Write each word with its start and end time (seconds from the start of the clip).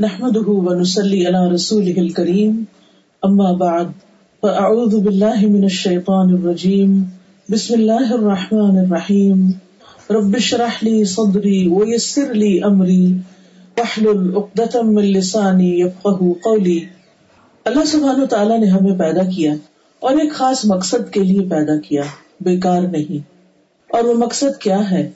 نحمده 0.00 0.48
ونسلي 0.48 1.26
على 1.26 1.50
رسوله 1.50 2.06
الكريم. 2.06 2.64
أما 3.26 3.52
بعد، 3.52 3.84
فأعوذ 4.42 4.96
بالله 4.96 5.48
من 5.48 5.64
الشيطان 5.64 6.34
الرجيم. 6.34 7.04
بسم 7.48 7.74
الله 7.74 8.14
الرحمن 8.14 8.78
الرحيم. 8.78 9.50
رب 10.10 10.36
اشرح 10.36 10.84
لي 10.84 11.04
صدري 11.04 11.68
ويسر 11.68 12.34
لي 12.34 12.60
أمري. 12.60 13.12
واحلل 13.78 14.36
عقدة 14.36 14.86
من 14.86 15.02
لساني 15.02 15.70
يفقه 15.70 16.32
قولي. 16.32 16.78
اللہ 17.64 17.84
سبحانہ 17.84 18.24
تعالیٰ 18.24 18.60
نے 18.60 18.66
ہمیں 18.66 18.98
پیدا 18.98 19.22
کیا 19.22 19.54
اور 20.00 20.12
ایک 20.12 20.32
خاص 20.32 20.64
مقصد 20.64 21.12
کے 21.12 21.20
لیے 21.20 21.40
پیدا 21.40 21.80
کیا، 21.80 22.02
بیکار 22.40 22.82
نہیں۔ 22.82 23.28
اور 23.88 24.04
وہ 24.04 24.14
مقصد 24.14 24.60
کیا 24.60 24.90
ہے 24.90 25.10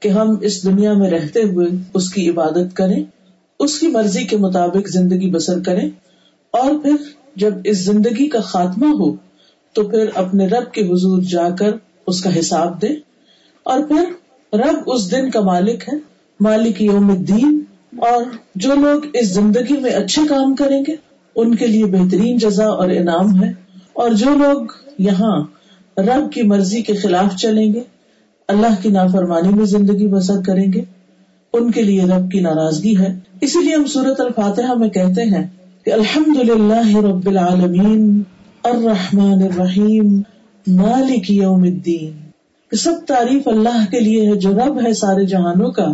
کہ 0.00 0.08
ہم 0.08 0.36
اس 0.42 0.64
دنیا 0.64 0.92
میں 0.92 1.10
رہتے 1.10 1.42
ہوئے 1.42 1.66
اس 1.94 2.10
کی 2.10 2.30
عبادت 2.30 2.76
کریں؟ 2.76 3.04
اس 3.62 3.78
کی 3.78 3.86
مرضی 3.86 4.24
کے 4.24 4.36
مطابق 4.36 4.88
زندگی 4.88 5.30
بسر 5.30 5.60
کریں 5.60 5.88
اور 6.50 6.78
پھر 6.82 6.96
جب 7.36 7.54
اس 7.64 7.78
زندگی 7.78 8.28
کا 8.28 8.40
خاتمہ 8.40 8.86
ہو 8.86 9.16
تو 9.72 9.88
پھر 9.88 10.10
اپنے 10.14 10.46
رب 10.46 10.72
کے 10.72 10.80
حضور 10.80 11.22
جا 11.22 11.48
کر 11.58 11.70
اس 12.06 12.22
کا 12.22 12.38
حساب 12.38 12.82
دے 12.82 12.88
اور 13.62 13.80
پھر 13.80 14.04
رب 14.52 14.76
اس 14.86 15.10
دن 15.10 15.30
کا 15.30 15.40
مالک 15.40 15.84
ہے، 15.92 15.98
مالک 16.40 16.82
یوم 16.82 17.10
الدین، 17.10 17.60
اور 17.96 18.22
جو 18.54 18.74
لوگ 18.74 19.00
اس 19.14 19.34
زندگی 19.34 19.80
میں 19.80 19.90
اچھے 19.90 20.22
کام 20.28 20.54
کریں 20.54 20.82
گے، 20.88 20.94
ان 21.34 21.54
کے 21.54 21.66
لیے 21.66 21.84
بہترین 21.84 22.38
جزا 22.38 22.66
اور 22.66 22.88
انعام 22.88 23.44
ہے۔ 23.44 23.52
اور 23.92 24.10
جو 24.10 24.34
لوگ 24.34 24.66
یہاں 24.98 25.44
رب 25.96 26.32
کی 26.32 26.42
مرضی 26.42 26.82
کے 26.82 26.94
خلاف 26.94 27.36
چلیں 27.36 27.72
گے، 27.74 27.82
اللہ 28.48 28.82
کی 28.82 28.88
نافرمانی 28.88 29.48
میں 29.48 29.64
زندگی 29.64 30.06
بسر 30.06 30.40
کریں 30.46 30.72
گے، 30.72 30.80
ان 31.52 31.70
کے 31.70 31.82
لیے 31.82 32.02
رب 32.02 32.30
کی 32.30 32.40
ناراضگی 32.40 32.98
ہے۔ 32.98 33.31
اسی 33.42 33.58
لیے 33.64 33.74
ہم 33.74 33.86
سورت 33.86 34.20
الفاتحہ 34.20 34.74
میں 34.74 34.88
کہتے 34.88 35.22
ہیں 35.22 35.46
کہ 35.84 35.92
الحمد 35.92 36.50
للہ 36.50 36.96
رب 36.96 37.26
العالمین، 37.26 38.22
الرحمن 38.64 39.42
الرحیم، 39.42 40.22
مالک 40.66 41.30
یوم 41.30 41.62
الدین۔ 41.62 42.12
کہ 42.70 42.76
سب 42.76 42.92
تعریف 43.06 43.48
اللہ 43.48 43.90
کے 43.90 44.00
لیے 44.00 44.28
ہے، 44.28 44.34
جو 44.34 44.50
رب 44.50 44.86
ہے 44.86 44.92
سارے 44.92 45.26
جہانوں 45.26 45.70
کا۔ 45.70 45.86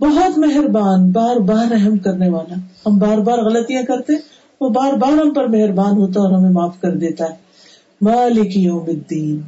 بہت 0.00 0.38
مہربان، 0.38 1.10
بار 1.10 1.36
بار 1.36 1.72
رحم 1.72 1.98
کرنے 1.98 2.28
والا۔ 2.28 2.54
ہم 2.86 2.98
بار 2.98 3.18
بار 3.18 3.38
غلطیاں 3.38 3.82
کرتے، 3.82 4.12
وہ 4.60 4.68
بار 4.68 4.92
بار 4.92 5.12
ہم 5.12 5.32
پر 5.34 5.46
مہربان 5.46 5.96
ہوتا 5.96 6.20
اور 6.20 6.32
ہمیں 6.32 6.50
معاف 6.50 6.80
کر 6.80 6.90
دیتا 6.90 7.24
ہے۔ 7.24 7.34
مالک 8.00 8.56
یوم 8.56 8.84
الدین۔ 8.88 9.40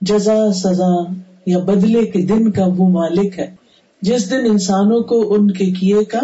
جزا، 0.00 0.52
سزا 0.52 1.12
یا 1.46 1.58
بدلے 1.58 2.06
کے 2.06 2.22
دن 2.22 2.50
کا 2.50 2.64
وہ 2.76 2.88
مالک 2.88 3.38
ہے۔ 3.38 3.54
جس 4.02 4.30
دن 4.30 4.36
انسانوں 4.36 5.00
کو 5.00 5.34
ان 5.34 5.50
کے 5.50 5.66
کیے 5.66 6.04
کا 6.04 6.20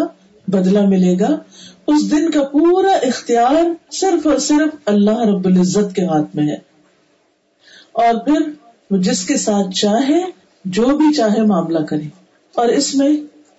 بدلہ 0.47 0.87
ملے 0.87 1.19
گا، 1.19 1.37
اس 1.87 2.11
دن 2.11 2.31
کا 2.31 2.43
پورا 2.43 2.91
اختیار 2.91 3.91
صرف 3.91 4.27
اور 4.27 4.37
صرف 4.37 4.75
اللہ 4.85 5.19
رب 5.19 5.45
العزت 5.45 5.95
کے 5.95 6.05
ہاتھ 6.05 6.35
میں 6.35 6.47
ہے۔ 6.47 6.57
اور 7.91 8.25
پھر 8.25 8.41
وہ 8.91 8.97
جس 8.97 9.25
کے 9.25 9.37
ساتھ 9.37 9.75
چاہے، 9.75 10.23
جو 10.65 10.83
بھی 10.83 11.13
چاہے 11.13 11.41
معاملہ 11.41 11.79
کرے۔ 11.79 12.01
اور 12.55 12.67
اس 12.67 12.95
میں 12.95 13.09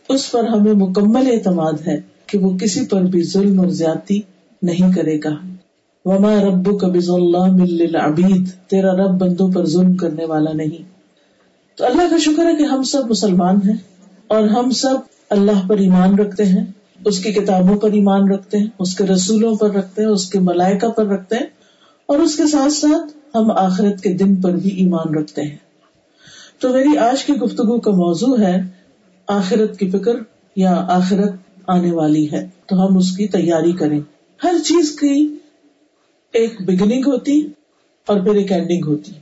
اس 0.09 0.31
پر 0.31 0.45
ہمیں 0.45 0.73
مکمل 0.73 1.31
اعتماد 1.31 1.73
ہے 1.87 2.01
کہ 2.27 2.39
وہ 2.39 2.59
کسی 2.59 2.87
پر 2.87 3.01
بھی 3.01 3.23
ظلم 3.23 3.61
اور 3.61 3.69
زیادتی 3.69 4.21
نہیں 4.63 4.93
کرے 4.93 5.19
گا۔ 5.25 5.35
وما 6.05 6.35
رب 6.35 6.81
کبھی 6.81 7.01
اللہ 7.09 7.99
عبید 7.99 8.49
تیرا 8.67 8.93
رب 8.93 9.21
بندوں 9.21 9.53
پر 9.53 9.67
ظلم 9.67 9.97
کرنے 9.97 10.25
والا 10.25 10.53
نہیں۔ 10.53 10.83
تو 11.77 11.87
اللہ 11.87 12.03
کا 12.11 12.17
شکر 12.19 12.47
ہے 12.47 12.57
کہ 12.57 12.63
ہم 12.63 12.83
سب 12.83 13.11
مسلمان 13.11 13.57
ہیں 13.57 13.77
اور 14.27 14.43
ہم 14.43 14.71
سب 14.71 15.16
اللہ 15.31 15.69
پر 15.69 15.79
ایمان 15.79 16.19
رکھتے 16.19 16.45
ہیں، 16.45 16.65
اس 17.05 17.23
کی 17.23 17.33
کتابوں 17.33 17.79
پر 17.79 17.93
ایمان 17.93 18.33
رکھتے 18.33 18.59
ہیں، 18.59 18.67
اس 18.79 18.97
کے 18.97 19.05
رسولوں 19.05 19.57
پر 19.57 19.71
رکھتے 19.71 20.03
ہیں، 20.03 20.09
اس 20.09 20.31
کے 20.31 20.41
ملائکہ 20.41 20.89
پر 20.89 21.07
رکھتے 21.07 21.37
ہیں، 21.37 21.47
اور 22.07 22.19
اس 22.19 22.37
کے 22.37 22.47
ساتھ 22.47 22.73
ساتھ 22.73 23.37
ہم 23.37 23.51
آخرت 23.51 24.01
کے 24.01 24.13
دن 24.13 24.37
پر 24.37 24.53
بھی 24.53 24.71
ایمان 24.71 25.15
رکھتے 25.15 25.43
ہیں۔ 25.43 25.57
تو 26.59 26.69
میری 26.69 26.99
آج 26.99 27.25
کی 27.25 27.33
گفتگو 27.33 27.81
کا 27.81 27.91
موضوع 27.91 28.39
ہے، 28.39 28.61
آخرت 29.27 29.79
کی 29.79 29.91
فکر 29.91 30.13
یا 30.57 30.87
آخرت 30.89 31.33
آنے 31.67 31.93
والی 31.93 32.31
ہے۔ 32.33 32.49
تو 32.67 32.87
ہم 32.87 32.97
اس 32.97 33.17
کی 33.17 33.29
تیاری 33.29 33.73
کریں۔ 33.73 34.01
ہر 34.45 34.55
چیز 34.65 34.99
کی 35.01 35.37
ایک 36.33 36.63
بگننگ 36.63 37.03
ہوتی 37.07 37.47
اور 38.07 38.21
پھر 38.21 38.35
ایک 38.35 38.53
اینڈنگ 38.53 38.85
ہوتی۔ 38.87 39.13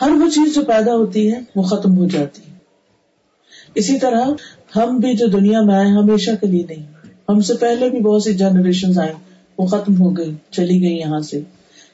ہر 0.00 0.10
وہ 0.10 0.30
چیز 0.30 0.54
جو 0.54 0.62
پیدا 0.62 0.94
ہوتی 0.94 1.32
ہے، 1.32 1.40
وہ 1.56 1.62
ختم 1.62 1.96
ہو 1.96 2.08
جاتی۔ 2.08 2.42
اسی 3.74 3.98
طرح 3.98 4.24
ہم 4.76 4.96
بھی 4.96 5.16
جو 5.16 5.26
دنیا 5.26 5.62
میں 5.62 5.74
آئے 5.74 5.86
ہمیشہ 5.86 6.30
کے 6.40 6.46
لیے 6.46 6.62
نہیں۔ 6.68 6.86
ہم 7.28 7.40
سے 7.40 7.54
پہلے 7.54 7.90
بھی 7.90 8.00
بہت 8.00 8.22
سی 8.22 8.34
جنریشن 8.34 9.00
آئے 9.00 9.12
وہ 9.58 9.66
ختم 9.66 10.00
ہو 10.00 10.16
گئی، 10.16 10.34
چلی 10.50 10.82
گئی 10.82 10.96
یہاں 10.96 11.20
سے۔ 11.20 11.40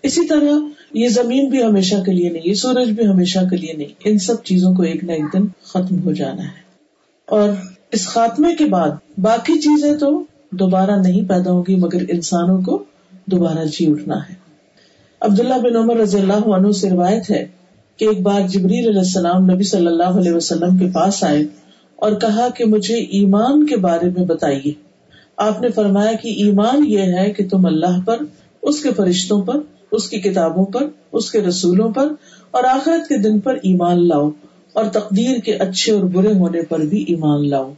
اسی 0.03 0.27
طرح 0.27 0.59
یہ 0.95 1.09
زمین 1.09 1.49
بھی 1.49 1.63
ہمیشہ 1.63 1.97
کے 2.07 2.13
لیے 2.13 2.31
نہیں، 2.31 2.43
یہ 2.45 2.55
سورج 2.55 2.89
بھی 2.89 3.07
ہمیشہ 3.07 3.39
کے 3.51 3.57
لیے 3.57 3.73
نہیں۔ 3.73 3.89
ان 4.05 4.19
سب 4.19 4.43
چیزوں 4.45 4.75
کو 4.75 4.83
ایک 4.83 5.05
نہ 5.05 5.13
ایک 5.13 5.25
دن 5.33 5.47
ختم 5.63 6.03
ہو 6.03 6.13
جانا 6.13 6.43
ہے۔ 6.43 6.69
اور 7.27 7.49
اس 7.93 8.07
خاتمے 8.07 8.55
کے 8.55 8.65
بعد 8.65 8.91
باقی 9.19 9.61
چیزیں 9.61 9.97
تو 9.97 10.23
دوبارہ 10.51 10.91
نہیں 10.91 11.29
پیدا 11.29 11.51
ہوگی 11.51 11.77
مگر 11.77 11.99
انسانوں 12.09 12.63
کو 12.63 12.85
دوبارہ 13.27 13.65
جی 13.65 13.91
اٹھنا 13.91 14.17
ہے۔ 14.17 14.35
عبداللہ 15.21 15.55
بن 15.55 15.77
عمر 15.77 15.97
رضی 15.97 16.19
اللہ 16.19 16.33
عنہ 16.33 16.71
سے 16.71 16.91
روایت 16.91 17.31
ہے 17.31 17.47
کہ 17.97 18.05
ایک 18.05 18.21
بار 18.21 18.41
جبریل 18.49 18.89
علیہ 18.89 18.99
السلام 18.99 19.51
نبی 19.51 19.63
صلی 19.63 19.87
اللہ 19.87 20.03
علیہ 20.03 20.33
وسلم 20.33 20.79
کے 20.79 20.87
پاس 20.93 21.25
آئے۔ 21.25 21.45
اور 21.99 22.13
کہا 22.13 22.49
کہ 22.49 22.65
مجھے 22.65 22.95
ایمان 22.95 23.67
کے 23.67 23.77
بارے 23.77 24.11
میں 24.11 24.25
بتائیے۔ 24.25 24.73
آپ 25.37 25.61
نے 25.61 25.71
فرمایا 25.71 26.13
کہ 26.13 26.29
ایمان 26.29 26.85
یہ 26.87 26.99
ہے 26.99 27.31
کہ 27.31 27.49
تم 27.49 27.67
اللہ 27.67 28.01
پر، 28.07 28.17
اس 28.63 28.83
کے 28.83 28.91
فرشتوں 28.97 29.43
پر، 29.43 29.55
اس 29.93 30.09
کی 30.09 30.21
کتابوں 30.21 30.67
پر، 30.67 30.87
اس 31.13 31.31
کے 31.31 31.41
رسولوں 31.41 31.91
پر 31.93 32.13
اور 32.51 32.65
آخرت 32.65 33.09
کے 33.09 33.17
دن 33.17 33.41
پر 33.41 33.55
ایمان 33.55 34.09
لاؤ 34.09 34.31
اور 34.73 34.85
تقدیر 34.85 35.39
کے 35.39 35.55
اچھے 35.55 35.93
اور 35.93 36.03
برے 36.03 36.33
ہونے 36.33 36.63
پر 36.63 36.79
بھی 36.79 37.05
ایمان 37.09 37.49
لاؤ۔ 37.49 37.73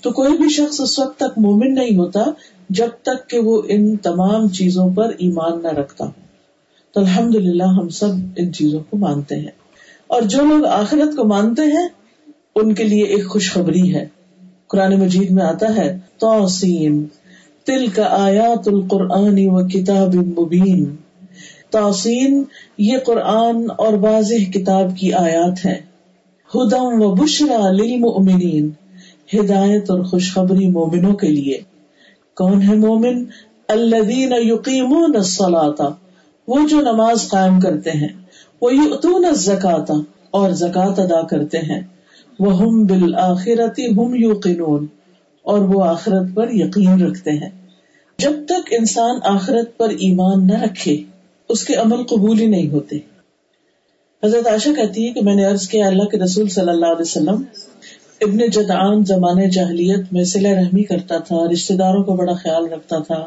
تو 0.00 0.10
کوئی 0.10 0.36
بھی 0.36 0.48
شخص 0.48 0.80
اس 0.80 0.98
وقت 0.98 1.16
تک 1.16 1.38
مومن 1.38 1.74
نہیں 1.74 1.96
ہوتا 1.96 2.24
جب 2.70 2.88
تک 3.02 3.30
کہ 3.30 3.38
وہ 3.38 3.62
ان 3.68 3.96
تمام 3.96 4.48
چیزوں 4.48 4.94
پر 4.94 5.08
ایمان 5.18 5.62
نہ 5.62 5.68
رکھتا۔ 5.68 6.04
تو 6.94 7.00
الحمد 7.00 7.34
للہ 7.34 7.62
ہم 7.62 7.88
سب 7.88 8.10
ان 8.36 8.52
چیزوں 8.52 8.80
کو 8.90 8.96
مانتے 8.96 9.36
ہیں۔ 9.36 9.50
اور 10.06 10.22
جو 10.22 10.44
لوگ 10.44 10.66
آخرت 10.66 11.16
کو 11.16 11.24
مانتے 11.24 11.62
ہیں 11.62 11.88
ان 12.54 12.74
کے 12.74 12.84
لیے 12.84 13.04
ایک 13.04 13.28
خوشخبری 13.28 13.94
ہے۔ 13.94 14.06
قرآن 14.66 15.00
مجید 15.00 15.30
میں 15.30 15.44
آتا 15.44 15.76
ہے 15.76 15.98
توسین 16.18 17.06
تل 17.64 17.86
کا 17.86 18.02
آیات 18.02 18.68
القرآن 18.68 19.38
و 19.38 19.68
کتاب 19.68 20.14
مبین۔ 20.14 20.96
توسین 21.70 22.44
یہ 22.78 22.98
قرآن 23.04 23.66
اور 23.78 23.92
واضح 23.92 24.50
کتاب 24.50 24.96
کی 24.96 25.12
آیات 25.12 25.66
ہے 25.66 25.80
ہدم 26.54 27.02
و 27.02 27.14
بشرا 27.14 27.70
للمؤمنین، 27.70 28.70
ہدایت 29.34 29.90
اور 29.90 30.02
خوشخبری 30.02 30.66
مومنوں 30.66 31.14
کے 31.14 31.28
لیے۔ 31.28 31.58
کون 32.36 32.62
ہے 32.62 32.74
مومن؟ 32.74 33.24
الذین 33.68 34.32
یقیمون 34.32 35.16
الصلاة۔ 35.16 35.90
وہ 36.48 36.68
جو 36.68 36.80
نماز 36.80 37.28
قائم 37.28 37.60
کرتے 37.60 37.90
ہیں۔ 37.90 38.08
وہ 38.60 38.74
یؤتون 38.74 39.24
الزکاة 39.24 40.00
اور 40.30 40.50
زکات 40.50 40.98
ادا 40.98 41.26
کرتے 41.26 41.58
ہیں۔ 41.58 41.80
وہ 42.40 42.58
ہم 42.58 42.86
بالآخرتی 42.86 43.86
ہم 43.86 44.86
اور 45.42 45.58
وہ 45.58 45.84
آخرت 45.84 46.34
پر 46.34 46.50
یقین 46.50 47.02
رکھتے 47.02 47.30
ہیں۔ 47.30 47.48
جب 48.18 48.32
تک 48.48 48.74
انسان 48.78 49.18
آخرت 49.24 49.78
پر 49.78 49.88
ایمان 49.88 50.46
نہ 50.46 50.62
رکھے، 50.62 51.02
اس 51.48 51.64
کے 51.64 51.74
عمل 51.74 52.02
قبول 52.02 52.40
ہی 52.40 52.46
نہیں 52.46 52.70
ہوتے۔ 52.70 52.98
حضرت 54.22 54.46
عائشہ 54.46 54.68
کہتی 54.76 55.08
ہے 55.08 55.12
کہ 55.12 55.22
میں 55.22 55.34
نے 55.34 55.44
عرض 55.44 55.68
کیا، 55.68 55.86
اللہ 55.86 56.04
کے 56.04 56.18
رسول 56.18 56.48
صلی 56.48 56.68
اللہ 56.68 56.86
علیہ 56.86 57.00
وسلم 57.00 57.42
ابن 58.20 58.38
جدعان 58.38 59.04
زمانے 59.04 59.50
جاہلیت 59.50 60.12
میں 60.12 60.24
سلا 60.24 60.48
رحمی 60.48 60.82
کرتا 60.82 61.18
تھا 61.18 61.52
رشتے 61.52 61.74
داروں 61.74 62.02
کو 62.02 62.14
بڑا 62.14 62.32
خیال 62.32 62.72
رکھتا 62.72 62.98
تھا، 62.98 63.26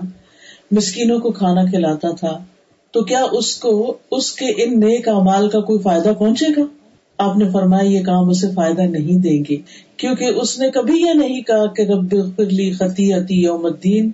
مسکینوں 0.71 1.19
کو 1.19 1.31
کھانا 1.31 1.65
کھلاتا 1.65 2.11
تھا، 2.11 2.43
تو 2.91 3.03
کیا 3.03 3.25
اس 3.31 3.55
کو، 3.55 3.97
اس 4.11 4.31
کے 4.31 4.45
ان 4.45 4.79
نیک 4.79 5.07
امال 5.07 5.49
کا 5.49 5.59
کوئی 5.59 5.79
فائدہ 5.79 6.13
پہنچے 6.19 6.45
گا؟ 6.57 6.82
آپ 7.19 7.37
نے 7.37 7.49
فرمایا 7.53 7.89
یہ 7.89 8.03
کام 8.03 8.29
اسے 8.29 8.47
فائدہ 8.55 8.81
نہیں 8.81 9.19
دیں 9.19 9.43
گے، 9.49 9.57
کیونکہ 9.97 10.25
اس 10.25 10.59
نے 10.59 10.69
کبھی 10.71 10.99
یہ 10.99 11.13
نہیں 11.13 11.41
کہا 11.41 11.65
کہ 11.73 11.81
رب 11.81 12.13
لی 12.39 12.71
خطی 12.71 13.11
یوم 13.41 13.65
الدین، 13.65 14.11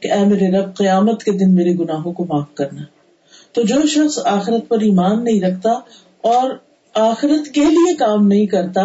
کہ 0.00 0.12
اے 0.12 0.24
میرے 0.24 0.50
رب، 0.50 0.74
قیامت 0.76 1.22
کے 1.22 1.32
دن 1.32 1.54
میرے 1.54 1.74
گناہوں 1.74 2.12
کو 2.12 2.24
معاف 2.24 2.54
کرنا۔ 2.54 2.82
تو 3.52 3.62
جو 3.62 3.86
شخص 3.86 4.18
آخرت 4.24 4.68
پر 4.68 4.80
ایمان 4.80 5.24
نہیں 5.24 5.40
رکھتا 5.40 5.70
اور 6.20 6.50
آخرت 6.94 7.48
کے 7.48 7.64
لیے 7.64 7.94
کام 7.94 8.26
نہیں 8.26 8.46
کرتا، 8.46 8.82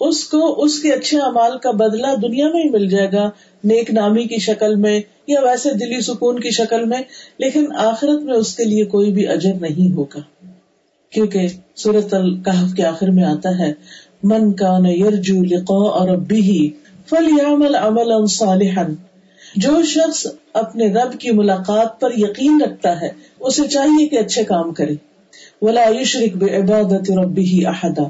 اس 0.00 0.24
کو 0.24 0.62
اس 0.62 0.78
کے 0.82 0.92
اچھے 0.92 1.18
امال 1.18 1.58
کا 1.58 1.70
بدلہ 1.70 2.14
دنیا 2.22 2.48
میں 2.48 2.62
ہی 2.64 2.68
مل 2.68 2.88
جائے 2.88 3.08
گا، 3.12 3.30
نیک 3.64 3.90
نامی 3.90 4.24
کی 4.24 4.38
شکل 4.38 4.74
میں 4.74 5.00
یا 5.26 5.40
ویسے 5.40 5.70
دلی 5.72 6.00
سکون 6.00 6.40
کی 6.40 6.50
شکل 6.50 6.84
میں، 6.84 7.00
لیکن 7.38 7.66
آخرت 7.76 8.22
میں 8.22 8.34
اس 8.34 8.56
کے 8.56 8.64
لیے 8.64 8.84
کوئی 8.84 9.12
بھی 9.12 9.28
اجر 9.28 9.54
نہیں 9.60 9.92
ہوگا۔ 9.96 10.20
کیونکہ 11.14 11.46
سورت 11.76 12.14
القحف 12.14 12.74
کے 12.74 12.84
آخر 12.84 13.08
میں 13.08 13.24
آتا 13.24 13.58
ہے، 13.58 13.72
من 14.22 14.52
کا 14.52 14.78
نرجو 14.78 15.44
لقاء 15.44 15.98
اور 15.98 16.08
ابھی 16.08 16.70
فل 17.10 17.40
عمل 17.46 17.74
عمل 17.74 18.26
صالحا۔ 18.26 18.82
جو 19.56 19.82
شخص 19.82 20.26
اپنے 20.52 20.92
رب 20.92 21.20
کی 21.20 21.30
ملاقات 21.30 22.00
پر 22.00 22.10
یقین 22.16 22.62
رکھتا 22.62 23.00
ہے، 23.00 23.08
اسے 23.40 23.68
چاہیے 23.68 24.06
کہ 24.06 24.18
اچھے 24.18 24.44
کام 24.44 24.72
کرے۔ 24.72 24.94
ولا 25.62 25.84
یشرک 26.00 26.36
بے 26.36 26.56
عبادت 26.56 27.10
ربی 27.10 27.66
احدا۔ 27.66 28.02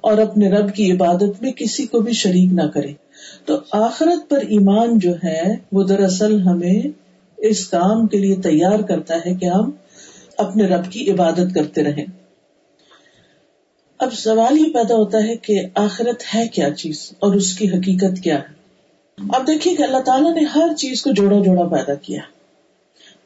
اور 0.00 0.18
اپنے 0.18 0.48
رب 0.48 0.74
کی 0.74 0.92
عبادت 0.92 1.42
میں 1.42 1.52
کسی 1.52 1.86
کو 1.86 2.00
بھی 2.00 2.12
شریک 2.12 2.52
نہ 2.52 2.62
کرے۔ 2.62 2.92
تو 3.44 3.54
آخرت 3.72 4.30
پر 4.30 4.40
ایمان 4.40 4.98
جو 4.98 5.14
ہے، 5.24 5.56
وہ 5.72 5.82
دراصل 5.82 6.40
ہمیں 6.40 6.82
اس 7.36 7.68
کام 7.68 8.06
کے 8.06 8.18
لیے 8.18 8.36
تیار 8.36 8.78
کرتا 8.78 9.16
ہے 9.26 9.34
کہ 9.34 9.46
ہم 9.46 9.70
اپنے 10.38 10.64
رب 10.64 10.92
کی 10.92 11.10
عبادت 11.10 11.54
کرتے 11.54 11.84
رہیں۔ 11.84 12.21
اب 14.02 14.12
سوال 14.12 14.58
یہ 14.58 14.72
پیدا 14.72 14.94
ہوتا 14.94 15.18
ہے 15.18 15.36
کہ 15.36 15.62
آخرت 15.74 16.34
ہے 16.34 16.48
کیا 16.48 16.70
چیز 16.70 17.12
اور 17.18 17.34
اس 17.34 17.58
کی 17.58 17.68
حقیقت 17.68 18.22
کیا 18.24 18.38
ہے؟ 18.38 18.46
اب 19.28 19.46
دیکھیے 19.46 19.76
کہ 19.76 19.82
اللہ 19.82 19.98
تعالیٰ 19.98 20.34
نے 20.34 20.40
ہر 20.40 20.74
چیز 20.74 21.02
کو 21.02 21.10
جوڑا 21.10 21.38
جوڑا 21.38 21.68
پیدا 21.68 21.94
کیا۔ 21.94 22.20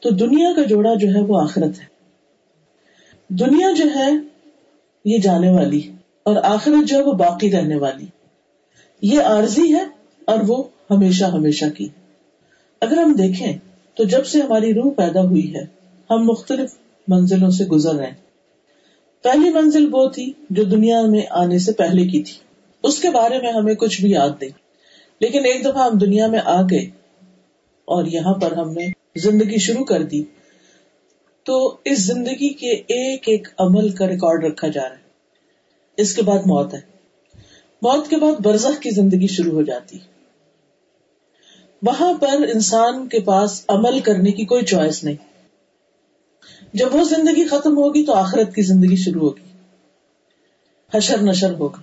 تو 0.01 0.11
دنیا 0.11 0.49
کا 0.57 0.63
جوڑا 0.63 0.95
جو 0.95 1.09
ہے 1.09 1.21
وہ 1.21 1.41
آخرت 1.41 1.81
ہے۔ 1.81 1.85
دنیا 3.29 3.73
جو 3.73 3.85
ہے 3.95 4.11
یہ 5.05 5.19
جانے 5.19 5.51
والی 5.51 5.93
اور 6.23 6.37
آخرت 6.43 6.89
جو 6.89 6.97
ہے 6.97 7.03
وہ 7.03 7.13
باقی 7.13 7.51
رہنے 7.51 7.77
والی۔ 7.77 8.07
یہ 9.03 9.21
عارضی 9.21 9.75
ہے 9.75 9.85
اور 10.25 10.39
وہ 10.47 10.65
ہمیشہ 10.91 11.25
ہمیشہ 11.25 11.65
کی۔ 11.77 11.89
اگر 12.81 12.99
ہم 12.99 13.13
دیکھیں 13.13 13.59
تو 13.95 14.05
جب 14.05 14.27
سے 14.27 14.41
ہماری 14.41 14.75
روح 14.75 14.93
پیدا 14.95 15.23
ہوئی 15.23 15.55
ہے، 15.55 15.63
ہم 16.11 16.25
مختلف 16.25 16.75
منزلوں 17.09 17.51
سے 17.51 17.65
گزر 17.65 17.95
رہے 17.95 18.07
ہیں۔ 18.07 18.26
پہلی 19.27 19.51
منزل 19.51 19.89
وہ 19.91 20.09
تھی 20.09 20.33
جو 20.51 20.65
دنیا 20.65 21.03
میں 21.03 21.23
آنے 21.31 21.59
سے 21.59 21.73
پہلے 21.73 22.09
کی 22.09 22.23
تھی۔ 22.23 22.33
اس 22.83 23.01
کے 23.01 23.11
بارے 23.11 23.39
میں 23.39 23.53
ہمیں 23.53 23.75
کچھ 23.75 24.01
بھی 24.01 24.11
یاد 24.11 24.31
نہیں۔ 24.41 24.51
لیکن 25.21 25.45
ایک 25.45 25.65
دفعہ 25.65 25.91
ہم 25.91 25.99
دنیا 25.99 26.27
میں 26.27 26.41
آ 26.45 26.63
گئے 26.63 26.83
اور 27.85 28.05
یہاں 28.05 28.35
پر 28.35 28.53
ہم 28.53 28.73
نے 28.73 28.87
زندگی 29.17 29.59
شروع 29.59 29.85
کر 29.85 30.03
دی۔ 30.03 30.25
تو 31.45 31.77
اس 31.85 31.99
زندگی 31.99 32.49
کے 32.49 32.71
ایک 32.73 33.29
ایک 33.29 33.49
عمل 33.59 33.89
کا 33.89 34.07
ریکارڈ 34.07 34.45
رکھا 34.45 34.69
جا 34.69 34.83
رہا 34.83 34.97
ہے۔ 34.97 35.03
اس 35.97 36.15
کے 36.15 36.23
بعد 36.23 36.39
موت 36.39 36.75
ہے۔ 36.75 36.81
موت 37.83 38.11
کے 38.11 38.17
بعد 38.17 38.41
برزخ 38.41 38.81
کی 38.81 38.91
زندگی 38.91 39.27
شروع 39.27 39.53
ہو 39.53 39.63
جاتی۔ 39.63 39.99
وہاں 41.83 42.13
پر 42.15 42.49
انسان 42.55 43.09
کے 43.09 43.21
پاس 43.21 43.65
عمل 43.69 44.01
کرنے 44.01 44.33
کی 44.33 44.45
کوئی 44.45 44.65
چوائس 44.65 45.05
نہیں۔ 45.05 45.36
جب 46.77 46.89
وہ 46.93 47.05
زندگی 47.05 47.45
ختم 47.45 47.77
ہوگی 47.77 48.05
تو 48.05 48.15
آخرت 48.15 48.55
کی 48.55 48.63
زندگی 48.63 48.97
شروع 48.97 49.21
ہوگی۔ 49.21 49.43
حشر 50.95 51.23
نشر 51.23 51.55
ہوگا۔ 51.55 51.81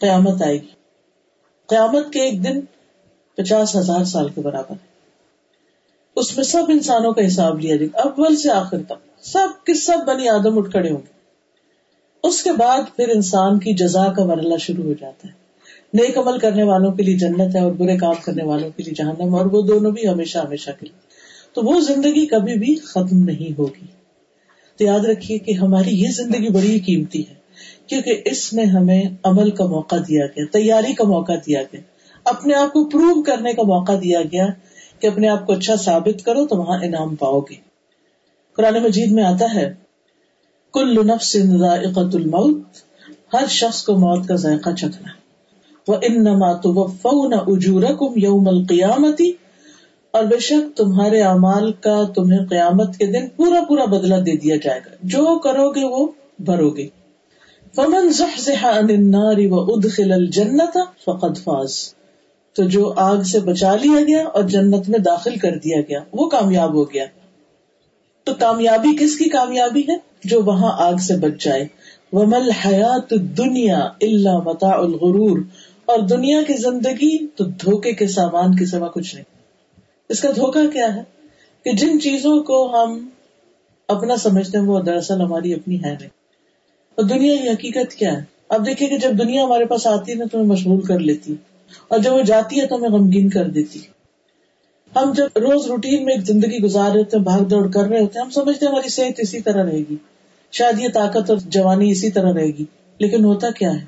قیامت 0.00 0.42
آئے 0.42 0.54
گی۔ 0.54 0.66
قیامت 1.66 2.12
کے 2.12 2.20
ایک 2.20 2.44
دن 2.44 2.60
پچاس 3.36 3.76
ہزار 3.76 4.04
سال 4.04 4.28
کے 4.28 4.40
برابر 4.40 4.70
ہے۔ 4.70 4.86
اس 6.16 6.36
میں 6.36 6.44
سب 6.44 6.62
انسانوں 6.68 7.12
کا 7.12 7.26
حساب 7.26 7.60
لیا 7.60 7.76
جائے 7.76 7.88
گا۔ 7.88 8.00
اول 8.00 8.36
سے 8.36 8.50
آخر 8.50 8.82
تک 8.82 9.24
سب 9.24 9.64
کے 9.66 9.74
سب 9.74 9.98
بنی 10.06 10.28
آدم 10.28 10.58
اٹھ 10.58 10.70
کھڑے 10.70 10.90
ہوں 10.90 10.98
گے۔ 10.98 11.12
اس 12.22 12.42
کے 12.42 12.52
بعد 12.52 12.96
پھر 12.96 13.08
انسان 13.08 13.58
کی 13.58 13.74
جزا 13.74 14.12
کا 14.12 14.24
مرحلہ 14.24 14.56
شروع 14.56 14.84
ہو 14.84 14.92
جاتا 14.92 15.28
ہے۔ 15.28 15.32
نیک 15.94 16.18
عمل 16.18 16.38
کرنے 16.38 16.62
والوں 16.62 16.92
کے 16.92 17.02
لیے 17.02 17.16
جنت 17.16 17.56
ہے 17.56 17.60
اور 17.60 17.72
برے 17.72 17.96
کام 17.96 18.14
کرنے 18.24 18.44
والوں 18.44 18.70
کے 18.76 18.82
لیے 18.82 18.94
جہنم 18.94 19.34
اور 19.34 19.46
وہ 19.46 19.62
دونوں 19.62 19.92
بھی 19.92 20.08
ہمیشہ 20.08 20.38
ہمیشہ 20.38 20.70
کے 20.70 20.86
لیے۔ 20.86 21.10
تو 21.52 21.62
وہ 21.62 21.80
زندگی 21.80 22.26
کبھی 22.26 22.58
بھی 22.58 22.74
ختم 22.74 23.24
نہیں 23.24 23.58
ہوگی۔ 23.58 23.86
تو 24.76 24.84
یاد 24.84 25.00
رکھیے 25.00 25.38
کہ 25.38 25.52
ہماری 25.52 25.90
یہ 25.90 26.08
زندگی 26.10 26.48
بڑی 26.48 26.80
قیمتی 26.80 27.28
ہے، 27.28 27.34
کیونکہ 27.86 28.22
اس 28.24 28.52
میں 28.52 28.64
ہمیں 28.64 29.02
عمل 29.24 29.50
کا 29.50 29.66
موقع 29.66 29.96
دیا 30.08 30.26
گیا، 30.26 30.44
تیاری 30.52 30.94
کا 30.94 31.04
موقع 31.04 31.32
دیا 31.46 31.62
گیا۔ 31.62 31.80
اپنے 32.24 32.54
آپ 32.54 32.72
کو 32.72 32.84
پروو 32.84 33.22
کرنے 33.22 33.52
کا 33.52 33.62
موقع 33.62 33.92
دیا 34.02 34.22
گیا 34.22 34.46
کہ 35.00 35.06
اپنے 35.06 35.28
آپ 35.28 35.46
کو 35.46 35.52
اچھا 35.52 35.76
ثابت 35.76 36.24
کرو 36.24 36.46
تو 36.46 36.56
وہاں 36.56 36.78
انعام 36.82 37.16
پاؤ 37.16 37.40
گے۔ 37.40 37.54
قرآن 38.56 38.82
مجید 38.82 39.12
میں 39.12 39.24
آتا 39.24 39.54
ہے، 39.54 39.74
کل 40.72 41.06
نفس 41.06 41.36
ذائقت 41.58 42.14
الموت، 42.14 42.62
ہر 43.34 43.46
شخص 43.48 43.82
کو 43.82 43.92
موت 43.94 44.28
کا 44.28 44.34
ذائقہ 44.34 44.70
چکھنا۔ 44.70 45.08
وہ 45.88 45.96
ان 46.02 46.24
نما 46.24 46.52
تو 46.52 46.84
اجورکم 47.46 48.12
یوم 48.16 48.48
القیامتی 48.48 49.32
اور 50.10 50.24
بے 50.24 50.38
شک 50.38 50.76
تمہارے 50.76 51.22
اعمال 51.22 51.72
کا 51.72 52.04
تمہیں 52.14 52.46
قیامت 52.46 52.96
کے 52.98 53.06
دن 53.06 53.28
پورا 53.28 53.64
پورا 53.68 53.84
بدلا 53.84 54.18
دے 54.18 54.36
دیا 54.36 54.56
جائے 54.62 54.80
گا۔ 54.86 54.90
جو 55.02 55.38
کرو 55.38 55.70
گے 55.70 55.84
وہ 55.84 56.06
بھرو 56.38 56.70
گے۔ 56.70 56.88
فمن 57.74 58.22
عن 58.62 58.86
النار 58.90 59.36
وادخل 59.50 60.12
الجنت 60.12 60.78
فقد 61.04 61.38
فاز۔ 61.38 61.94
تو 62.52 62.64
جو 62.64 62.92
آگ 62.96 63.22
سے 63.22 63.40
بچا 63.40 63.76
لیا 63.76 64.02
گیا 64.02 64.24
اور 64.24 64.42
جنت 64.42 64.88
میں 64.88 64.98
داخل 64.98 65.36
کر 65.36 65.58
دیا 65.58 65.80
گیا، 65.80 66.00
وہ 66.12 66.28
کامیاب 66.28 66.74
ہو 66.74 66.84
گیا۔ 66.84 67.04
تو 68.24 68.32
کامیابی 68.38 68.96
کس 68.96 69.16
کی 69.16 69.24
کامیابی 69.24 69.80
ہے؟ 69.80 69.96
جو 70.24 70.42
وہاں 70.42 70.72
آگ 70.78 70.94
سے 70.94 71.16
بچ 71.16 71.44
جائے۔ 71.44 71.66
ومل 72.12 72.50
حیات 72.50 73.10
دنیا 73.10 73.78
اللہ 73.78 74.38
متاع 74.44 74.78
الغرور۔ 74.78 75.38
اور 75.84 75.98
دنیا 75.98 76.42
کی 76.42 76.54
زندگی 76.54 77.26
تو 77.26 77.44
دھوکے 77.44 77.92
کے 77.92 78.06
سامان 78.06 78.54
کے 78.54 78.66
سوا 78.66 78.88
کچھ 78.88 79.14
نہیں۔ 79.14 79.39
اس 80.10 80.20
کا 80.20 80.30
دھوکا 80.30 80.60
کیا 80.72 80.96
ہے 80.96 81.02
کہ 81.64 81.72
جن 81.72 82.00
چیزوں 82.00 82.42
کو 82.42 82.76
ہم 82.76 83.08
اپنا 83.88 84.16
سمجھتے 84.16 84.58
ہیں 84.58 84.64
وہ 84.64 84.80
دراصل 84.80 85.20
ہماری 85.20 85.54
اپنی 85.54 85.84
ہے 85.84 85.96
نہیں۔ 86.00 86.08
اور 86.94 87.04
دنیا 87.04 87.36
کی 87.36 87.48
حقیقت 87.48 87.94
کیا 87.94 88.12
ہے؟ 88.12 88.22
اب 88.48 88.66
دیکھیے 88.66 88.88
کہ 88.88 88.98
جب 88.98 89.10
دنیا 89.18 89.44
ہمارے 89.44 89.64
پاس 89.64 89.86
آتی 89.86 90.12
ہے 90.12 90.16
نا 90.16 90.24
تو 90.32 90.38
ہمیں 90.38 90.48
مشغول 90.48 90.80
کر 90.80 90.98
لیتی 90.98 91.34
اور 91.88 91.98
جب 91.98 92.12
وہ 92.12 92.22
جاتی 92.22 92.60
ہے 92.60 92.66
تو 92.66 92.76
ہمیں 92.76 92.88
غمگین 92.88 93.28
کر 93.28 93.48
دیتی 93.48 93.78
ہم 94.96 95.12
جب 95.16 95.26
روز 95.36 95.66
روٹین 95.66 96.04
میں 96.04 96.14
ایک 96.14 96.26
زندگی 96.26 96.58
گزار 96.58 96.90
رہے 96.90 96.98
ہوتے 96.98 97.16
ہیں، 97.16 97.24
بھاگ 97.24 97.40
دوڑ 97.40 97.70
کر 97.70 97.82
رہے 97.82 98.00
ہوتے 98.00 98.18
ہیں، 98.18 98.24
ہم 98.24 98.30
سمجھتے 98.30 98.66
ہیں 98.66 98.72
ہماری 98.72 98.88
صحت 98.88 99.12
اسی 99.18 99.40
طرح 99.40 99.64
رہے 99.64 99.78
گی۔ 99.78 99.96
شاید 100.50 100.80
یہ 100.80 100.88
طاقت 100.94 101.30
اور 101.30 101.38
جوانی 101.46 101.90
اسی 101.90 102.10
طرح 102.10 102.32
رہے 102.32 102.46
گی، 102.46 102.64
لیکن 102.98 103.24
ہوتا 103.24 103.50
کیا 103.50 103.70
ہے؟ 103.70 103.84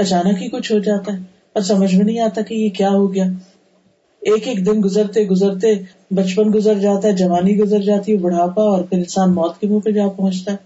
اچانک 0.00 0.42
ہی 0.42 0.48
کچھ 0.48 0.72
ہو 0.72 0.78
جاتا 0.78 1.12
ہے 1.12 1.18
اور 1.52 1.62
سمجھ 1.62 1.94
میں 1.94 2.04
نہیں 2.04 2.20
آتا 2.20 2.42
کہ 2.42 2.54
یہ 2.54 2.68
کیا 2.68 2.90
ہو 2.90 3.14
گیا۔ 3.14 3.24
ایک 4.20 4.48
ایک 4.48 4.66
دن 4.66 4.80
گزرتے 4.84 5.24
گزرتے 5.24 5.74
بچپن 6.10 6.54
گزر 6.54 6.74
جاتا 6.74 7.08
ہے، 7.08 7.12
جوانی 7.12 7.58
گزر 7.58 7.78
جاتی 7.78 8.12
ہے، 8.12 8.16
بڑھاپا 8.16 8.62
اور 8.62 8.84
پھر 8.84 8.98
انسان 8.98 9.34
موت 9.34 9.60
کے 9.60 9.66
منہ 9.66 9.78
پہ 9.78 9.90
جا 9.90 10.08
پہنچتا 10.08 10.52
ہے۔ 10.52 10.56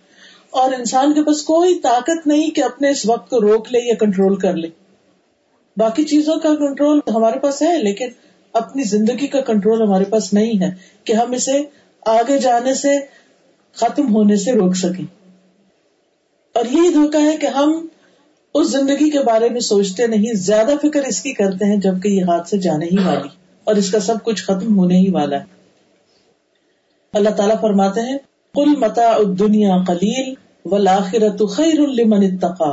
اور 0.51 0.73
انسان 0.73 1.15
کے 1.15 1.23
پاس 1.23 1.43
کوئی 1.43 1.79
طاقت 1.79 2.27
نہیں 2.27 2.51
کہ 2.51 2.65
اپنے 2.65 2.91
اس 2.91 3.07
وقت 3.07 3.31
کو 3.31 3.41
روک 3.41 3.73
لے 3.73 3.79
یا 3.89 3.95
کنٹرول 3.95 4.37
کر 4.37 4.57
لے۔ 4.57 4.69
باقی 5.77 6.05
چیزوں 6.05 6.37
کا 6.37 6.55
کنٹرول 6.55 7.01
ہمارے 7.15 7.39
پاس 7.39 7.63
ہے، 7.63 7.79
لیکن 7.79 8.09
اپنی 8.53 8.83
زندگی 8.83 9.27
کا 9.27 9.41
کنٹرول 9.41 9.83
ہمارے 9.83 10.05
پاس 10.05 10.33
نہیں 10.33 10.61
ہے 10.61 10.71
کہ 11.05 11.13
ہم 11.13 11.33
اسے 11.33 11.63
آگے 12.07 12.39
جانے 12.39 12.75
سے، 12.75 12.99
ختم 13.73 14.15
ہونے 14.15 14.37
سے 14.37 14.53
روک 14.53 14.77
سکیں۔ 14.77 15.05
اور 16.55 16.65
یہی 16.73 16.93
دھوکا 16.93 17.23
ہے 17.23 17.37
کہ 17.37 17.47
ہم 17.47 17.87
اس 18.55 18.71
زندگی 18.71 19.11
کے 19.11 19.19
بارے 19.19 19.49
میں 19.49 19.61
سوچتے 19.61 20.07
نہیں، 20.07 20.35
زیادہ 20.35 20.71
فکر 20.83 21.03
اس 21.03 21.21
کی 21.21 21.33
کرتے 21.33 21.65
ہیں 21.65 21.77
جبکہ 21.77 22.09
یہ 22.09 22.23
ہاتھ 22.23 22.49
سے 22.49 22.59
جانے 22.59 22.87
ہی 22.87 22.97
والی۔ 23.05 23.42
اور 23.65 23.75
اس 23.75 23.91
کا 23.91 24.01
سب 24.01 24.23
کچھ 24.23 24.43
ختم 24.43 24.79
ہونے 24.79 24.99
ہی 24.99 25.11
والا 25.11 25.39
ہے۔ 25.41 25.45
اللہ 27.13 27.31
تعالیٰ 27.31 27.61
فرماتے 27.61 28.01
ہیں 28.01 28.19
کل 28.55 28.77
متا 28.77 29.13
دنیا 29.39 29.77
کلیل 29.87 30.35
و 30.65 31.47
خیر 31.47 31.81
المن 31.81 32.23
اتقا 32.23 32.73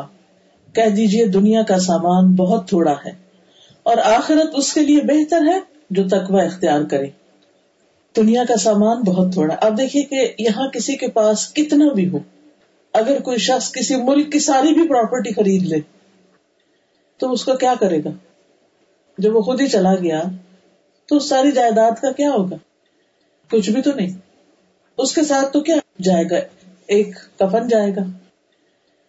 کہہ 0.73 0.89
دیجیے 0.89 1.25
دنیا 1.25 1.61
کا 1.61 1.79
سامان 1.79 2.35
بہت 2.35 2.67
تھوڑا 2.67 2.93
ہے 3.05 3.11
اور 3.83 3.97
آخرت 3.97 4.49
اس 4.53 4.73
کے 4.73 4.81
لیے 4.81 5.01
بہتر 5.01 5.47
ہے 5.47 5.59
جو 5.89 6.07
تقوی 6.07 6.41
اختیار 6.41 6.81
کرے۔ 6.81 7.07
دنیا 8.15 8.43
کا 8.47 8.55
سامان 8.55 9.01
بہت 9.01 9.33
تھوڑا 9.33 9.55
اب 9.61 9.77
دیکھیے 9.77 10.03
کہ 10.03 10.27
یہاں 10.39 10.67
کسی 10.67 10.95
کے 10.95 11.07
پاس 11.07 11.53
کتنا 11.53 11.93
بھی 11.93 12.09
ہو، 12.09 12.19
اگر 12.93 13.19
کوئی 13.19 13.37
شخص 13.37 13.71
کسی 13.71 13.95
ملک 13.95 14.31
کی 14.31 14.39
ساری 14.39 14.73
بھی 14.73 14.87
پراپرٹی 14.87 15.33
خرید 15.33 15.63
لے، 15.63 15.79
تو 17.17 17.31
اس 17.31 17.45
کا 17.45 17.55
کیا 17.55 17.73
کرے 17.79 18.03
گا؟ 18.03 18.09
جب 19.17 19.35
وہ 19.35 19.41
خود 19.41 19.61
ہی 19.61 19.67
چلا 19.67 19.95
گیا 19.95 20.21
تو 21.09 21.19
ساری 21.19 21.51
جائیداد 21.51 21.91
کا 22.01 22.11
کیا 22.11 22.29
ہوگا؟ 22.29 22.55
کچھ 23.51 23.69
بھی 23.69 23.81
تو 23.81 23.91
نہیں۔ 23.95 24.17
اس 24.97 25.15
کے 25.15 25.23
ساتھ 25.23 25.53
تو 25.53 25.61
کیا 25.61 25.75
جائے 26.01 26.23
گا؟ 26.31 26.35
ایک 26.87 27.15
کفن 27.39 27.67
جائے 27.67 27.95
گا 27.95 28.01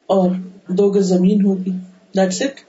اور 0.07 0.31
دو 0.69 0.91
گز 0.91 1.05
زمین 1.05 1.45
ہوگی۔ 1.45 1.71
دیٹس 2.17 2.43
اٹ 2.43 2.61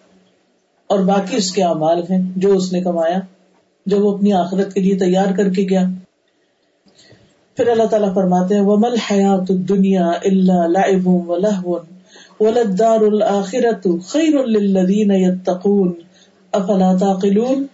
اور 0.87 0.99
باقی 0.99 1.37
اس 1.37 1.51
کے 1.51 1.63
اعمال 1.63 1.99
ہیں 1.99 2.31
جو 2.35 2.53
اس 2.53 2.73
نے 2.73 2.81
کمایا، 2.81 3.19
جو 3.85 4.05
وہ 4.05 4.17
اپنی 4.17 4.33
آخرت 4.33 4.73
کے 4.73 4.79
لیے 4.79 4.97
تیار 4.97 5.37
کر 5.37 5.49
کے 5.49 5.63
گیا۔ 5.69 5.83
پھر 7.57 7.67
اللہ 7.67 7.83
تعالیٰ 7.83 8.13
فرماتے 8.13 8.55
ہیں 8.55 8.61
ومل 8.61 8.95
حیات 9.11 9.47
دنیا 9.47 10.07
اللہ 10.07 10.67
لعب 10.67 11.07
و 11.07 11.37
لہو 11.37 11.77
ولدار 12.39 13.01
الآخرت 13.01 13.87
خیر 14.07 14.45
للذین 14.45 15.11
یتقون 15.11 15.93
افلا 16.51 16.97
تعقلون؟ 16.97 17.65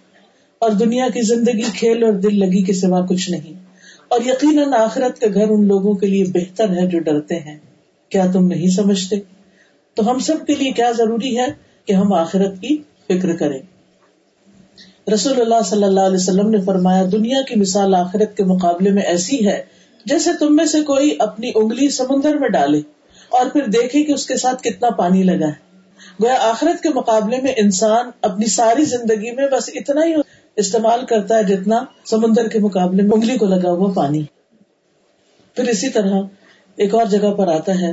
اور 0.58 0.70
دنیا 0.70 1.06
کی 1.14 1.20
زندگی 1.20 1.62
کھیل 1.62 2.04
اور 2.04 2.12
دل 2.12 2.38
لگی 2.38 2.62
کے 2.62 2.72
سوا 2.72 3.06
کچھ 3.06 3.30
نہیں۔ 3.30 3.52
اور 4.08 4.20
یقیناً 4.26 4.72
آخرت 4.72 5.20
کا 5.20 5.26
گھر 5.34 5.48
ان 5.48 5.66
لوگوں 5.66 5.94
کے 5.94 6.06
لیے 6.06 6.24
بہتر 6.24 6.68
ہے 6.68 6.86
جو 6.86 6.98
ڈرتے 6.98 7.34
ہیں۔ 7.34 7.58
کیا 8.08 8.26
تم 8.32 8.46
نہیں 8.46 8.68
سمجھتے؟ 8.68 9.16
تو 9.94 10.10
ہم 10.10 10.18
سب 10.18 10.46
کے 10.46 10.54
لیے 10.54 10.72
کیا 10.72 10.90
ضروری 10.90 11.38
ہے 11.38 11.46
کہ 11.84 11.92
ہم 11.92 12.12
آخرت 12.12 12.60
کی 12.60 12.76
فکر 13.04 13.36
کریں؟ 13.36 13.58
رسول 15.14 15.40
اللہ 15.40 15.62
صلی 15.64 15.84
اللہ 15.84 16.00
علیہ 16.00 16.16
وسلم 16.16 16.50
نے 16.50 16.60
فرمایا، 16.60 17.04
دنیا 17.12 17.42
کی 17.42 17.54
مثال 17.56 17.94
آخرت 17.94 18.36
کے 18.36 18.44
مقابلے 18.44 18.90
میں 18.90 19.02
ایسی 19.02 19.46
ہے 19.46 19.62
جیسے 20.04 20.30
تم 20.40 20.56
میں 20.56 20.64
سے 20.64 20.80
کوئی 20.80 21.16
اپنی 21.18 21.52
انگلی 21.54 21.88
سمندر 21.88 22.34
میں 22.34 22.48
ڈالے 22.48 22.78
اور 23.28 23.46
پھر 23.46 23.66
دیکھے 23.66 24.02
کہ 24.02 24.12
اس 24.12 24.26
کے 24.26 24.36
ساتھ 24.36 24.62
کتنا 24.62 24.90
پانی 24.90 25.22
لگا 25.22 25.48
ہے۔ 25.48 25.68
گویا 26.22 26.36
آخرت 26.40 26.82
کے 26.82 26.88
مقابلے 26.88 27.36
میں 27.42 27.52
انسان 27.56 28.10
اپنی 28.22 28.46
ساری 28.46 28.84
زندگی 28.84 29.30
میں 29.30 29.46
بس 29.52 29.70
اتنا 29.74 30.04
ہی 30.04 30.14
استعمال 30.58 31.06
کرتا 31.06 31.38
ہے 31.38 31.44
جتنا 31.44 31.84
سمندر 32.04 32.48
کے 32.48 32.58
مقابلے 32.58 33.02
میں 33.02 33.10
انگلی 33.12 33.38
کو 33.38 33.46
لگا 33.46 33.70
ہوا 33.70 33.92
پانی۔ 33.92 34.24
پھر 35.54 35.68
اسی 35.68 35.88
طرح 35.88 36.20
ایک 36.76 36.94
اور 36.94 37.06
جگہ 37.06 37.34
پر 37.34 37.48
آتا 37.48 37.72
ہے۔ 37.80 37.92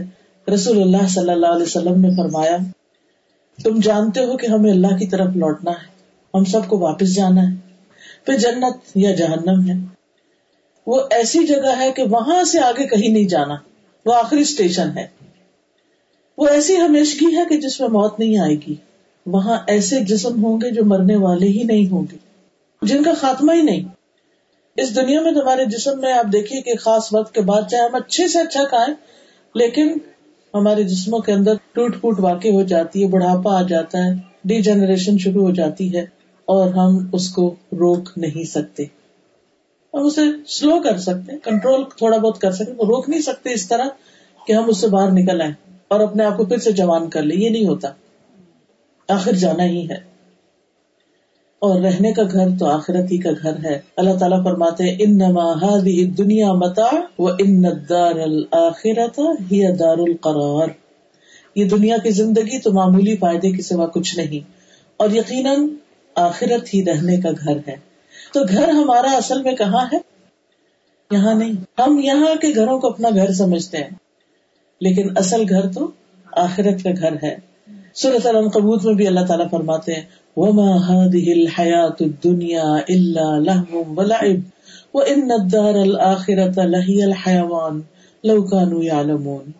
رسول 0.53 0.81
اللہ 0.81 1.07
صلی 1.09 1.29
اللہ 1.29 1.45
علیہ 1.45 1.63
وسلم 1.63 2.01
نے 2.01 2.09
فرمایا، 2.17 2.57
تم 3.63 3.79
جانتے 3.79 4.25
ہو 4.25 4.37
کہ 4.37 4.47
ہمیں 4.47 4.71
اللہ 4.71 4.87
کی 4.87 5.07
طرف 5.07 5.35
لوٹنا 5.35 5.71
ہے، 5.71 5.85
ہم 6.33 6.43
سب 6.43 6.67
کو 6.67 6.79
واپس 6.79 7.15
جانا 7.15 7.41
ہے۔ 7.41 7.55
پھر 8.25 8.37
جنت 8.37 8.97
یا 8.97 9.15
جہنم 9.15 9.69
ہے۔ 9.69 9.85
وہ 10.87 11.01
ایسی 11.11 11.47
جگہ 11.47 11.77
ہے 11.77 11.91
کہ 11.91 12.03
وہاں 12.03 12.43
سے 12.43 12.59
آگے 12.59 12.87
کہیں 12.87 13.09
نہیں 13.09 13.27
جانا، 13.27 13.55
وہ 14.05 14.13
آخری 14.13 14.41
اسٹیشن 14.41 14.89
ہے۔ 14.97 15.07
وہ 16.37 16.47
ایسی 16.47 16.77
ہمیشگی 16.77 17.37
ہے 17.37 17.43
کہ 17.49 17.57
جس 17.57 17.81
میں 17.81 17.89
موت 17.89 18.19
نہیں 18.19 18.37
آئے 18.37 18.55
گی۔ 18.55 18.75
وہاں 19.25 19.57
ایسے 19.67 19.99
جسم 19.99 20.43
ہوں 20.43 20.57
گے 20.57 20.71
جو 20.71 20.85
مرنے 20.85 21.15
والے 21.15 21.47
ہی 21.47 21.63
نہیں 21.63 21.91
ہوں 21.91 22.03
گے۔ 22.11 22.24
جن 22.85 23.03
کا 23.03 23.13
خاتمہ 23.13 23.53
ہی 23.53 23.61
نہیں۔ 23.61 23.83
اس 24.77 24.95
دنیا 24.95 25.21
میں 25.21 25.31
تمہارے 25.31 25.65
جسم 25.65 25.99
میں 25.99 26.13
آپ 26.13 26.25
دیکھیے 26.33 26.61
کہ 26.61 26.75
خاص 26.75 27.13
وقت 27.13 27.35
کے 27.35 27.41
بعد 27.41 27.61
چاہے 27.61 27.81
ہم 27.81 27.95
اچھے 27.95 28.27
سے 28.27 28.39
اچھا 28.39 28.63
کھائیں، 28.63 28.93
لیکن 29.55 29.97
ہمارے 30.53 30.83
جسموں 30.83 31.19
کے 31.19 31.31
اندر 31.31 31.53
ٹوٹ 31.71 32.01
پوٹ 32.01 32.19
واقع 32.19 32.47
ہو 32.47 32.61
جاتی 32.61 33.03
ہے، 33.03 33.07
بڑھاپا 33.07 33.59
آ 33.59 33.61
جاتا 33.61 33.97
ہے 33.97 34.13
ڈی 34.43 34.61
جنریشن 34.61 35.17
شروع 35.17 35.43
ہو 35.43 35.51
جاتی 35.51 35.95
ہے 35.95 36.01
اور 36.45 36.73
ہم 36.73 37.09
اس 37.13 37.29
کو 37.29 37.55
روک 37.71 38.09
نہیں 38.17 38.43
سکتے۔ 38.43 38.83
ہم 39.93 40.05
اسے 40.05 40.21
سلو 40.47 40.81
کر 40.81 40.97
سکتے 40.97 41.37
کنٹرول 41.43 41.83
تھوڑا 41.97 42.17
بہت 42.17 42.41
کر 42.41 42.51
سکتے 42.51 42.71
روک 42.71 43.09
نہیں 43.09 43.21
سکتے 43.21 43.53
اس 43.53 43.67
طرح 43.67 43.85
کہ 44.47 44.53
ہم 44.53 44.69
اس 44.69 44.77
سے 44.77 44.87
باہر 44.87 45.11
نکل 45.11 45.41
آئے 45.41 45.51
اور 45.87 45.99
اپنے 45.99 46.23
آپ 46.23 46.37
کو 46.37 46.45
پھر 46.45 46.57
سے 46.57 46.71
جوان 46.71 47.09
کر 47.09 47.21
لیں، 47.21 47.37
یہ 47.37 47.49
نہیں 47.49 47.67
ہوتا۔ 47.67 47.89
آخر 49.07 49.31
جانا 49.31 49.63
ہی 49.63 49.89
ہے۔ 49.89 50.14
اور 51.65 51.81
رہنے 51.81 52.11
کا 52.11 52.23
گھر 52.23 52.49
تو 52.59 52.65
آخرت 52.67 53.11
ہی 53.11 53.17
کا 53.17 53.29
گھر 53.41 53.63
ہے۔ 53.63 53.79
اللہ 53.97 54.17
تعالیٰ 54.19 54.43
فرماتے 54.43 54.89
ان 55.03 55.17
نما 55.17 55.51
دنیا 56.17 56.53
متا 56.53 56.89
و 57.19 57.27
ان 57.39 57.63
دار 57.89 58.19
الآخرت 58.21 59.19
ہی 59.51 59.61
دار 59.75 59.97
القرار۔ 59.99 60.67
یہ 61.55 61.69
دنیا 61.69 61.97
کی 61.97 62.11
زندگی 62.11 62.59
تو 62.59 62.71
معمولی 62.71 63.15
فائدے 63.17 63.51
کے 63.51 63.61
سوا 63.61 63.85
کچھ 63.87 64.17
نہیں، 64.17 64.49
اور 64.99 65.09
یقیناً 65.09 65.67
آخرت 66.15 66.73
ہی 66.73 66.83
رہنے 66.85 67.17
کا 67.21 67.29
گھر 67.31 67.57
ہے۔ 67.67 67.75
تو 68.33 68.43
گھر 68.49 68.69
ہمارا 68.69 69.11
اصل 69.17 69.41
میں 69.41 69.55
کہاں 69.55 69.85
ہے؟ 69.93 69.97
یہاں 71.11 71.33
نہیں۔ 71.33 71.53
ہم 71.79 71.99
یہاں 71.99 72.33
کے 72.35 72.53
گھروں 72.55 72.79
کو 72.79 72.87
اپنا 72.87 73.09
گھر 73.09 73.31
سمجھتے 73.33 73.77
ہیں، 73.77 73.89
لیکن 74.81 75.09
اصل 75.15 75.43
گھر 75.49 75.71
تو 75.71 75.87
آخرت 76.37 76.83
کا 76.83 76.89
گھر 76.91 77.15
ہے۔ 77.23 77.35
سورت 77.93 78.25
العنقبوت 78.25 78.85
میں 78.85 78.93
بھی 78.93 79.07
اللہ 79.07 79.25
تعالیٰ 79.27 79.49
فرماتے 79.49 79.93
ہیں 79.93 80.01
وما 80.37 80.75
هذه 80.75 81.31
الحياة 81.31 81.95
الدنيا 82.01 82.77
إلا 82.89 83.39
لهو 83.39 83.83
ولعب 83.95 84.39
وإن 84.93 85.31
الدار 85.31 85.73
الآخرة 85.73 86.63
لهي 86.63 87.01
الحيوان 87.01 87.81
لو 88.23 88.43
كانوا 88.43 88.83
يعلمون۔ 88.83 89.51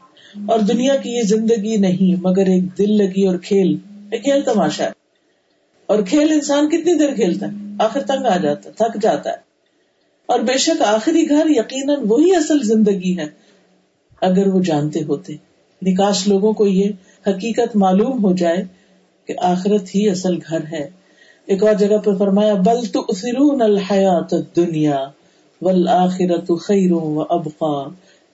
اور 0.47 0.59
دنیا 0.59 0.95
کی 0.95 1.09
یہ 1.09 1.21
زندگی 1.21 1.77
نہیں، 1.77 2.21
مگر 2.21 2.45
ایک 2.45 2.77
دل 2.77 2.97
لگی 2.97 3.27
اور 3.27 3.37
کھیل، 3.37 3.77
ایک 4.11 4.23
کھیل 4.23 4.41
تماشا 4.41 4.83
ہے۔ 4.83 4.89
اور 5.85 5.99
کھیل 6.03 6.31
انسان 6.31 6.69
کتنی 6.69 6.93
دیر 6.93 7.15
کھیلتا 7.15 7.47
ہے؟ 7.47 7.51
آخر 7.79 7.99
تنگ 8.07 8.25
آ 8.25 8.37
جاتا 8.37 8.69
ہے 8.69 8.73
تھک 8.73 9.01
جاتا 9.01 9.29
ہے۔ 9.29 9.35
اور 10.25 10.39
بے 10.39 10.57
شک 10.57 10.81
آخری 10.81 11.29
گھر 11.29 11.47
یقیناً 11.49 11.99
وہی 12.07 12.35
اصل 12.35 12.63
زندگی 12.63 13.17
ہے، 13.17 13.25
اگر 14.21 14.47
وہ 14.47 14.59
جانتے 14.59 15.03
ہوتے۔ 15.03 15.35
نکاش 15.81 16.27
لوگوں 16.27 16.53
کو 16.53 16.67
یہ 16.67 16.89
حقیقت 17.27 17.75
معلوم 17.75 18.25
ہو 18.25 18.33
جائے 18.33 18.63
کہ 19.27 19.33
آخرت 19.41 19.95
ہی 19.95 20.09
اصل 20.09 20.35
گھر 20.49 20.59
ہے۔ 20.71 20.89
ایک 21.45 21.63
اور 21.63 21.73
جگہ 21.73 21.97
پہ 21.97 22.11
فرمایا، 22.19 22.53
بل 22.53 22.85
تو 22.85 23.05
الحیات 23.61 24.33
دنیا 24.55 25.05
ول 25.61 25.87
آخرت 25.87 26.51
خیروں 26.61 27.01
و 27.01 27.21
ابقا، 27.21 27.89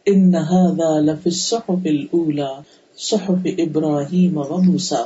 ان 0.05 0.35
الصحف 0.35 1.87
صحف 2.97 3.47
ابراہیم 3.57 4.37
و 4.37 4.57
موسا 4.63 5.03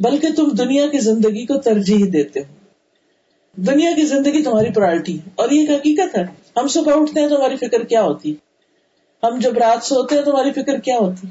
بلکہ 0.00 0.28
تم 0.36 0.48
دنیا 0.58 0.86
کی 0.86 0.98
زندگی 0.98 1.46
کو 1.46 1.58
ترجیح 1.58 2.04
دیتے 2.12 2.40
ہو۔ 2.40 2.54
دنیا 3.56 3.90
کی 3.96 4.06
زندگی 4.06 4.42
تمہاری 4.42 4.72
پرائرٹی 4.72 5.18
اور 5.34 5.50
یہ 5.50 5.60
ایک 5.60 5.70
حقیقت 5.70 6.18
ہے۔ 6.18 6.24
ہم 6.56 6.68
صبح 6.68 6.92
اٹھتے 6.94 7.20
ہیں 7.20 7.28
تو 7.28 7.36
ہماری 7.36 7.56
فکر 7.56 7.82
کیا 7.84 8.02
ہوتی؟ 8.02 8.34
ہم 9.22 9.38
جب 9.38 9.58
رات 9.58 9.84
سوتے 9.84 10.16
ہیں 10.16 10.22
تو 10.22 10.30
ہماری 10.30 10.52
فکر 10.52 10.78
کیا 10.78 10.98
ہوتی؟ 10.98 11.26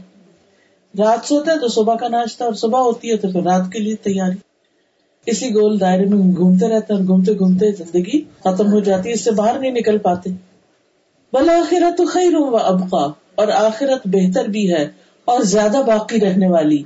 رات 0.98 1.27
سوتے 1.27 1.51
ہیں 1.51 1.60
تو 1.60 1.67
صبح 1.67 1.96
کا 1.96 2.08
ناشتہ 2.08 2.43
اور 2.43 2.53
صبح 2.53 2.79
ہوتی 2.79 3.12
ہے 3.12 3.17
تو 3.17 3.31
پھر 3.31 3.41
رات 3.41 3.72
کے 3.72 3.79
لیے 3.79 3.96
تیاری۔ 3.96 4.36
اسی 5.25 5.53
گول 5.53 5.79
دائرے 5.79 6.05
میں 6.05 6.36
گھومتے 6.36 6.67
رہتے 6.67 6.93
ہیں 6.93 7.08
گھومتے 7.08 7.34
گھومتے 7.34 7.72
زندگی 7.72 8.22
ختم 8.22 8.74
ہو 8.74 8.79
جاتی 8.79 9.10
ہے، 9.10 9.13
اس 9.13 9.24
سے 9.24 9.31
باہر 9.31 9.60
نہیں 9.60 9.72
نکل 9.72 9.98
پاتے۔ 9.98 10.29
بل 11.34 11.50
آخرت 11.50 12.01
خیر 12.08 12.36
و 12.36 12.58
ابقا، 12.58 13.12
اور 13.36 13.48
آخرت 13.48 14.08
بہتر 14.08 14.46
بھی 14.46 14.74
ہے 14.74 14.88
اور 15.25 15.41
زیادہ 15.41 15.77
باقی 15.88 16.19
رہنے 16.19 16.48
والی۔ 16.48 16.84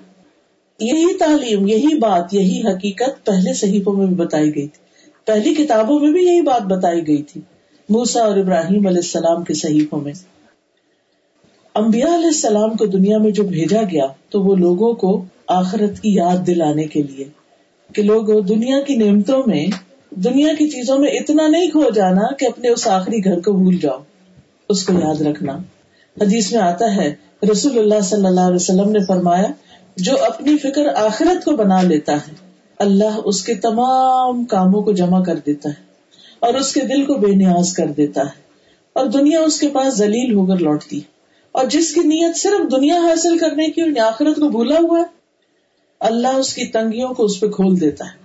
یہی 0.80 1.18
تعلیم، 1.18 1.68
یہی 1.68 1.98
بات، 1.98 2.34
یہی 2.34 2.62
حقیقت 2.62 3.26
پہلے 3.26 3.54
صحیفوں 3.54 3.94
میں 3.94 4.06
بھی 4.06 4.16
بتائی 4.16 4.56
گئی 4.56 4.68
تھی۔ 4.68 4.84
پہلی 5.26 5.54
کتابوں 5.54 6.00
میں 6.00 6.12
بھی 6.12 6.24
یہی 6.24 6.42
بات 6.42 6.62
بتائی 6.62 7.08
گئی 7.08 7.24
تھی۔ 7.24 7.42
موسا 7.90 8.22
اور 8.22 8.38
ابراہیم 8.38 8.88
علیہ 8.88 8.98
السلام 8.98 9.44
کے 9.44 9.54
صحیفوں 9.54 10.02
میں۔ 10.02 10.14
امبیا 11.76 12.06
علیہ 12.06 12.26
السلام 12.26 12.76
کو 12.78 12.86
دنیا 12.86 13.18
میں 13.18 13.32
جو 13.32 13.44
بھیجا 13.44 13.82
گیا 13.92 14.06
تو 14.30 14.42
وہ 14.44 14.56
لوگوں 14.56 14.94
کو 14.94 15.26
آخرت 15.48 16.00
کی 16.00 16.14
یاد 16.16 16.46
دلانے 16.48 16.84
کے 16.84 17.02
لیے 17.04 17.24
کہ 17.96 18.04
لوگ 18.04 18.42
دنیا 18.42 18.80
کی 18.82 18.96
نعمتوں 18.96 19.42
میں، 19.48 19.66
دنیا 20.10 20.54
کی 20.58 20.68
چیزوں 20.70 20.98
میں 21.00 21.10
اتنا 21.10 21.48
نہیں 21.48 21.68
کھو 21.68 21.84
جانا 21.96 22.34
کہ 22.36 22.46
اپنے 22.46 22.70
اس 22.70 22.88
آخری 22.88 23.24
گھر 23.24 23.40
کو 23.40 23.54
بھول 23.54 23.78
جاؤ، 23.78 23.98
اس 24.70 24.86
کو 24.86 24.94
یاد 24.94 25.22
رکھنا۔ 25.22 25.54
حدیث 26.22 26.52
میں 26.54 26.62
آتا 26.62 26.96
ہے، 26.96 27.14
رسول 27.52 27.80
اللہ 27.80 28.02
صلی 28.02 28.26
اللہ 28.26 28.40
علیہ 28.40 28.56
وسلم 28.56 28.92
نے 28.92 29.00
فرمایا، 29.08 29.48
جو 29.98 30.12
اپنی 30.24 30.58
فکر 30.58 30.88
آخرت 30.96 31.46
کو 31.46 31.52
بنا 31.52 31.82
لیتا 31.82 32.14
ہے، 32.14 32.34
اللہ 32.80 33.20
اس 33.26 33.44
کے 33.44 33.54
تمام 33.54 34.46
کاموں 34.46 34.82
کو 34.82 34.92
جمع 34.92 35.24
کر 35.24 35.40
دیتا 35.46 35.70
ہے 35.70 35.82
اور 36.40 36.54
اس 36.54 36.74
کے 36.74 36.82
دل 36.82 37.06
کو 37.06 37.14
بے 37.14 37.32
نیاز 37.32 37.74
کر 37.74 37.88
دیتا 37.88 38.22
ہے 38.22 38.42
اور 38.94 39.06
دنیا 39.06 39.40
اس 39.40 39.60
کے 39.60 39.68
پاس 39.68 39.94
ذلیل 39.94 40.34
ہو 40.34 40.46
کر 40.46 40.58
لوٹتی 40.58 40.98
ہے۔ 40.98 41.13
اور 41.54 41.66
جس 41.66 41.94
کی 41.94 42.00
نیت 42.00 42.38
صرف 42.38 42.72
دنیا 42.72 42.96
حاصل 42.96 43.38
کرنے 43.38 43.68
کی 43.68 43.82
یعنی 43.82 44.00
آخرت 44.00 44.36
کو 44.36 44.50
بھولا 44.50 44.80
ہوا 44.80 45.00
ہے، 45.00 45.04
اللہ 46.00 46.28
اس 46.28 46.54
کی 46.54 46.66
تنگیوں 46.66 47.14
کو 47.14 47.26
اس 47.26 47.40
پہ 47.40 47.48
کھول 47.48 47.82
دیتا 47.82 48.06
ہے۔ 48.06 48.24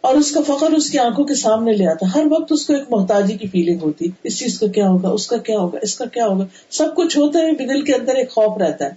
اور 0.00 0.14
اس 0.14 0.32
کا 0.32 0.40
فخر 0.46 0.70
اس 0.70 0.90
کی 0.90 0.98
آنکھوں 0.98 1.24
کے 1.24 1.34
سامنے 1.34 1.72
لے 1.72 1.86
آتا 1.86 2.06
ہر 2.14 2.26
وقت 2.30 2.52
اس 2.52 2.66
کو 2.66 2.74
ایک 2.74 2.84
محتاجی 2.90 3.36
کی 3.36 3.46
فیلنگ 3.46 3.78
ہوتی 3.82 4.06
اس 4.24 4.38
چیز 4.38 4.60
کا 4.60 4.66
کیا 4.66 4.88
ہوگا؟ 4.88 5.08
اس 5.08 5.26
کا 5.26 5.36
کیا 5.36 5.58
ہوگا؟ 5.58 5.78
اس 5.82 5.94
کا 5.94 6.04
کیا 6.04 6.26
ہوگا؟ 6.26 6.46
سب 6.70 6.96
کچھ 6.96 7.18
ہوتے 7.18 7.38
ہوئے 7.38 7.52
دل 7.52 7.84
کے 7.84 7.94
اندر 7.94 8.14
ایک 8.14 8.30
خوف 8.30 8.58
رہتا 8.58 8.84
ہے۔ 8.84 8.90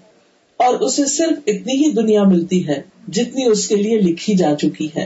اور 0.58 0.74
اسے 0.74 1.06
صرف 1.06 1.38
اتنی 1.48 1.86
ہی 1.86 1.92
دنیا 1.92 2.24
ملتی 2.24 2.68
ہے 2.68 2.82
جتنی 3.08 3.46
اس 3.46 3.68
کے 3.68 3.76
لیے 3.76 4.00
لکھی 4.00 4.36
جا 4.36 4.56
چکی 4.56 4.88
ہے۔ 4.98 5.06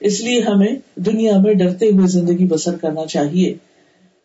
اس 0.00 0.20
لیے 0.20 0.40
ہمیں 0.40 1.00
دنیا 1.00 1.38
میں 1.38 1.54
ڈرتے 1.54 1.86
ہوئے 1.86 2.06
زندگی 2.06 2.44
بسر 2.44 2.76
کرنا 2.76 3.06
چاہیے۔ 3.06 3.54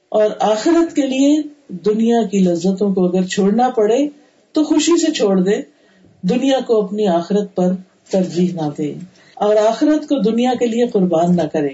اور 0.10 0.30
آخرت 0.40 0.96
کے 0.96 1.02
لیے 1.02 1.55
دنیا 1.70 2.24
کی 2.32 2.40
لذتوں 2.40 2.94
کو 2.94 3.06
اگر 3.06 3.24
چھوڑنا 3.24 3.70
پڑے 3.70 4.08
تو 4.52 4.64
خوشی 4.64 5.06
سے 5.06 5.12
چھوڑ 5.12 5.42
دے، 5.42 5.62
دنیا 6.22 6.60
کو 6.60 6.84
اپنی 6.84 7.08
آخرت 7.08 7.56
پر 7.56 7.74
ترجیح 8.10 8.54
نہ 8.54 8.70
دے۔ 8.78 8.94
اور 9.34 9.56
آخرت 9.56 10.04
کو 10.04 10.22
دنیا 10.22 10.52
کے 10.60 10.66
لیے 10.66 10.88
قربان 10.88 11.36
نہ 11.36 11.42
کرے 11.54 11.70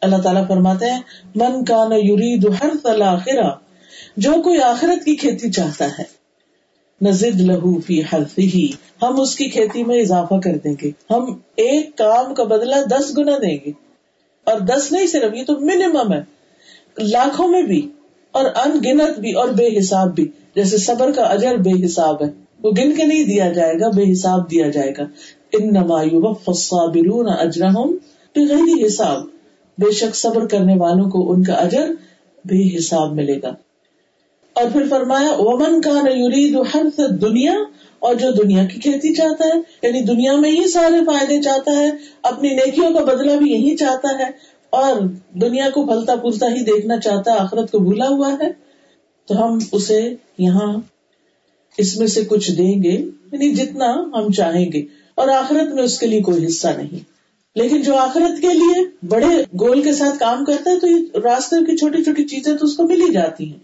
اللہ 0.00 0.16
تعالیٰ 0.16 0.48
فرماتے 0.48 0.90
ہیں، 0.90 1.00
من 1.34 1.64
کا 1.64 1.88
نہ 1.88 1.94
ہر 2.62 2.70
تلاخرا 2.82 3.48
جو 4.16 4.32
کوئی 4.32 4.62
آخرت 4.62 5.04
کی 5.04 5.16
کھیتی 5.16 5.50
چاہتا 5.50 5.86
ہے، 5.86 6.18
نزد 7.02 7.40
لہو 7.40 7.80
فی 7.80 8.02
ہی 8.38 8.68
ہم 9.02 9.20
اس 9.20 9.36
کی 9.36 9.48
کھیتی 9.48 9.84
میں 9.84 10.00
اضافہ 10.00 10.34
کر 10.44 10.56
دیں 10.64 10.74
گے۔ 10.82 10.90
ہم 11.10 11.38
ایک 11.56 11.98
کام 11.98 12.34
کا 12.34 12.44
بدلہ 12.44 12.74
دس 12.90 13.18
گنا 13.18 13.32
دیں 13.42 13.58
گے۔ 13.66 13.72
اور 14.44 14.60
دس 14.60 14.92
نہیں 14.92 15.06
صرف، 15.06 15.34
یہ 15.34 15.44
تو 15.44 15.60
منیمم 15.60 16.12
ہے۔ 16.12 16.20
لاکھوں 16.98 17.48
میں 17.48 17.62
بھی۔ 17.62 17.88
اور 18.32 18.44
ان 18.44 18.70
گنت 18.84 19.18
بھی 19.18 19.32
اور 19.32 19.48
بے 19.48 19.78
حساب 19.78 20.14
بھی۔ 20.14 20.28
جیسے 20.54 20.78
صبر 20.78 21.12
کا 21.12 21.22
اجر 21.22 21.56
بے 21.56 21.86
حساب 21.86 22.22
ہے۔ 22.22 22.30
وہ 22.62 22.70
گن 22.70 22.94
کے 22.94 23.04
نہیں 23.04 23.24
دیا 23.24 23.52
جائے 23.52 23.74
گا، 23.80 23.88
بے 23.88 24.12
حساب 24.12 24.50
دیا 24.50 24.68
جائے 24.68 24.92
گا۔ 24.98 25.02
ان 25.52 25.76
الصابرون 26.46 27.26
اجرهم 27.28 27.96
بغیر 28.36 28.86
حساب۔ 28.86 29.22
بے 29.78 29.92
شک 29.92 30.16
صبر 30.16 30.46
کرنے 30.46 30.76
والوں 30.76 31.10
کو 31.10 31.32
ان 31.32 31.42
کا 31.42 31.52
اجر 31.52 31.90
بے 32.44 32.76
حساب 32.76 33.14
ملے 33.14 33.36
گا۔ 33.42 33.54
اور 34.52 34.64
پھر 34.72 34.82
فرمایا، 34.90 35.30
ومن 35.38 35.80
كان 35.80 36.06
يريد 36.06 36.56
حرث 36.56 36.98
الدنيا، 36.98 37.54
اور 37.98 38.14
جو 38.14 38.30
دنیا 38.30 38.64
کی 38.64 38.80
کھیتی 38.80 39.14
چاہتا 39.14 39.44
ہے 39.44 39.60
یعنی 39.82 40.00
دنیا 40.00 40.36
میں 40.36 40.50
ہی 40.50 40.68
سارے 40.68 41.04
فائدے 41.06 41.42
چاہتا 41.42 41.76
ہے، 41.76 41.90
اپنی 42.22 42.48
نیکیوں 42.48 42.94
کا 42.94 43.04
بدلہ 43.04 43.32
بھی 43.32 43.50
یہی 43.50 43.76
چاہتا 43.76 44.18
ہے 44.18 44.57
اور 44.70 45.00
دنیا 45.34 45.70
کو 45.70 45.86
پھلتا 45.86 46.14
پھولتا 46.14 46.46
ہی 46.46 46.64
دیکھنا 46.64 46.98
چاہتا 46.98 47.32
ہے 47.32 47.38
آخرت 47.38 47.70
کو 47.70 47.78
بھولا 47.78 48.08
ہوا 48.08 48.36
ہے، 48.40 48.50
تو 49.26 49.44
ہم 49.44 49.58
اسے 49.72 50.14
یہاں 50.38 50.76
اس 51.78 51.96
میں 51.96 52.06
سے 52.06 52.24
کچھ 52.24 52.50
دیں 52.50 52.82
گے 52.82 53.08
یعنی 53.32 53.54
جتنا 53.54 53.92
ہم 53.92 54.30
چاہیں 54.30 54.72
گے۔ 54.72 54.82
اور 55.14 55.28
آخرت 55.28 55.74
میں 55.74 55.82
اس 55.82 55.98
کے 55.98 56.06
لیے 56.06 56.20
کوئی 56.20 56.46
حصہ 56.46 56.68
نہیں۔ 56.76 56.98
لیکن 57.54 57.82
جو 57.82 57.96
آخرت 57.96 58.40
کے 58.40 58.48
لیے 58.48 59.06
بڑے 59.06 59.42
گول 59.60 59.82
کے 59.82 59.92
ساتھ 59.92 60.18
کام 60.18 60.44
کرتا 60.44 60.70
ہے، 60.70 60.78
تو 60.78 60.86
یہ 60.86 60.96
راستے 61.24 61.64
کی 61.64 61.76
چھوٹی 61.76 62.04
چھوٹی 62.04 62.24
چیزیں 62.24 62.56
تو 62.56 62.66
اس 62.66 62.76
کو 62.76 62.84
مل 62.84 63.02
ہی 63.02 63.12
جاتی 63.12 63.52
ہیں۔ 63.52 63.58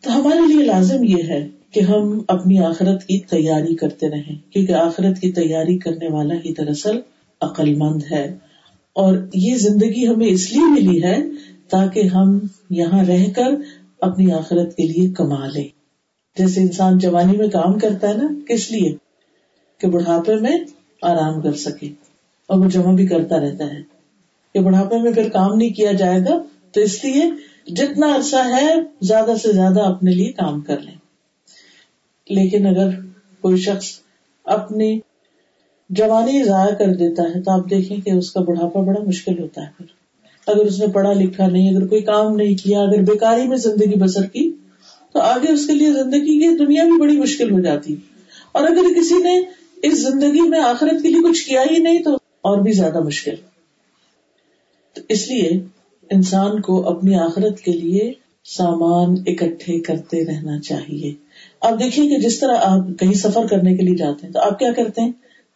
تو 0.00 0.20
ہمارے 0.20 0.54
لیے 0.54 0.64
لازم 0.64 1.04
یہ 1.04 1.22
ہے 1.22 1.48
کہ 1.70 1.80
ہم 1.80 2.20
اپنی 2.28 2.58
آخرت 2.58 3.04
کی 3.04 3.20
تیاری 3.20 3.76
کرتے 3.76 4.08
رہیں، 4.08 4.52
کیونکہ 4.52 4.72
آخرت 4.72 5.20
کی 5.20 5.32
تیاری 5.32 5.78
کرنے 5.78 6.08
والا 6.08 6.34
ہی 6.34 6.52
دراصل 6.52 7.00
عقل 7.40 7.74
مند 7.74 8.02
ہے۔ 8.10 8.36
اور 8.92 9.16
یہ 9.34 9.56
زندگی 9.56 10.08
ہمیں 10.08 10.26
اس 10.26 10.52
لیے 10.52 10.70
ملی 10.70 11.02
ہے 11.02 11.18
تاکہ 11.68 12.00
ہم 12.00 12.38
یہاں 12.70 13.04
رہ 13.04 13.30
کر 13.36 13.50
اپنی 14.00 14.32
آخرت 14.32 14.76
کے 14.76 14.86
لیے 14.86 15.10
کما 15.10 15.46
لیں۔ 15.46 15.68
جیسے 16.38 16.60
انسان 16.60 16.98
جوانی 16.98 17.36
میں 17.36 17.48
کام 17.48 17.78
کرتا 17.78 18.08
ہے 18.08 18.14
نا، 18.14 18.28
کس 18.48 18.70
لیے؟ 18.70 18.94
کہ 19.78 19.88
بڑھاپے 19.88 20.34
میں 20.34 20.58
آرام 21.02 21.40
کر 21.40 21.52
سکے 21.52 21.86
اور 22.46 22.64
وہ 22.64 22.70
جمع 22.70 22.92
بھی 22.92 23.06
کرتا 23.06 23.40
رہتا 23.40 23.64
ہے۔ 23.64 23.82
کہ 24.54 24.60
بڑھاپے 24.60 24.98
میں 24.98 25.12
پھر 25.12 25.28
کام 25.28 25.54
نہیں 25.54 25.70
کیا 25.70 25.92
جائے 25.92 26.20
گا، 26.20 26.42
تو 26.72 26.80
اس 26.80 27.04
لیے 27.04 27.22
جتنا 27.66 28.16
عرصہ 28.16 28.36
ہے 28.36 28.74
زیادہ 29.00 29.30
سے 29.42 29.52
زیادہ 29.52 29.80
اپنے 29.80 30.10
لیے 30.10 30.32
کام 30.32 30.60
کر 30.60 30.80
لیں۔ 30.80 30.94
لیکن 32.30 32.66
اگر 32.66 32.88
کوئی 33.40 33.56
شخص 33.56 33.86
اپنی 34.44 35.00
جوانی 35.96 36.42
ضائع 36.44 36.74
کر 36.74 36.94
دیتا 36.94 37.22
ہے 37.22 37.42
تو 37.42 37.50
آپ 37.50 37.70
دیکھیں 37.70 37.96
کہ 37.96 38.10
اس 38.10 38.32
کا 38.32 38.40
بڑھاپا 38.40 38.80
بڑا 38.80 39.00
مشکل 39.00 39.38
ہوتا 39.38 39.62
ہے 39.62 39.66
پھر۔ 39.78 39.86
اگر 40.46 40.60
اس 40.60 40.80
نے 40.80 40.86
پڑھا 40.86 41.12
لکھا 41.12 41.46
نہیں، 41.46 41.76
اگر 41.76 41.86
کوئی 41.86 42.02
کام 42.02 42.36
نہیں 42.36 42.54
کیا، 42.54 42.80
اگر 42.80 43.02
بیکاری 43.02 43.48
میں 43.48 43.56
زندگی 43.56 43.98
بسر 43.98 44.26
کی، 44.26 44.52
تو 45.12 45.20
آگے 45.20 45.52
اس 45.52 45.66
کے 45.66 45.72
لیے 45.72 45.92
زندگی 45.92 46.38
کی 46.40 46.56
دنیا 46.56 46.84
بھی 46.84 47.00
بڑی 47.00 47.18
مشکل 47.18 47.50
ہو 47.50 47.60
جاتی۔ 47.60 47.96
اور 48.52 48.62
اگر 48.64 49.00
کسی 49.00 49.14
نے 49.14 49.40
اس 49.82 50.02
زندگی 50.02 50.48
میں 50.48 50.60
آخرت 50.60 51.02
کے 51.02 51.08
لیے 51.08 51.30
کچھ 51.30 51.48
کیا 51.48 51.62
ہی 51.70 51.78
نہیں، 51.78 52.02
تو 52.02 52.14
اور 52.14 52.58
بھی 52.58 52.72
زیادہ 52.72 53.00
مشکل۔ 53.00 53.34
تو 54.94 55.00
اس 55.08 55.30
لیے 55.30 55.50
انسان 56.10 56.60
کو 56.60 56.88
اپنی 56.88 57.14
آخرت 57.14 57.60
کے 57.60 57.72
لیے 57.72 58.12
سامان 58.44 59.14
اکٹھے 59.26 59.80
کرتے 59.80 60.24
رہنا 60.24 60.60
چاہیے۔ 60.60 61.12
آپ 61.60 61.78
دیکھیے 61.78 62.08
کہ 62.08 62.18
جس 62.18 62.38
طرح 62.38 62.56
آپ 62.60 63.00
کہیں 63.00 63.14
سفر 63.14 63.46
کرنے 63.46 63.76
کے 63.76 63.82
لیے 63.82 63.96
جاتے 63.96 64.26
ہیں، 64.26 64.32
تو 64.32 64.40
آپ 64.40 64.58
کیا 64.58 64.72
کرتے 64.72 65.00
ہیں؟ 65.00 65.12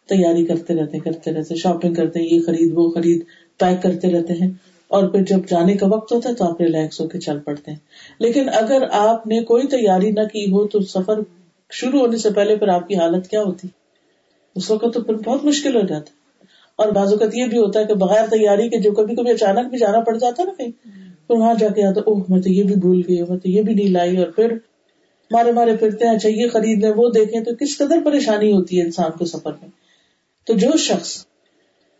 تیاری 0.07 0.45
کرتے 0.45 0.75
رہتے 0.75 0.99
کرتے 0.99 1.31
رہتے 1.31 1.55
شاپنگ 1.55 1.93
کرتے 1.93 2.19
ہیں، 2.19 2.27
یہ 2.31 2.39
خرید، 2.45 2.71
وہ 2.75 2.91
خرید 2.91 3.21
پیک 3.57 3.83
کرتے 3.83 4.11
رہتے 4.11 4.33
ہیں۔ 4.33 4.51
اور 4.87 5.07
پھر 5.07 5.21
جب 5.21 5.39
جانے 5.49 5.73
کا 5.73 5.87
وقت 5.87 6.11
ہوتا 6.11 6.29
ہے 6.29 6.33
تو 6.33 6.45
آپ 6.45 6.61
ریلیکس 6.61 7.01
ہو 7.01 7.07
کے 7.07 7.19
چل 7.19 7.39
پڑتے 7.39 7.71
ہیں۔ 7.71 7.77
لیکن 8.19 8.49
اگر 8.53 8.83
آپ 8.91 9.27
نے 9.27 9.43
کوئی 9.43 9.67
تیاری 9.67 10.11
نہ 10.11 10.19
کی 10.19 10.51
ہو 10.51 10.67
تو 10.67 10.79
سفر 10.79 11.19
شروع 11.71 11.99
ہونے 11.99 12.17
سے 12.17 12.29
پہلے 12.29 12.55
پھر 12.55 12.67
آپ 12.67 12.87
کی 12.87 12.95
حالت 12.95 13.27
کیا 13.27 13.43
ہوتی؟ 13.43 13.67
اس 14.55 14.71
وقت 14.71 14.93
تو 14.93 15.01
پھر 15.01 15.13
بہت 15.13 15.45
مشکل 15.45 15.75
ہو 15.75 15.81
جاتا 15.81 16.11
اور 16.75 16.91
بعض 16.91 17.11
اوقات 17.11 17.35
یہ 17.35 17.45
بھی 17.45 17.57
ہوتا 17.57 17.79
ہے 17.79 17.85
کہ 17.85 17.93
بغیر 17.93 18.25
تیاری 18.29 18.69
کے 18.69 18.79
جو 18.79 18.91
کبھی 18.91 19.15
کبھی 19.15 19.31
اچانک 19.31 19.69
بھی 19.69 19.77
جانا 19.77 19.99
پڑ 19.99 20.17
جاتا 20.17 20.43
نا 20.43 20.51
کہیں، 20.57 20.71
پھر 21.27 21.35
وہاں 21.35 21.53
جا 21.59 21.67
کے 21.67 21.83
آتا 21.83 22.01
اوہ، 22.05 22.23
میں 22.29 22.41
تو 22.41 22.49
یہ 22.49 22.63
بھی 22.63 22.75
بھول 22.75 23.01
گئی 23.07 23.21
میں 23.21 23.37
تو 23.37 23.49
یہ 23.49 23.61
بھی 23.61 23.73
نہیں 23.73 23.87
لائی۔ 23.87 24.17
اور 24.17 24.27
پھر 24.27 24.57
مارے 25.31 25.51
مارے 25.51 25.75
پھرتے 25.75 26.07
ہیں 26.07 26.15
اچھا 26.15 26.29
یہ 26.29 26.47
خرید 26.53 26.83
لیں 26.83 26.91
وہ 26.95 27.09
دیکھیں 27.09 27.43
تو 27.43 27.55
کس 27.55 27.77
قدر 27.77 27.99
پریشانی 28.05 28.51
ہوتی 28.51 28.79
ہے 28.79 28.83
انسان 28.83 29.11
کو 29.19 29.25
سفر 29.25 29.51
میں۔ 29.61 29.69
تو 30.47 30.53
جو 30.53 30.77
شخص 30.77 31.25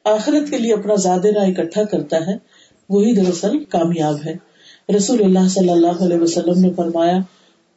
آخرت 0.04 0.50
کے 0.50 0.58
لیے 0.58 0.74
اپنا 0.74 0.96
زیادہ 0.96 1.27
راہ 1.27 1.48
اکٹھا 1.48 1.84
کرتا 1.84 2.18
ہے، 2.27 2.38
وہی 2.89 3.16
دراصل 3.16 3.63
کامیاب 3.63 4.16
ہے۔ 4.25 4.36
رسول 4.96 5.24
اللہ 5.24 5.48
صلی 5.50 5.70
اللہ 5.70 6.04
علیہ 6.04 6.18
وسلم 6.18 6.60
نے 6.60 6.74
فرمایا، 6.74 7.17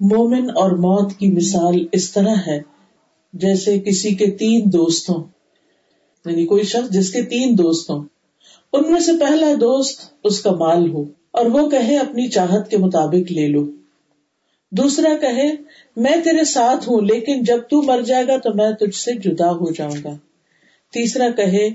مومن 0.00 0.50
اور 0.50 0.70
موت 0.70 1.12
کی 1.12 1.32
مثال 1.32 1.86
اس 1.92 2.12
طرح 2.12 2.34
ہے 2.46 2.60
جیسے 3.32 3.80
کسی 3.80 4.14
کے 4.14 4.30
تین 4.30 4.62
دوست 4.64 5.10
ہوں۔ 5.10 5.24
یعنی 6.24 6.46
کوئی 6.46 6.62
شخص 6.62 6.90
جس 6.90 7.12
کے 7.12 7.22
تین 7.22 7.58
دوست 7.58 7.90
ہوں۔ 7.90 8.04
ان 8.72 8.92
میں 8.92 9.00
سے 9.00 9.12
پہلا 9.20 9.52
دوست 9.60 10.00
اس 10.24 10.42
کا 10.42 10.52
مال 10.52 10.90
ہو 10.90 11.04
اور 11.30 11.46
وہ 11.46 11.70
کہے 11.70 11.96
اپنی 11.96 12.28
چاہت 12.28 12.70
کے 12.70 12.76
مطابق 12.76 13.32
لے 13.32 13.48
لو۔ 13.48 13.66
دوسرا 14.70 15.16
کہے، 15.20 15.52
میں 15.96 16.16
تیرے 16.24 16.44
ساتھ 16.44 16.88
ہوں، 16.88 17.00
لیکن 17.00 17.42
جب 17.42 17.58
تو 17.58 17.82
مر 17.82 18.00
جائے 18.00 18.26
گا 18.26 18.36
تو 18.36 18.54
میں 18.54 18.72
تجھ 18.72 18.96
سے 18.96 19.12
جدا 19.12 19.50
ہو 19.50 19.72
جاؤں 19.72 20.04
گا۔ 20.04 20.16
تیسرا 20.92 21.28
کہے، 21.30 21.68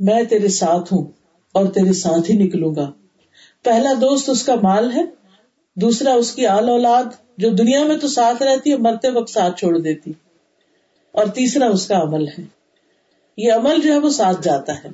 میں 0.00 0.22
تیرے 0.22 0.48
ساتھ 0.48 0.92
ہوں 0.92 1.04
اور 1.52 1.66
تیرے 1.66 1.92
ساتھ 1.92 2.30
ہی 2.30 2.36
نکلوں 2.36 2.74
گا۔ 2.76 2.92
پہلا 3.64 3.92
دوست 3.92 4.30
اس 4.30 4.42
کا 4.42 4.54
مال 4.62 4.92
ہے، 4.92 5.02
دوسرا 5.76 6.12
اس 6.12 6.32
کی 6.32 6.46
آل 6.46 6.68
اولاد 6.68 7.04
جو 7.38 7.50
دنیا 7.50 7.84
میں 7.84 7.96
تو 7.96 8.08
ساتھ 8.08 8.42
رہتی 8.42 8.70
ہے، 8.70 8.76
مرتے 8.76 9.10
وقت 9.10 9.30
ساتھ 9.30 9.60
چھوڑ 9.60 9.78
دیتی۔ 9.78 10.12
اور 11.12 11.26
تیسرا 11.26 11.66
اس 11.66 11.86
کا 11.86 12.02
عمل 12.02 12.28
ہے۔ 12.28 12.42
یہ 13.36 13.52
عمل 13.52 13.80
جو 13.80 13.92
ہے 13.92 13.98
وہ 13.98 14.08
ساتھ 14.08 14.42
جاتا 14.42 14.84
ہے۔ 14.84 14.88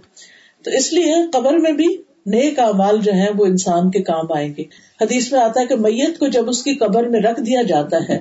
تو 0.62 0.70
اس 0.70 0.92
لیے 0.92 1.14
قبر 1.32 1.52
میں 1.52 1.72
بھی 1.72 1.96
نیک 2.26 2.58
امال 2.58 2.98
جو 3.02 3.12
ہے 3.12 3.26
وہ 3.36 3.46
انسان 3.46 3.90
کے 3.90 4.02
کام 4.02 4.32
آئیں 4.32 4.54
گے۔ 4.56 4.62
حدیث 5.00 5.32
میں 5.32 5.40
آتا 5.40 5.60
ہے 5.60 5.66
کہ 5.66 5.76
میت 5.76 6.18
کو 6.18 6.26
جب 6.26 6.48
اس 6.48 6.62
کی 6.62 6.74
قبر 6.74 7.08
میں 7.08 7.20
رکھ 7.20 7.40
دیا 7.40 7.62
جاتا 7.62 7.96
ہے، 8.08 8.20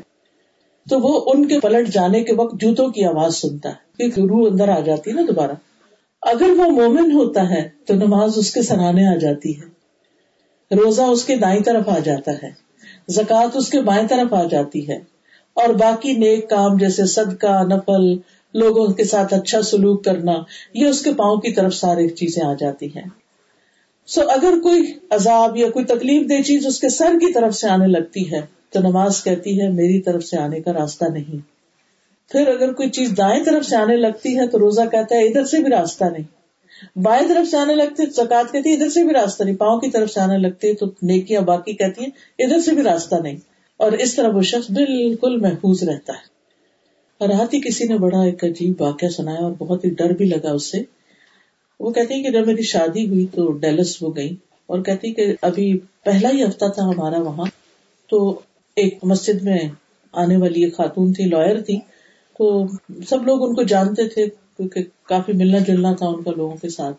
تو 0.90 1.00
وہ 1.00 1.34
ان 1.34 1.48
کے 1.48 1.60
پلٹ 1.60 1.88
جانے 1.88 2.24
کے 2.24 2.34
وقت 2.34 2.62
جوتوں 2.62 2.90
کی 2.90 3.06
آواز 3.06 3.36
سنتا 3.36 3.70
ہے۔ 3.70 3.87
کیونکہ 3.98 4.22
روح 4.22 4.50
اندر 4.52 4.70
آ 4.70 4.80
جاتی 4.80 5.10
ہے 5.10 5.16
نا 5.16 5.22
دوبارہ۔ 5.28 5.52
اگر 6.22 6.50
وہ 6.50 6.70
مومن 6.70 7.12
ہوتا 7.12 7.50
ہے 7.50 7.70
تو 7.86 7.94
نماز 7.94 8.34
اس 8.36 8.52
کے 8.52 8.62
سراہنے 8.62 9.08
آ 9.08 9.16
جاتی 9.16 9.62
ہے۔ 9.62 9.66
روزہ 10.76 11.02
اس 11.02 11.26
کے 11.26 11.36
دائیں 11.36 11.64
طرف 11.64 11.90
آ 11.90 12.00
جاتا 12.00 12.32
ہے۔ 12.44 12.50
زکوٰۃ 13.10 13.48
اس 13.54 13.70
کے 13.70 13.82
بائیں 13.82 14.08
طرف 14.08 14.34
آ 14.34 14.44
جاتی 14.44 14.90
ہے۔ 14.90 15.18
اور 15.54 15.70
باقی 15.70 16.14
نیک 16.14 16.50
کام 16.50 16.78
جیسے 16.78 17.06
صدقہ، 17.06 17.64
نفل، 17.64 18.14
لوگوں 18.54 18.88
کے 18.88 19.04
ساتھ 19.04 19.34
اچھا 19.34 19.62
سلوک 19.62 20.04
کرنا، 20.04 20.34
یہ 20.74 20.86
اس 20.86 21.02
کے 21.02 21.14
پاؤں 21.14 21.38
کی 21.38 21.54
طرف 21.54 21.74
ساری 21.74 22.10
چیزیں 22.10 22.46
آ 22.46 22.54
جاتی 22.54 22.86
ہیں۔ 22.86 23.10
سو 24.08 24.22
اگر 24.30 24.54
کوئی 24.64 24.94
عذاب 25.10 25.58
یا 25.58 25.70
کوئی 25.70 25.86
تکلیف 25.86 26.30
دہ 26.30 26.42
چیز 26.42 26.66
اس 26.66 26.80
کے 26.80 26.90
سر 26.90 27.12
کی 27.14 27.34
طرف 27.34 27.56
سے 27.56 27.70
آنے 27.70 27.88
لگتی 27.88 28.32
ہے 28.32 28.42
تو 28.70 28.80
نماز 28.80 29.24
کہتی 29.24 29.62
ہے، 29.62 29.70
میری 29.70 30.02
طرف 30.02 30.24
سے 30.24 30.38
آنے 30.38 30.60
کا 30.60 30.74
راستہ 30.74 31.06
نہیں۔ 31.06 31.57
پھر 32.32 32.48
اگر 32.48 32.74
کوئی 32.74 32.90
چیز 32.90 33.14
دائیں 33.18 33.44
طرف 33.44 33.66
سے 33.66 33.76
آنے 33.76 33.98
لگتی 33.98 34.40
ہے 34.40 34.48
تو 34.48 34.60
روزہ 34.60 34.82
کہتا 34.82 35.16
ہے 35.16 35.28
ادھر 35.28 35.46
سے 35.46 35.58
بھی 35.58 35.72
راستہ 35.72 36.06
نہیں۔ 36.06 36.38
بائیں 36.98 37.28
طرف 37.28 37.50
سے 37.50 37.58
آنے 37.58 37.76
لگتی 37.76 38.04
ہے 38.04 38.10
زکات 38.10 38.52
کہتی 38.52 38.70
ہے 38.70 38.74
ادھر 38.74 38.90
سے 38.90 39.04
بھی 39.04 39.14
راستہ 39.14 39.44
نہیں۔ 39.44 39.56
پاؤں 39.56 39.80
کی 39.80 39.90
طرف 39.90 40.12
سے 40.12 40.20
آنے 40.20 40.38
لگتی 40.38 40.68
ہے 40.68 40.74
تو 40.74 40.86
نیکیاں 41.02 41.42
باقی 41.42 41.74
کہتی 41.74 42.04
ہیں 42.04 42.10
ادھر 42.40 42.60
سے 42.60 42.72
بھی 42.72 42.84
راستہ 42.84 43.16
نہیں۔ 43.16 43.36
اور 43.78 43.92
اس 43.92 44.16
طرح 44.16 44.30
وہ 44.30 44.42
شخص 44.42 44.72
بالکل 44.72 45.40
محفوظ 45.40 45.84
رہتا 45.84 46.14
ہے۔ 46.14 46.38
اور 47.18 47.30
رات 47.30 47.54
ہی 47.54 47.62
کسی 47.62 47.84
نے 47.84 47.98
بڑا 47.98 48.22
ایک 48.22 48.44
عجیب 48.44 48.82
واقعہ 48.82 49.08
سنایا 49.08 49.38
اور 49.38 49.52
بہت 49.58 49.86
ہی 49.86 49.90
ڈر 49.90 50.10
بھی 50.10 50.26
لگا 50.26 50.52
اس 50.52 50.72
سے۔ 50.72 50.82
وہ 51.80 51.92
کہتے 51.92 52.14
ہیں 52.14 52.24
کہ 52.24 52.30
جب 52.30 52.48
میری 52.48 52.62
شادی 52.62 53.08
ہوئی 53.10 53.26
تو 53.26 53.52
ڈیلس 53.52 54.04
وہ 54.04 54.14
گئی 54.16 54.36
اور 54.66 54.80
کہتی 54.80 55.14
کہ 55.14 55.36
ابھی 55.42 55.80
پہلا 56.04 56.30
ہی 56.30 56.44
ہفتہ 56.44 56.66
تھا 56.76 56.84
ہمارا 56.84 57.22
وہاں۔ 57.22 57.46
تو 58.10 58.40
ایک 58.76 59.00
مسجد 59.04 59.42
میں 59.42 59.60
آنے 60.12 60.38
والی 60.38 60.64
ایک 60.64 60.78
خاتون 60.78 61.14
تھی، 61.14 61.24
لائر 61.24 61.62
تھی۔ 61.62 61.80
تو 62.38 62.68
سب 63.10 63.24
لوگ 63.24 63.50
ان 63.50 63.56
کو 63.56 63.64
جانتے 63.64 64.08
تھے، 64.08 64.30
کیونکہ 64.30 64.84
کافی 65.04 65.34
ملنا 65.34 65.58
جلنا 65.58 65.94
تھا 65.94 66.08
ان 66.08 66.24
کا 66.24 66.32
لوگوں 66.32 66.56
کے 66.56 66.70
ساتھ۔ 66.70 66.98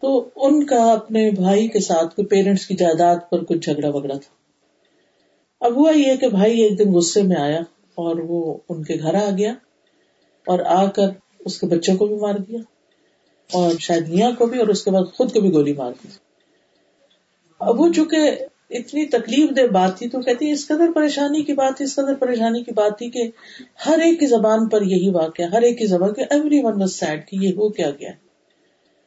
تو 0.00 0.28
ان 0.36 0.66
کا 0.66 0.92
اپنے 0.92 1.30
بھائی 1.30 1.68
کے 1.68 1.80
ساتھ، 1.80 2.16
کوئی 2.16 2.26
پیرنٹس 2.26 2.66
کی 2.66 2.74
جائیداد 2.74 3.16
پر 3.30 3.44
کچھ 3.44 3.58
جھگڑا 3.58 3.88
وگڑا 3.88 4.14
تھا۔ 4.14 4.44
اب 5.60 5.76
ہوا 5.76 5.90
یہ 5.90 6.16
کہ 6.16 6.28
بھائی 6.28 6.60
ایک 6.60 6.78
دن 6.78 6.92
غصے 6.92 7.22
میں 7.22 7.36
آیا 7.36 7.60
اور 7.94 8.16
وہ 8.16 8.56
ان 8.68 8.84
کے 8.84 8.94
گھر 8.94 9.14
آ 9.14 9.30
گیا 9.38 9.52
اور 10.46 10.58
آ 10.58 10.84
کر 10.90 11.08
اس 11.38 11.60
کے 11.60 11.66
بچوں 11.66 11.96
کو 11.96 12.06
بھی 12.06 12.16
مار 12.16 12.34
دیا 12.34 12.58
اور 13.52 13.70
شاید 13.80 14.08
میاں 14.08 14.30
کو 14.38 14.46
بھی 14.46 14.58
اور 14.58 14.68
اس 14.68 14.84
کے 14.84 14.90
بعد 14.90 15.04
خود 15.14 15.32
کو 15.32 15.40
بھی 15.40 15.52
گولی 15.52 15.72
مار 15.72 15.92
دی۔ 16.04 16.08
اب 17.60 17.80
وہ 17.80 17.92
چونکہ 17.92 18.30
اتنی 18.74 19.06
تکلیف 19.06 19.56
دہ 19.56 19.66
بات 19.72 19.98
تھی 19.98 20.08
تو 20.08 20.20
کہتی 20.20 20.50
اس 20.50 20.66
قدر 20.66 20.92
پریشانی 20.94 21.42
کی 21.42 21.52
بات 21.52 21.76
تھی، 21.76 21.84
اس 21.84 21.94
قدر 21.94 22.14
پریشانی 22.14 22.62
کی 22.62 22.72
بات 22.72 22.98
تھی 22.98 23.10
کہ 23.10 23.30
ہر 23.86 23.98
ایک 23.98 24.20
کی 24.20 24.26
زبان 24.26 24.68
پر 24.68 24.82
یہی 24.82 25.10
واقعہ، 25.10 25.44
ہر 25.44 25.62
ایک 25.62 25.78
کی 25.78 25.86
زبان 25.86 26.12
کے 26.12 26.22
ایوری 26.22 26.60
ون 26.62 26.80
واز 26.80 26.92
سیڈ 26.92 27.26
کہ 27.28 27.36
یہ 27.40 27.48
ہو 27.48 27.68
کیا 27.68 27.90
گیا۔ 27.90 28.10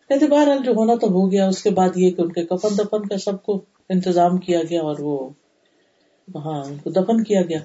کہتے 0.09 0.27
بہرحال 0.27 0.63
جو 0.63 0.71
ہونا 0.71 0.95
تو 0.95 1.07
ہو 1.07 1.31
گیا، 1.31 1.47
اس 1.47 1.63
کے 1.63 1.69
بعد 1.69 1.89
یہ 1.95 2.11
کہ 2.11 2.21
ان 2.21 2.31
کے 2.31 2.45
کفن 2.45 2.77
دفن 2.77 3.07
کا 3.07 3.17
سب 3.17 3.43
کو 3.43 3.61
انتظام 3.89 4.37
کیا 4.37 4.61
گیا 4.69 4.81
اور 4.81 4.95
وہ 4.99 5.17
وہاں 6.27 6.63
ان 6.63 6.77
کو 6.77 6.89
دفن 6.89 7.23
کیا 7.23 7.41
گیا۔ 7.41 7.59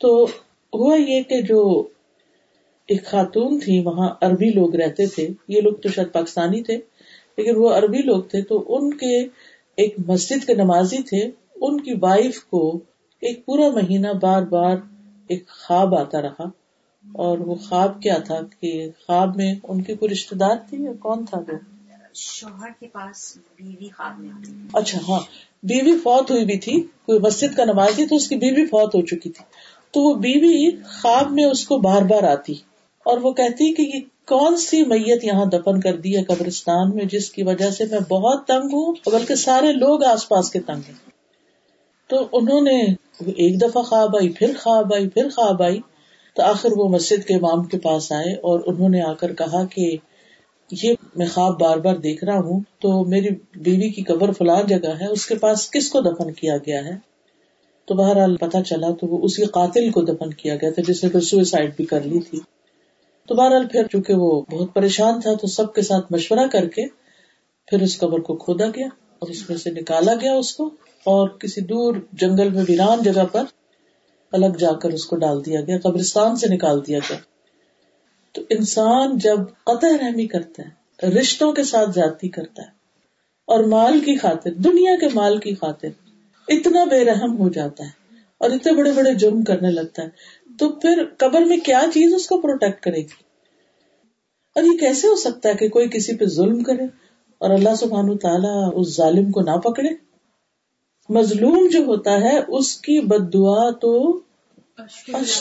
تو 0.00 0.24
ہوا 0.72 0.96
یہ 0.96 1.22
کہ 1.22 1.40
جو 1.40 1.88
ایک 2.88 3.04
خاتون 3.04 3.58
تھی، 3.58 3.78
وہاں 3.78 4.08
عربی 4.20 4.50
لوگ 4.50 4.74
رہتے 4.74 5.06
تھے، 5.06 5.28
یہ 5.48 5.60
لوگ 5.60 5.72
تو 5.72 5.88
شاید 5.88 6.12
پاکستانی 6.12 6.62
تھے، 6.62 6.76
لیکن 7.38 7.56
وہ 7.56 7.70
عربی 7.70 7.98
لوگ 7.98 8.22
تھے 8.22 8.42
تو 8.42 8.64
ان 8.68 8.90
کے 8.96 9.24
ایک 9.76 9.94
مسجد 10.06 10.46
کے 10.46 10.54
نمازی 10.54 11.02
تھے 11.02 11.30
ان 11.60 11.80
کی 11.80 11.94
وائف 12.00 12.44
کو 12.44 12.80
ایک 13.22 13.46
پورا 13.46 13.68
مہینہ 13.68 14.08
بار 14.22 14.42
بار 14.42 14.76
ایک 15.28 15.48
خواب 15.48 15.94
آتا 15.94 16.22
رہا۔ 16.22 16.44
اور 17.04 17.38
وہ 17.38 17.54
خواب 17.54 18.02
کیا 18.02 18.18
تھا 18.18 18.40
کہ 18.60 18.88
خواب 19.06 19.36
میں 19.36 19.54
ان 19.62 19.82
کی 19.82 19.94
کوئی 19.94 20.12
رشتے 20.12 20.36
دار 20.36 20.56
تھی 20.70 20.82
یا 20.84 20.92
کون 21.00 21.24
تھا 21.24 21.38
وہ؟ 21.38 21.58
شوہر 22.14 22.68
کے 22.80 22.86
پاس 22.86 23.38
بیوی 23.58 23.88
خواب 23.88 24.18
میں 24.18 24.30
اچھا 24.72 24.98
ہاں۔ 25.08 25.20
بیوی 25.62 25.98
فوت 25.98 26.30
ہوئی 26.30 26.44
بھی 26.44 26.58
تھی 26.58 26.80
کوئی 26.80 27.18
مسجد 27.18 27.56
کا 27.56 27.64
نماز 27.64 27.94
تھی 27.94 28.06
تو 28.06 28.16
اس 28.16 28.28
کی 28.28 28.36
بیوی 28.36 28.66
فوت 28.66 28.94
ہو 28.94 29.00
چکی 29.02 29.30
تھی۔ 29.30 29.44
تو 29.90 30.00
وہ 30.00 30.14
بیوی 30.14 30.70
خواب 30.76 31.30
میں 31.30 31.44
اس 31.44 31.66
کو 31.66 31.78
بار 31.78 32.02
بار 32.02 32.22
آتی 32.22 32.52
اور 33.06 33.18
وہ 33.18 33.32
کہتی 33.32 33.74
کہ 33.74 33.82
یہ 33.82 34.00
کون 34.28 34.56
سی 34.56 34.82
میت 34.82 35.24
یہاں 35.24 35.44
دفن 35.44 35.80
کر 35.80 35.96
دی 35.96 36.16
ہے 36.16 36.24
قبرستان 36.24 36.96
میں 36.96 37.04
جس 37.04 37.30
کی 37.30 37.42
وجہ 37.42 37.70
سے 37.70 37.84
میں 37.90 38.00
بہت 38.08 38.46
تنگ 38.46 38.66
ہوں 38.72 38.94
بلکہ 39.06 39.34
سارے 39.34 39.72
لوگ 39.72 40.04
آس 40.04 40.28
پاس 40.28 40.50
کے 40.50 40.60
تنگ 40.60 40.82
ہیں؟ 40.88 40.94
تو 42.10 42.26
انہوں 42.32 42.60
نے 42.60 42.84
ایک 43.26 43.60
دفعہ 43.60 43.82
خواب 43.82 44.16
آئی، 44.16 44.28
پھر 44.28 44.52
خواب 44.62 44.94
آئی، 44.94 45.08
پھر 45.08 45.28
خواب 45.28 45.62
آئی، 45.62 45.80
تو 46.34 46.42
آخر 46.42 46.68
وہ 46.76 46.88
مسجد 46.88 47.24
کے 47.24 47.34
امام 47.34 47.64
کے 47.64 47.78
پاس 47.78 48.12
آئے 48.12 48.32
اور 48.32 48.60
انہوں 48.66 48.88
نے 48.88 49.02
آ 49.02 49.12
کر 49.12 49.34
کہا 49.34 49.64
کہ 49.64 49.96
یہ 50.70 50.94
میں 51.16 51.26
خواب 51.26 51.60
بار 51.60 51.76
بار 51.76 51.96
دیکھ 51.96 52.24
رہا 52.24 52.38
ہوں، 52.38 52.60
تو 52.80 53.04
میری 53.04 53.28
بیوی 53.56 53.90
کی 53.90 54.02
قبر 54.02 54.32
فلان 54.32 54.66
جگہ 54.66 54.90
ہے، 55.00 55.06
اس 55.06 55.26
کے 55.26 55.34
پاس 55.34 55.70
کس 55.70 55.88
کو 55.88 56.00
دفن 56.00 56.32
کیا 56.32 56.56
گیا 56.56 56.84
ہے؟ 56.84 56.96
تو 57.84 57.94
بہرحال 57.94 58.36
پتا 58.36 58.62
چلا 58.62 58.90
تو 58.90 59.06
وہ 59.06 59.18
اسی 59.22 59.44
قاتل 59.44 59.90
کو 59.90 60.02
دفن 60.02 60.32
کیا 60.34 60.56
گیا 60.56 60.70
تھا 60.70 60.82
جس 60.88 61.04
نے 61.04 61.10
پھر 61.10 61.20
سوئسائڈ 61.20 61.76
بھی 61.76 61.84
کر 61.84 62.00
لی 62.00 62.20
تھی۔ 62.20 62.40
تو 63.28 63.34
بہرحال 63.34 63.66
پھر 63.68 63.86
چونکہ 63.86 64.14
وہ 64.14 64.42
بہت 64.50 64.74
پریشان 64.74 65.20
تھا 65.20 65.34
تو 65.34 65.46
سب 65.46 65.74
کے 65.74 65.82
ساتھ 65.82 66.12
مشورہ 66.12 66.46
کر 66.52 66.66
کے 66.66 66.86
پھر 67.68 67.82
اس 67.82 67.98
قبر 67.98 68.18
کو 68.18 68.36
کھودا 68.36 68.66
گیا 68.66 68.86
اور 69.18 69.28
اس 69.28 69.48
میں 69.48 69.58
سے 69.58 69.70
نکالا 69.70 70.14
گیا 70.14 70.32
اس 70.32 70.54
کو 70.54 70.70
اور 71.04 71.28
کسی 71.28 71.60
دور 71.60 71.94
جنگل 72.12 72.50
میں 72.50 72.64
ویران 72.68 73.02
جگہ 73.02 73.24
پر 73.32 73.42
الگ 74.32 74.56
جا 74.58 74.72
کر 74.72 74.90
اس 74.90 75.06
کو 75.06 75.16
ڈال 75.16 75.46
دیا 75.46 75.60
گیا، 75.60 75.78
قبرستان 75.78 76.36
سے 76.36 76.46
نکال 76.48 76.86
دیا 76.86 76.98
گیا۔ 76.98 77.16
تو 78.32 78.42
انسان 78.50 79.18
جب 79.18 79.38
قطع 79.64 79.88
رحمی 80.00 80.26
کرتا 80.26 80.62
ہے، 80.62 81.10
رشتوں 81.20 81.52
کے 81.52 81.64
ساتھ 81.64 81.90
زیادتی 81.90 82.28
کرتا 82.28 82.62
ہے 82.62 82.68
اور 83.46 83.64
مال 83.64 84.00
کی 84.00 84.16
خاطر، 84.16 84.52
دنیا 84.54 84.96
کے 85.00 85.06
مال 85.14 85.38
کی 85.38 85.54
خاطر 85.54 85.88
اتنا 86.48 86.84
بے 86.84 87.04
رحم 87.04 87.38
ہو 87.38 87.48
جاتا 87.48 87.84
ہے 87.84 87.90
اور 88.38 88.50
اتنے 88.50 88.72
بڑے 88.72 88.92
بڑے 88.92 89.14
جرم 89.14 89.42
کرنے 89.42 89.70
لگتا 89.70 90.02
ہے۔ 90.02 90.08
تو 90.58 90.68
پھر 90.68 91.04
قبر 91.18 91.40
میں 91.40 91.56
کیا 91.56 91.82
چیز 91.94 92.14
اس 92.14 92.26
کو 92.26 92.40
پروٹیکٹ 92.40 92.82
کرے 92.82 92.98
گی؟ 92.98 93.24
اور 94.56 94.62
یہ 94.62 94.78
کیسے 94.78 95.08
ہو 95.08 95.16
سکتا 95.16 95.48
ہے 95.48 95.54
کہ 95.54 95.68
کوئی 95.68 95.88
کسی 95.88 96.16
پہ 96.16 96.24
ظلم 96.24 96.62
کرے 96.62 96.84
اور 97.38 97.50
اللہ 97.50 97.74
سبحان 97.74 98.18
تعالیٰ 98.18 98.70
اس 98.74 98.96
ظالم 98.96 99.30
کو 99.30 99.40
نہ 99.40 99.56
پکڑے؟ 99.56 99.88
مظلوم 101.08 101.68
جو 101.72 101.78
ہوتا 101.84 102.20
ہے 102.20 102.38
اس 102.48 102.80
کی 102.80 103.00
بد 103.00 103.32
دعا 103.32 103.70
تو 103.70 104.20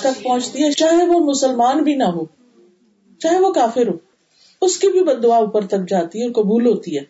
تک 0.02 0.24
پہنچتی 0.24 0.64
ہے، 0.64 0.72
چاہے 0.72 1.06
وہ 1.06 1.20
مسلمان 1.20 1.84
بھی 1.84 1.96
نہ 1.96 2.04
ہو، 2.04 2.26
چاہے 3.20 3.40
وہ 3.40 3.54
کافر 3.54 3.88
ہو، 3.88 3.98
اس 4.62 4.78
کی 4.78 4.88
بھی 4.88 5.04
بد 5.04 5.24
دعا 5.24 5.38
اوپر 5.38 5.68
تک 5.68 5.90
جاتی 5.90 6.20
ہے 6.20 6.26
اور 6.26 6.34
قبول 6.34 6.66
ہوتی 6.66 6.98
ہے۔ 6.98 7.04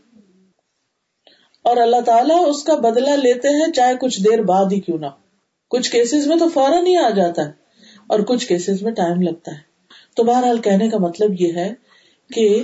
اور 1.62 1.78
اللہ 1.78 2.02
تعالیٰ 2.06 2.50
اس 2.50 2.64
کا 2.64 2.76
بدلہ 2.76 3.10
لیتے 3.10 3.50
ہیں 3.50 3.74
چاہے 3.74 3.94
کچھ 4.02 4.22
دیر 4.22 4.42
بعد 4.42 4.66
ہی 4.72 4.80
کیوں 4.80 4.98
نہ 4.98 5.06
کچھ 5.68 5.92
کیسز 5.92 6.28
میں 6.28 6.38
تو 6.38 6.50
فوراً 6.50 6.86
ہی 6.86 6.96
آ 6.96 7.10
جاتا 7.10 7.46
ہے۔ 7.46 7.65
اور 8.08 8.20
کچھ 8.20 8.48
کیسز 8.48 8.82
میں 8.82 8.92
ٹائم 8.92 9.22
لگتا 9.22 9.52
ہے۔ 9.52 9.58
تو 10.16 10.24
بہرحال 10.24 10.58
کہنے 10.58 10.90
کا 10.90 10.98
مطلب 10.98 11.42
یہ 11.42 11.54
ہے 11.54 11.74
کہ 12.34 12.64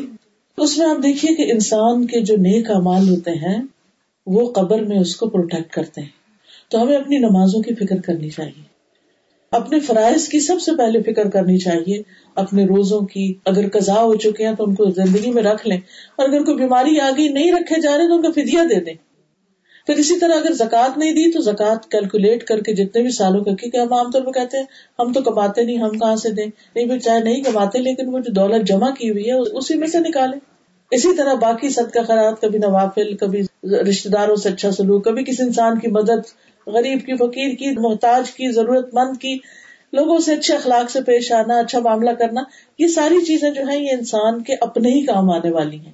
اس 0.58 0.77
میں 0.77 0.89
آپ 0.89 1.04
دیکھیے 1.04 1.36
کہ 1.36 1.51
انسان 1.51 2.08
کے 2.08 2.21
جو 2.21 2.36
نیک 2.36 2.71
امال 2.71 3.10
ہوتے 3.10 3.32
ہیں، 3.32 3.62
وہ 4.25 4.54
قبر 4.54 4.80
میں 4.82 4.99
اس 4.99 5.15
کو 5.15 5.30
پروٹیکٹ 5.30 5.73
کرتے 5.73 6.01
ہیں۔ 6.01 6.10
تو 6.69 6.82
ہمیں 6.82 6.97
اپنی 6.97 7.17
نمازوں 7.17 7.62
کی 7.62 7.75
فکر 7.75 8.01
کرنی 8.01 8.30
چاہیے۔ 8.30 8.71
اپنے 9.51 9.80
فرائض 9.80 10.27
کی 10.27 10.39
سب 10.39 10.62
سے 10.62 10.71
پہلے 10.77 11.01
فکر 11.01 11.30
کرنی 11.30 11.58
چاہیے۔ 11.58 12.01
اپنے 12.36 12.65
روزوں 12.65 13.01
کی، 13.01 13.34
اگر 13.45 13.69
قزا 13.69 14.04
ہو 14.04 14.15
چکے 14.15 14.47
ہیں 14.47 14.56
تو 14.56 14.63
ان 14.63 14.75
کو 14.75 14.86
زندگی 14.86 15.32
میں 15.32 15.43
رکھ 15.43 15.67
لیں۔ 15.67 15.77
اور 16.15 16.30
اگر 16.30 16.43
کوئی 16.43 16.58
بیماری 16.58 16.99
آگے 16.99 17.30
نہیں 17.30 17.51
رکھے 17.51 17.82
جا 17.82 17.97
رہے 17.97 18.08
تو 18.08 18.15
ان 18.15 18.21
کا 18.21 18.32
فدیا 18.32 18.63
دے 18.63 18.80
دیں۔ 18.80 18.93
پھر 19.88 19.96
اسی 19.96 20.20
طرح 20.20 20.34
اگر 20.34 20.54
زکات 20.54 20.98
نہیں 20.98 21.12
دی 21.12 21.32
تو 21.32 21.41
زکات 21.41 21.91
کیلکولیٹ 21.91 22.44
کر 22.44 22.60
کے 22.60 22.74
جتنے 22.74 23.02
بھی 23.02 23.10
سالوں 23.10 23.44
کا، 23.44 23.56
کیونکہ 23.56 23.78
ہم 23.78 23.94
عام 23.94 24.12
طور 24.12 24.22
پہ 24.22 24.32
کہتے 24.32 24.58
ہیں، 24.58 24.65
ہم 25.00 25.13
تو 25.13 25.22
کماتے 25.22 25.63
نہیں، 25.63 25.78
ہم 25.78 25.98
کہاں 25.98 26.15
سے 26.15 26.30
دیں؟ 26.30 26.46
نہیں 26.76 26.88
پھر 26.88 27.00
چاہے 27.00 27.20
نہیں 27.20 27.44
کماتے، 27.44 27.80
لیکن 27.80 28.13
وہ 28.13 28.20
جو 28.20 28.32
دولت 28.32 28.67
جمع 28.67 28.89
کی 28.89 29.10
ہوئی 29.10 29.28
ہے، 29.28 29.34
اسی 29.34 29.76
میں 29.76 29.88
سے 29.88 30.00
نکالے 30.00 30.38
اسی 30.91 31.15
طرح 31.15 31.34
باقی 31.34 31.70
صدقہ 31.70 32.00
خیرات، 32.08 32.41
کبھی 32.41 32.60
نوافل، 32.60 33.17
کبھی 33.17 33.41
رشتے 33.63 34.10
داروں 34.10 34.36
سے 34.36 34.50
اچھا 34.50 34.72
سلوک، 34.72 35.06
کبھی 35.06 35.24
کسی 35.24 35.44
انسان 35.44 35.80
کی 35.80 35.88
مدد، 35.88 36.32
غریب 36.67 37.06
کی، 37.06 37.13
فقیر 37.13 37.56
کی، 37.56 37.80
محتاج 37.80 38.32
کی 38.32 38.52
ضرورت 38.52 38.94
مند 38.94 39.17
کی، 39.17 39.38
لوگوں 39.94 40.20
سے 40.20 40.34
اچھے 40.34 40.56
اخلاق 40.56 40.91
سے 40.91 41.02
پیش 41.02 41.32
آنا 41.32 41.60
اچھا 41.60 41.80
معاملہ 41.80 42.10
کرنا، 42.10 42.41
یہ 42.80 42.88
ساری 42.88 43.26
چیزیں 43.26 43.50
جو 43.52 43.63
ہیں، 43.63 43.84
یہ 43.84 43.91
انسان 43.91 44.44
کے 44.44 44.56
اپنے 44.62 44.89
ہی 44.89 45.06
کام 45.06 45.30
آنے 45.30 45.52
والی 45.52 45.80
ہیں۔ 45.80 45.94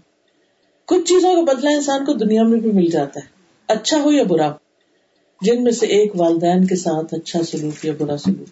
کچھ 0.85 1.05
چیزوں 1.05 1.35
کا 1.35 1.53
بدلا 1.53 1.69
انسان 1.69 2.05
کو 2.05 2.13
دنیا 2.13 2.43
میں 2.43 2.59
بھی 2.59 2.71
مل 2.71 2.85
جاتا 2.85 3.19
ہے۔ 3.19 3.36
اچھا 3.67 4.01
ہو 4.01 4.11
یا 4.11 4.23
برا؟ 4.23 4.53
جن 5.41 5.63
میں 5.63 5.71
سے 5.71 5.85
ایک 5.85 6.11
والدین 6.15 6.65
کے 6.65 6.75
ساتھ 6.75 7.13
اچھا 7.13 7.43
سلوک 7.43 7.85
یا 7.85 7.93
برا 7.99 8.17
سلوک۔ 8.17 8.47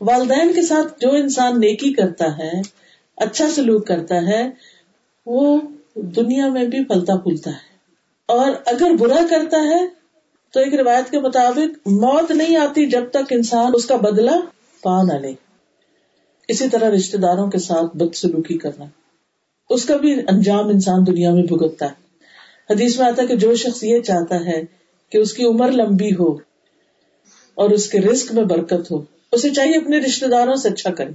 والدین 0.00 0.52
کے 0.52 0.62
ساتھ 0.62 1.00
جو 1.00 1.10
انسان 1.10 1.60
نیکی 1.60 1.92
کرتا 1.92 2.38
ہے 2.38 2.52
اچھا 3.16 3.50
سلوک 3.50 3.86
کرتا 3.86 4.14
ہے، 4.14 4.50
وہ 5.26 5.60
دنیا 5.94 6.48
میں 6.48 6.64
بھی 6.64 6.84
پلتا 6.84 7.16
پھولتا 7.16 7.50
ہے۔ 7.50 7.74
اور 8.26 8.52
اگر 8.66 8.90
برا 8.98 9.20
کرتا 9.30 9.56
ہے، 9.56 9.86
تو 10.52 10.60
ایک 10.60 10.74
روایت 10.74 11.10
کے 11.10 11.20
مطابق 11.20 11.88
موت 11.88 12.30
نہیں 12.30 12.56
آتی 12.56 12.86
جب 12.86 13.10
تک 13.10 13.32
انسان 13.32 13.72
اس 13.74 13.86
کا 13.86 13.96
بدلا 13.96 14.40
پا 14.82 15.02
نہ 15.02 15.12
لے۔ 15.12 15.32
اسی 16.48 16.68
طرح 16.68 16.90
رشتے 16.90 17.18
داروں 17.18 17.50
کے 17.50 17.58
ساتھ 17.58 17.96
بد 17.96 18.14
سلوکی 18.14 18.58
کرنا۔ 18.58 18.84
اس 19.70 19.84
کا 19.84 19.96
بھی 19.96 20.12
انجام 20.12 20.68
انسان 20.68 21.06
دنیا 21.06 21.34
میں 21.34 21.42
بھگتتا 21.42 21.86
ہے۔ 21.86 22.03
حدیث 22.70 22.98
میں 22.98 23.06
آتا 23.06 23.22
ہے 23.22 23.26
کہ 23.26 23.36
جو 23.36 23.54
شخص 23.54 23.84
یہ 23.84 24.00
چاہتا 24.00 24.46
ہے 24.46 24.62
کہ 25.10 25.18
اس 25.18 25.32
کی 25.32 25.44
عمر 25.44 25.72
لمبی 25.72 26.10
ہو 26.14 26.32
اور 27.54 27.70
اس 27.70 27.90
کے 27.90 28.00
رسک 28.00 28.32
میں 28.32 28.42
برکت 28.42 28.90
ہو، 28.90 29.02
اسے 29.32 29.50
چاہیے 29.50 29.76
اپنے 29.76 29.98
رشتے 29.98 30.26
داروں 30.26 30.54
سے 30.54 30.68
اچھا 30.68 30.90
کرے۔ 30.90 31.10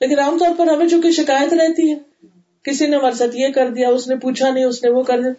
لیکن 0.00 0.18
عام 0.18 0.38
طور 0.38 0.48
پر 0.56 0.66
ہمیں 0.66 0.88
چونکہ 0.88 1.10
شکایت 1.10 1.52
رہتی 1.52 1.92
ہے، 1.92 2.26
کسی 2.62 2.86
نے 2.86 2.96
ہمارے 2.96 3.14
ساتھ 3.14 3.36
یہ 3.36 3.48
کر 3.48 3.70
دیا، 3.70 3.88
اس 3.88 4.08
نے 4.08 4.16
پوچھا 4.16 4.50
نہیں، 4.50 4.64
اس 4.64 4.84
نے 4.84 4.90
وہ 4.90 5.02
کر 5.02 5.20
دیا، 5.20 5.30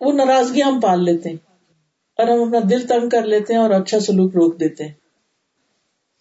وہ 0.00 0.12
ناراضگی 0.12 0.62
ہم 0.62 0.80
پال 0.80 1.04
لیتے 1.04 1.28
ہیں 1.28 1.36
اور 2.16 2.28
ہم 2.28 2.42
اپنا 2.42 2.58
دل 2.70 2.86
تنگ 2.86 3.08
کر 3.08 3.22
لیتے 3.22 3.52
ہیں 3.52 3.60
اور 3.60 3.70
اچھا 3.70 4.00
سلوک 4.00 4.32
روک 4.34 4.60
دیتے 4.60 4.84
ہیں۔ 4.84 4.92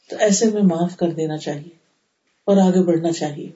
تو 0.10 0.16
ایسے 0.20 0.50
میں 0.50 0.62
معاف 0.62 0.98
کر 0.98 1.10
دینا 1.10 1.38
چاہیے 1.38 1.70
اور 2.46 2.58
آگے 2.58 2.84
بڑھنا 2.84 3.12
چاہیے۔ 3.12 3.50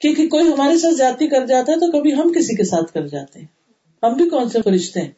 کیونکہ 0.00 0.28
کوئی 0.28 0.52
ہمارے 0.52 0.78
ساتھ 0.78 0.94
جاتی 0.94 1.28
کر 1.28 1.46
جاتا 1.46 1.72
ہے 1.72 1.76
تو 1.76 1.90
کبھی 1.90 2.14
ہم 2.14 2.32
کسی 2.32 2.56
کے 2.56 2.64
ساتھ 2.64 2.92
کر 2.92 3.06
جاتے 3.06 3.38
ہیں۔ 3.38 3.53
ہم 4.04 4.16
بھی 4.16 4.28
کون 4.28 4.48
سے 4.48 4.58
فرشتے 4.64 5.00
ہیں؟ 5.00 5.10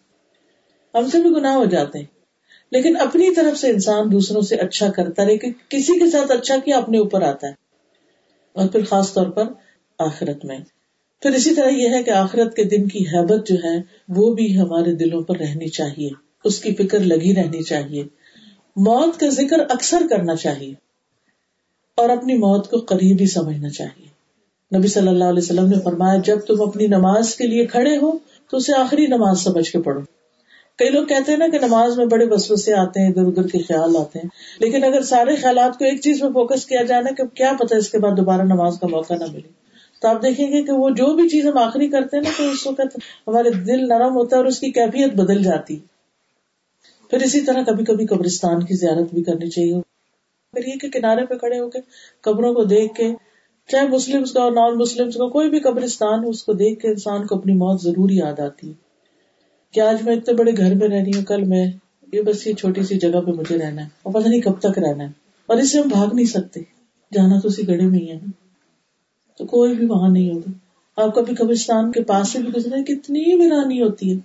ہم 0.95 1.11
سے 1.11 1.19
بھی 1.21 1.31
گناہ 1.31 1.55
ہو 1.55 1.65
جاتے 1.65 1.99
ہیں۔ 1.99 2.07
لیکن 2.71 2.97
اپنی 3.01 3.35
طرف 3.35 3.59
سے 3.59 3.71
انسان 3.71 4.13
دوسروں 4.13 4.43
سے 4.43 4.57
اچھا 4.57 4.91
کرتا 4.91 5.25
رہے، 5.25 5.37
کہ 5.37 5.49
کسی 5.69 5.99
کے 5.99 6.11
ساتھ 6.11 6.33
اچھا 6.33 6.57
کیا 6.65 6.77
اپنے 6.77 6.99
اوپر 6.99 7.23
آتا 7.23 7.47
ہے۔ 7.47 7.53
اور 8.53 8.69
پھر 8.69 8.85
خاص 8.85 9.13
طور 9.13 9.27
پر 9.27 9.45
آخرت 9.99 10.45
میں۔ 10.45 10.59
پھر 11.23 11.31
اسی 11.31 11.55
طرح 11.55 11.69
یہ 11.69 11.89
ہے 11.89 12.03
کہ 12.03 12.11
آخرت 12.11 12.57
کے 12.57 12.65
دن 12.65 12.89
کی 12.89 12.99
حیبت 12.99 13.49
جو 13.49 13.57
ہے، 13.65 13.83
وہ 14.09 14.35
بھی 14.35 14.59
ہمارے 14.59 14.95
دلوں 14.95 15.23
پر 15.23 15.37
رہنی 15.37 15.69
چاہیے۔ 15.69 16.09
اس 16.45 16.61
کی 16.61 16.75
فکر 16.75 16.99
لگی 16.99 17.35
رہنی 17.35 17.63
چاہیے۔ 17.63 18.03
موت 18.77 19.21
کا 19.21 19.29
ذکر 19.29 19.61
اکثر 19.61 20.03
کرنا 20.11 20.37
چاہیے۔ 20.37 20.75
اور 21.95 22.11
اپنی 22.11 22.35
موت 22.35 22.71
کو 22.71 22.79
قریب 22.79 23.17
ہی 23.21 23.27
سمجھنا 23.27 23.69
چاہیے۔ 23.69 24.17
نبی 24.79 24.89
صلی 24.89 25.09
اللہ 25.09 25.25
علیہ 25.25 25.43
وسلم 25.43 25.67
نے 25.67 25.81
فرمایا، 25.85 26.21
جب 26.25 26.39
تم 26.39 26.63
اپنی 26.63 26.87
نماز 26.87 27.35
کے 27.35 27.47
لیے 27.47 27.67
کھڑے 27.67 27.97
ہو 27.97 28.19
تو 28.51 28.57
اسے 28.57 28.73
آخری 28.77 29.07
نماز 29.07 29.41
سمجھ 29.41 29.71
کے 29.71 29.79
پڑھو۔ 29.79 30.01
کئی 30.79 30.89
لوگ 30.89 31.05
کہتے 31.05 31.33
ہیں 31.33 31.39
نا 31.39 31.47
کہ 31.49 31.59
نماز 31.59 31.99
میں 31.99 32.07
بڑے 32.07 32.27
بسوسے 32.27 32.75
آتے 32.75 33.01
ہیں، 33.01 33.09
ادھر 33.09 33.23
ادھر 33.23 33.47
کے 33.47 33.59
خیال 33.59 33.97
آتے 33.97 34.19
ہیں۔ 34.19 34.29
لیکن 34.59 34.85
اگر 34.85 35.03
سارے 35.03 35.37
خیالات 35.37 35.79
کو 35.79 35.85
ایک 35.85 36.01
چیز 36.01 36.23
میں 36.23 36.31
فوکس 36.31 36.67
کیا 36.67 36.83
جائے 36.83 37.03
نا 37.03 37.11
کہ 37.11 37.25
کیا 37.25 37.53
پتا 37.61 37.77
اس 37.77 37.91
کے 37.91 37.99
بعد 37.99 38.17
دوبارہ 38.17 38.43
نماز 38.43 38.79
کا 38.81 38.87
موقع 38.87 39.15
نہ 39.15 39.25
ملے۔ 39.33 39.67
تو 40.03 40.09
آپ 40.09 40.23
دیکھیں 40.23 40.53
گے 40.53 40.63
کہ 40.63 40.73
وہ 40.73 40.91
جو 40.91 41.17
بھی 41.17 41.29
چیز 41.29 41.47
ہم 41.47 41.59
آخری 41.59 41.89
کرتے 41.89 42.17
ہیں 42.17 42.25
نا 42.25 42.31
تو 42.39 42.51
اس 42.51 42.67
وقت 42.67 42.99
ہمارے 43.29 43.51
دل 43.51 43.89
نرم 43.89 44.17
ہوتا 44.17 44.37
ہے 44.37 44.41
اور 44.41 44.47
اس 44.47 44.61
کی 44.61 44.71
کیفیت 44.71 45.15
بدل 45.15 45.43
جاتی۔ 45.43 45.79
پھر 47.11 47.23
اسی 47.23 47.41
طرح 47.41 47.63
کبھی 47.63 47.85
کبھی 47.85 48.07
قبرستان 48.07 48.63
کی 48.63 48.75
زیارت 48.75 49.15
بھی 49.15 49.23
کرنی 49.23 49.51
چاہیے۔ 49.51 49.81
پھر 50.53 50.69
یہ 50.69 50.73
کہ 50.73 50.91
کنارے 50.91 51.27
پہ 51.27 51.35
کھڑے 51.35 51.59
ہو 51.59 51.71
کے 51.71 51.79
قبروں 52.21 52.55
کو 52.55 52.65
دیکھ 52.65 52.95
کے 52.95 53.15
چاہے 53.69 53.89
مسلم 53.89 54.25
کا 54.35 54.43
اور 54.43 54.53
نان 54.53 54.79
مسلم 54.79 55.11
کا، 55.11 55.29
کوئی 55.29 55.51
بھی 55.51 55.61
قبرستان، 55.61 56.25
اس 56.27 56.43
کو 56.43 56.53
دیکھ 56.53 56.81
کے 56.81 56.89
انسان 56.89 57.27
کو 57.27 57.35
اپنی 57.35 57.53
موت 57.53 57.83
ضرور 57.83 58.11
یاد 58.11 58.41
آتی۔ 58.41 58.69
ہے 58.69 58.73
کہ 59.71 59.81
آج 59.81 59.97
میں 60.03 60.17
اتنے 60.17 60.35
بڑے 60.35 60.53
گھر 60.57 60.75
میں 60.75 60.89
رہنی 60.89 61.11
ہوں، 61.17 61.25
کل 61.25 61.45
میں 61.45 61.67
یہ 62.13 62.23
بس 62.23 62.47
یہ 62.47 62.53
چھوٹی 62.55 62.83
سی 62.83 62.99
جگہ 62.99 63.21
پہ 63.27 63.31
مجھے 63.31 63.59
رہنا 63.59 63.83
ہے 63.83 63.89
اور 64.03 64.13
پتہ 64.13 64.29
نہیں 64.29 64.41
کب 64.41 64.61
تک 64.61 64.79
رہنا 64.79 65.05
ہے۔ 65.05 65.09
اور 65.47 65.57
اس 65.57 65.73
سے 65.73 65.79
ہم 65.79 65.89
بھاگ 65.89 66.07
نہیں 66.13 66.27
سکتے۔ 66.27 66.61
جانا 67.15 67.41
تو 67.41 67.49
اسی 67.49 67.69
گڑے 67.69 67.87
میں 67.87 67.99
ہی 67.99 68.11
ہے۔ 68.11 68.21
تو 69.39 69.47
کوئی 69.47 69.75
بھی 69.75 69.87
وہاں 69.87 70.09
نہیں 70.09 70.31
ہوگا۔ 70.31 70.51
آپ 70.97 71.15
کبھی 71.15 71.35
قبرستان 71.35 71.93
کے 71.93 72.03
پاس 72.03 72.29
سے 72.29 72.39
بھی 72.39 72.49
گزرے، 72.57 72.85
کتنی 72.85 73.35
ویرانی 73.35 73.83
ہوتی 73.83 74.15
ہے۔ 74.15 74.19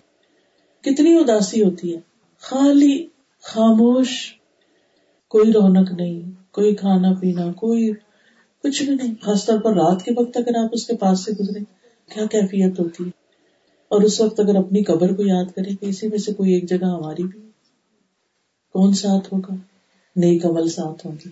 کتنی 0.81 1.15
اداسی 1.15 1.63
ہوتی 1.63 1.95
ہے۔ 1.95 1.99
خالی 2.41 3.05
خاموش، 3.43 4.35
کوئی 5.27 5.51
رونق 5.51 5.91
نہیں، 5.91 6.31
کوئی 6.51 6.75
کھانا 6.75 7.13
پینا، 7.13 7.51
کوئی 7.51 7.91
کچھ 8.63 8.83
بھی 8.83 8.95
نہیں، 8.95 9.13
خاص 9.21 9.45
طور 9.45 9.59
پر 9.59 9.73
رات 9.73 10.03
کے 10.03 10.11
وقت 10.17 10.37
اگر 10.37 10.55
آپ 10.55 10.69
اس 10.71 10.87
کے 10.87 10.95
پاس 10.95 11.25
سے 11.25 11.31
گزرے 11.31 11.59
کیا 12.13 12.25
کیفیت 12.25 12.79
ہوتی؟ 12.79 13.03
ہے 13.03 13.09
اور 13.87 14.01
اس 14.01 14.21
وقت 14.21 14.39
اگر 14.39 14.55
اپنی 14.55 14.83
قبر 14.83 15.13
کو 15.13 15.23
یاد 15.23 15.45
کرے 15.55 15.75
کہ 15.75 15.85
اسی 15.85 16.07
میں 16.07 16.17
سے 16.17 16.33
کوئی 16.33 16.53
ایک 16.53 16.69
جگہ 16.69 16.85
ہماری 16.85 17.23
بھی 17.23 17.39
کون 18.73 18.93
ساتھ 18.93 19.33
ہوگا؟ 19.33 19.55
نیک 20.15 20.45
عمل 20.45 20.69
ساتھ 20.69 21.07
ہوگی۔ 21.07 21.29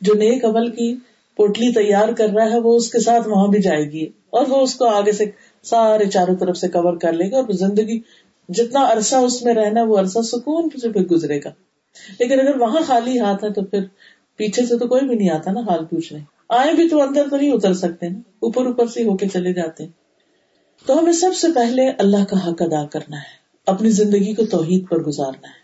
جو 0.00 0.14
نیک 0.14 0.44
عمل 0.44 0.70
کی 0.70 0.96
پوٹلی 1.36 1.72
تیار 1.72 2.08
کر 2.08 2.28
رہا 2.28 2.50
ہے، 2.50 2.60
وہ 2.60 2.76
اس 2.76 2.90
کے 2.92 2.98
ساتھ 2.98 3.28
وہاں 3.28 3.48
بھی 3.48 3.62
جائے 3.62 3.84
گی 3.84 4.06
اور 4.30 4.46
وہ 4.48 4.56
اس 4.56 4.74
کو 4.74 4.84
آگے 4.84 5.12
سے 5.12 5.24
سارے 5.62 6.06
چاروں 6.06 6.36
طرف 6.36 6.56
سے 6.56 6.68
کور 6.68 6.96
کر 6.96 7.12
لے 7.12 7.30
گا 7.30 7.36
اور 7.36 7.52
زندگی 7.52 8.00
جتنا 8.48 8.92
عرصہ 8.92 9.16
اس 9.16 9.42
میں 9.42 9.54
رہنا 9.54 9.82
وہ 9.82 9.98
عرصہ 9.98 10.18
سکون 10.22 10.68
سے 10.80 10.88
پھر 10.88 11.02
گزرے 11.02 11.38
گا۔ 11.44 11.50
لیکن 12.20 12.40
اگر 12.40 12.56
وہاں 12.60 12.80
خالی 12.86 13.20
ہاتھ 13.20 13.44
ہے 13.44 13.50
تو 13.50 13.62
پھر 13.62 13.80
پیچھے 14.36 14.66
سے 14.66 14.78
تو 14.78 14.88
کوئی 14.88 15.08
بھی 15.08 15.14
نہیں 15.14 15.30
آتا 15.30 15.52
نا، 15.52 15.60
حال 15.60 15.84
پوچھنے۔ 15.84 16.39
آئے 16.50 16.74
بھی 16.74 16.88
تو 16.88 17.02
اندر 17.02 17.28
تو 17.30 17.36
نہیں 17.36 17.52
اتر 17.52 17.74
سکتے 17.74 18.08
نا 18.08 18.18
اوپر 18.18 18.66
اوپر 18.66 18.86
سے 18.86 19.04
ہو 19.04 19.16
کے 19.16 19.28
چلے 19.28 19.52
جاتے 19.52 19.84
ہیں۔ 19.84 19.90
تو 20.86 20.98
ہمیں 20.98 21.12
سب 21.12 21.30
سے 21.34 21.46
پہلے 21.54 21.88
اللہ 21.88 22.24
کا 22.24 22.48
حق 22.48 22.62
ادا 22.62 22.86
کرنا 22.86 23.16
ہے، 23.16 23.36
اپنی 23.66 23.90
زندگی 23.90 24.34
کو 24.34 24.46
توحید 24.46 24.88
پر 24.88 24.98
گزارنا 24.98 25.48
ہے۔ 25.48 25.60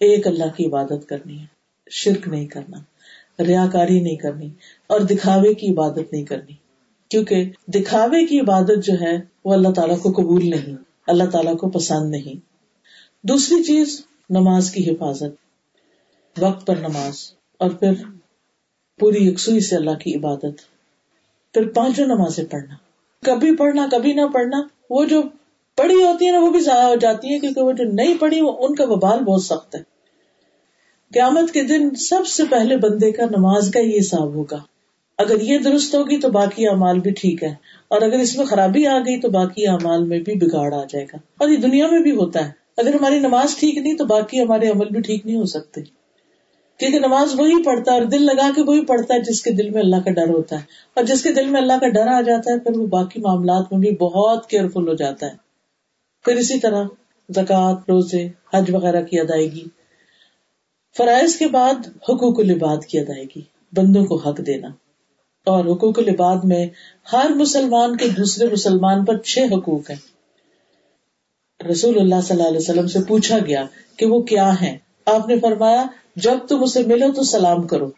ایک 0.00 0.26
اللہ 0.26 0.56
کی 0.56 0.66
عبادت 0.66 1.08
کرنی 1.08 1.40
ہے، 1.40 1.44
شرک 1.90 2.28
نہیں 2.28 2.46
کرنا 2.46 2.78
ریا 3.42 3.66
کاری 3.72 4.00
نہیں 4.00 4.16
کرنی 4.16 4.48
اور 4.86 5.00
دکھاوے 5.00 5.54
کی 5.54 5.72
عبادت 5.72 6.12
نہیں 6.12 6.24
کرنی۔ 6.24 6.52
کیونکہ 7.08 7.50
دکھاوے 7.66 8.26
کی 8.26 8.40
عبادت 8.40 8.84
جو 8.84 8.92
ہے، 9.00 9.20
وہ 9.44 9.52
اللہ 9.52 9.68
تعالیٰ 9.68 9.98
کو 10.00 10.12
قبول 10.12 10.50
نہیں، 10.50 10.76
اللہ 11.06 11.24
تعالیٰ 11.24 11.56
کو 11.56 11.70
پسند 11.70 12.10
نہیں۔ 12.10 12.46
دوسری 13.26 13.64
چیز، 13.64 14.04
نماز 14.30 14.70
کی 14.70 14.90
حفاظت۔ 14.90 15.46
وقت 16.38 16.66
پر 16.66 16.76
نماز 16.76 17.32
اور 17.58 17.70
پھر 17.70 17.92
پوری 18.98 19.28
یکسوئی 19.28 19.60
سے 19.60 19.76
اللہ 19.76 19.90
کی 19.90 20.14
عبادت۔ 20.14 20.60
پھر 21.54 21.68
پانچوں 21.68 22.06
نمازیں 22.06 22.44
پڑھنا۔ 22.44 22.74
کبھی 23.22 23.56
پڑھنا، 23.56 23.88
کبھی 23.92 24.12
نہ 24.12 24.20
پڑھنا، 24.34 24.62
وہ 24.90 25.04
جو 25.04 25.22
پڑھی 25.76 25.94
ہوتی 25.94 26.26
ہے 26.26 26.32
نا، 26.32 26.38
وہ 26.40 26.50
بھی 26.50 26.60
ضائع 26.60 26.88
ہو 26.88 26.94
جاتی 26.94 27.34
ہے 27.34 27.38
کیونکہ 27.38 27.60
وہ 27.60 27.72
جو 27.72 27.84
نہیں 27.84 28.16
پڑھی، 28.20 28.40
وہ 28.40 28.56
ان 28.58 28.74
کا 28.74 28.84
وبال 28.86 29.24
بہت 29.24 29.42
سخت 29.42 29.74
ہے۔ 29.74 29.82
قیامت 31.12 31.52
کے 31.52 31.62
دن 31.62 31.94
سب 31.94 32.26
سے 32.26 32.42
پہلے 32.50 32.76
بندے 32.76 33.12
کا 33.12 33.24
نماز 33.24 33.70
کا 33.74 33.80
یہ 33.80 33.98
حساب 33.98 34.34
ہوگا۔ 34.34 34.56
اگر 35.18 35.40
یہ 35.40 35.58
درست 35.58 35.94
ہوگی 35.94 36.18
تو 36.18 36.30
باقی 36.30 36.68
اعمال 36.68 36.98
بھی 36.98 37.10
ٹھیک 37.10 37.44
ہے، 37.44 37.54
اور 37.88 38.02
اگر 38.02 38.18
اس 38.18 38.36
میں 38.36 38.46
خرابی 38.46 38.86
آ 38.86 38.98
گئی 38.98 39.20
تو 39.20 39.30
باقی 39.30 39.66
اعمال 39.66 40.04
میں 40.04 40.18
بھی 40.18 40.34
بگاڑ 40.34 40.74
آ 40.74 40.84
جائے 40.88 41.04
گا۔ 41.04 41.16
اور 41.38 41.48
یہ 41.48 41.56
دنیا 41.56 41.86
میں 41.86 42.00
بھی 42.00 42.10
ہوتا 42.10 42.46
ہے۔ 42.46 42.52
اگر 42.76 42.94
ہماری 42.94 43.18
نماز 43.18 43.56
ٹھیک 43.56 43.78
نہیں 43.78 43.96
تو 43.96 44.04
باقی 44.04 44.42
ہمارے 44.42 44.68
عمل 44.68 44.86
بھی 44.86 45.00
ٹھیک 45.00 45.26
نہیں 45.26 45.36
ہو 45.36 45.44
سکتے۔ 45.44 45.80
کیونکہ 46.78 46.98
نماز 46.98 47.40
وہی 47.40 47.62
پڑھتا 47.62 47.92
ہے 47.92 47.96
اور 47.96 48.06
دل 48.06 48.22
لگا 48.22 48.50
کے 48.56 48.62
وہی 48.62 48.84
پڑھتا 48.84 49.14
ہے 49.14 49.20
جس 49.20 49.42
کے 49.42 49.50
دل 49.50 49.70
میں 49.70 49.80
اللہ 49.80 49.96
کا 50.04 50.10
ڈر 50.10 50.28
ہوتا 50.28 50.56
ہے۔ 50.56 50.60
اور 50.94 51.04
جس 51.04 51.22
کے 51.22 51.32
دل 51.32 51.46
میں 51.46 51.60
اللہ 51.60 51.72
کا 51.80 51.88
ڈر 51.88 52.06
آ 52.06 52.20
جاتا 52.20 52.52
ہے، 52.52 52.58
پھر 52.58 52.76
وہ 52.76 52.86
باقی 52.86 53.20
معاملات 53.20 53.72
میں 53.72 53.80
بھی 53.80 53.96
بہت 53.96 54.50
کیئرفل 54.50 54.88
ہو 54.88 54.94
جاتا 54.94 55.26
ہے۔ 55.26 55.36
پھر 56.24 56.36
اسی 56.36 56.58
طرح 56.58 56.84
زکوٰۃ، 57.28 57.74
روزے، 57.74 58.28
حج 58.54 58.74
وغیرہ 58.74 59.02
کی 59.02 59.20
ادائیگی۔ 59.20 59.64
فرائض 60.96 61.36
کے 61.36 61.46
بعد 61.46 61.74
حقوق 61.86 62.40
العباد 62.40 62.84
کی 62.84 62.98
ادائیگی، 62.98 63.40
بندوں 63.72 64.04
کو 64.04 64.16
حق 64.16 64.38
دینا۔ 64.38 64.68
اور 65.46 65.64
حقوق 65.64 65.98
العباد 65.98 66.36
میں 66.44 66.66
ہر 67.12 67.30
مسلمان 67.30 67.96
کے 67.96 68.08
دوسرے 68.08 68.48
مسلمان 68.52 69.04
پر 69.04 69.18
چھ 69.18 69.38
حقوق 69.38 69.90
ہیں۔ 69.90 70.16
رسول 71.70 71.98
اللہ 71.98 72.20
صلی 72.22 72.36
اللہ 72.36 72.48
علیہ 72.48 72.58
وسلم 72.58 72.86
سے 72.86 72.98
پوچھا 73.08 73.38
گیا 73.38 73.64
کہ 73.96 74.06
وہ 74.06 74.22
کیا 74.22 74.52
ہیں؟ 74.52 74.78
آپ 75.06 75.28
نے 75.28 75.38
فرمایا 75.38 75.84
جب 76.16 76.38
تم 76.48 76.62
اسے 76.62 76.82
ملو 76.82 77.12
تو 77.12 77.22
سلام 77.22 77.66
کرو۔ 77.66 77.90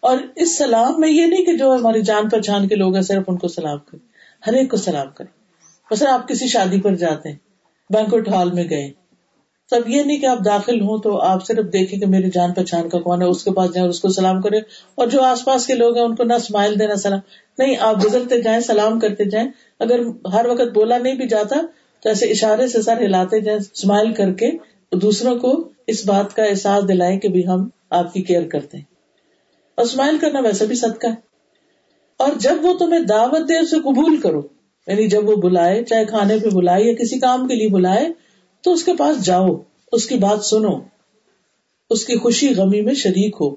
اور 0.00 0.18
اس 0.36 0.58
سلام 0.58 1.00
میں 1.00 1.10
یہ 1.10 1.26
نہیں 1.26 1.44
کہ 1.44 1.56
جو 1.56 1.74
ہماری 1.74 2.02
جان 2.02 2.28
پہچان 2.28 2.68
کے 2.68 2.74
لوگ 2.74 2.94
ہیں، 2.94 3.02
صرف 3.02 3.22
ان 3.26 3.36
کو 3.36 3.48
سلام 3.48 3.78
کرے 3.78 3.96
ہر 4.46 4.52
ایک 4.52 4.70
کو 4.70 4.76
سلام 4.76 5.06
کرے 5.14 5.26
بس 5.90 6.02
آپ 6.02 6.28
کسی 6.28 6.46
شادی 6.46 6.80
پر 6.80 6.94
جاتے 6.94 7.28
ہیں 7.28 7.36
بینکوٹ 7.90 8.28
ہال 8.28 8.52
میں 8.52 8.64
گئے۔ 8.70 8.90
تب 9.70 9.88
یہ 9.88 10.02
نہیں 10.02 10.16
کہ 10.16 10.26
آپ 10.26 10.38
داخل 10.44 10.80
ہوں 10.80 10.98
تو 10.98 11.20
آپ 11.20 11.46
صرف 11.46 11.72
دیکھیں 11.72 12.00
کہ 12.00 12.06
میری 12.06 12.30
جان 12.30 12.52
پہچان 12.52 12.88
کا 12.88 13.00
کون 13.00 13.22
ہے، 13.22 13.26
اس 13.26 13.44
کے 13.44 13.50
پاس 13.50 13.74
جائیں 13.74 13.82
اور 13.82 13.90
اس 13.90 14.00
کو 14.00 14.08
سلام 14.08 14.42
کرے 14.42 14.58
اور 14.94 15.06
جو 15.06 15.22
آس 15.22 15.44
پاس 15.44 15.66
کے 15.66 15.74
لوگ 15.74 15.96
ہیں، 15.96 16.04
ان 16.04 16.14
کو 16.14 16.24
نہ 16.24 16.32
اسمائل 16.32 16.78
دینا 16.78 16.96
سلام۔ 16.96 17.18
نہیں، 17.58 17.76
آپ 17.80 18.04
گزرتے 18.04 18.42
جائیں، 18.42 18.60
سلام 18.60 19.00
کرتے 19.00 19.24
جائیں۔ 19.24 19.48
اگر 19.78 20.00
ہر 20.32 20.46
وقت 20.46 20.74
بولا 20.74 20.98
نہیں 20.98 21.14
بھی 21.14 21.28
جاتا 21.28 21.56
تو 22.00 22.08
ایسے 22.08 22.26
اشارے 22.26 22.68
سے 22.68 22.82
سر 22.82 23.00
ہلاتے 23.00 23.40
جائیں 23.40 23.60
اسمائل 23.72 24.12
کر 24.12 24.32
کے 24.32 24.50
دوسروں 24.92 25.38
کو 25.38 25.68
اس 25.86 26.06
بات 26.06 26.36
کا 26.36 26.42
احساس 26.42 26.88
دلائیں 26.88 27.20
کہ 27.20 27.28
بھی 27.28 27.46
ہم 27.46 27.68
آپ 27.90 28.12
کی 28.12 28.22
کیئر 28.22 28.48
کرتے 28.48 28.76
ہیں۔ 28.76 28.84
اور 29.74 29.84
اسمائل 29.84 30.18
کرنا 30.18 30.40
ویسے 30.40 30.66
بھی 30.66 30.74
صدقہ 30.74 31.06
ہے۔ 31.06 31.14
اور 32.16 32.30
جب 32.36 32.54
وہ 32.62 32.78
تمہیں 32.78 33.00
دعوت 33.00 33.48
دے 33.48 33.58
اسے 33.58 33.76
قبول 33.76 34.20
کرو 34.20 34.42
یعنی 34.86 35.08
جب 35.08 35.28
وہ 35.28 35.36
بلائے، 35.36 35.84
چاہے 35.84 36.04
کھانے 36.04 36.38
پہ 36.38 36.48
بلائے 36.48 36.84
یا 36.84 36.94
کسی 36.94 37.18
کام 37.18 37.48
کے 37.48 37.54
لیے 37.54 37.68
بلائے، 37.68 38.08
تو 38.62 38.72
اس 38.72 38.84
کے 38.84 38.92
پاس 38.98 39.24
جاؤ، 39.24 39.46
اس 39.92 40.06
کی 40.06 40.14
بات 40.14 40.44
سنو، 40.44 40.78
اس 41.90 42.04
کی 42.04 42.16
خوشی 42.16 42.54
غمی 42.54 42.80
میں 42.80 42.94
شریک 42.94 43.36
ہو۔ 43.40 43.56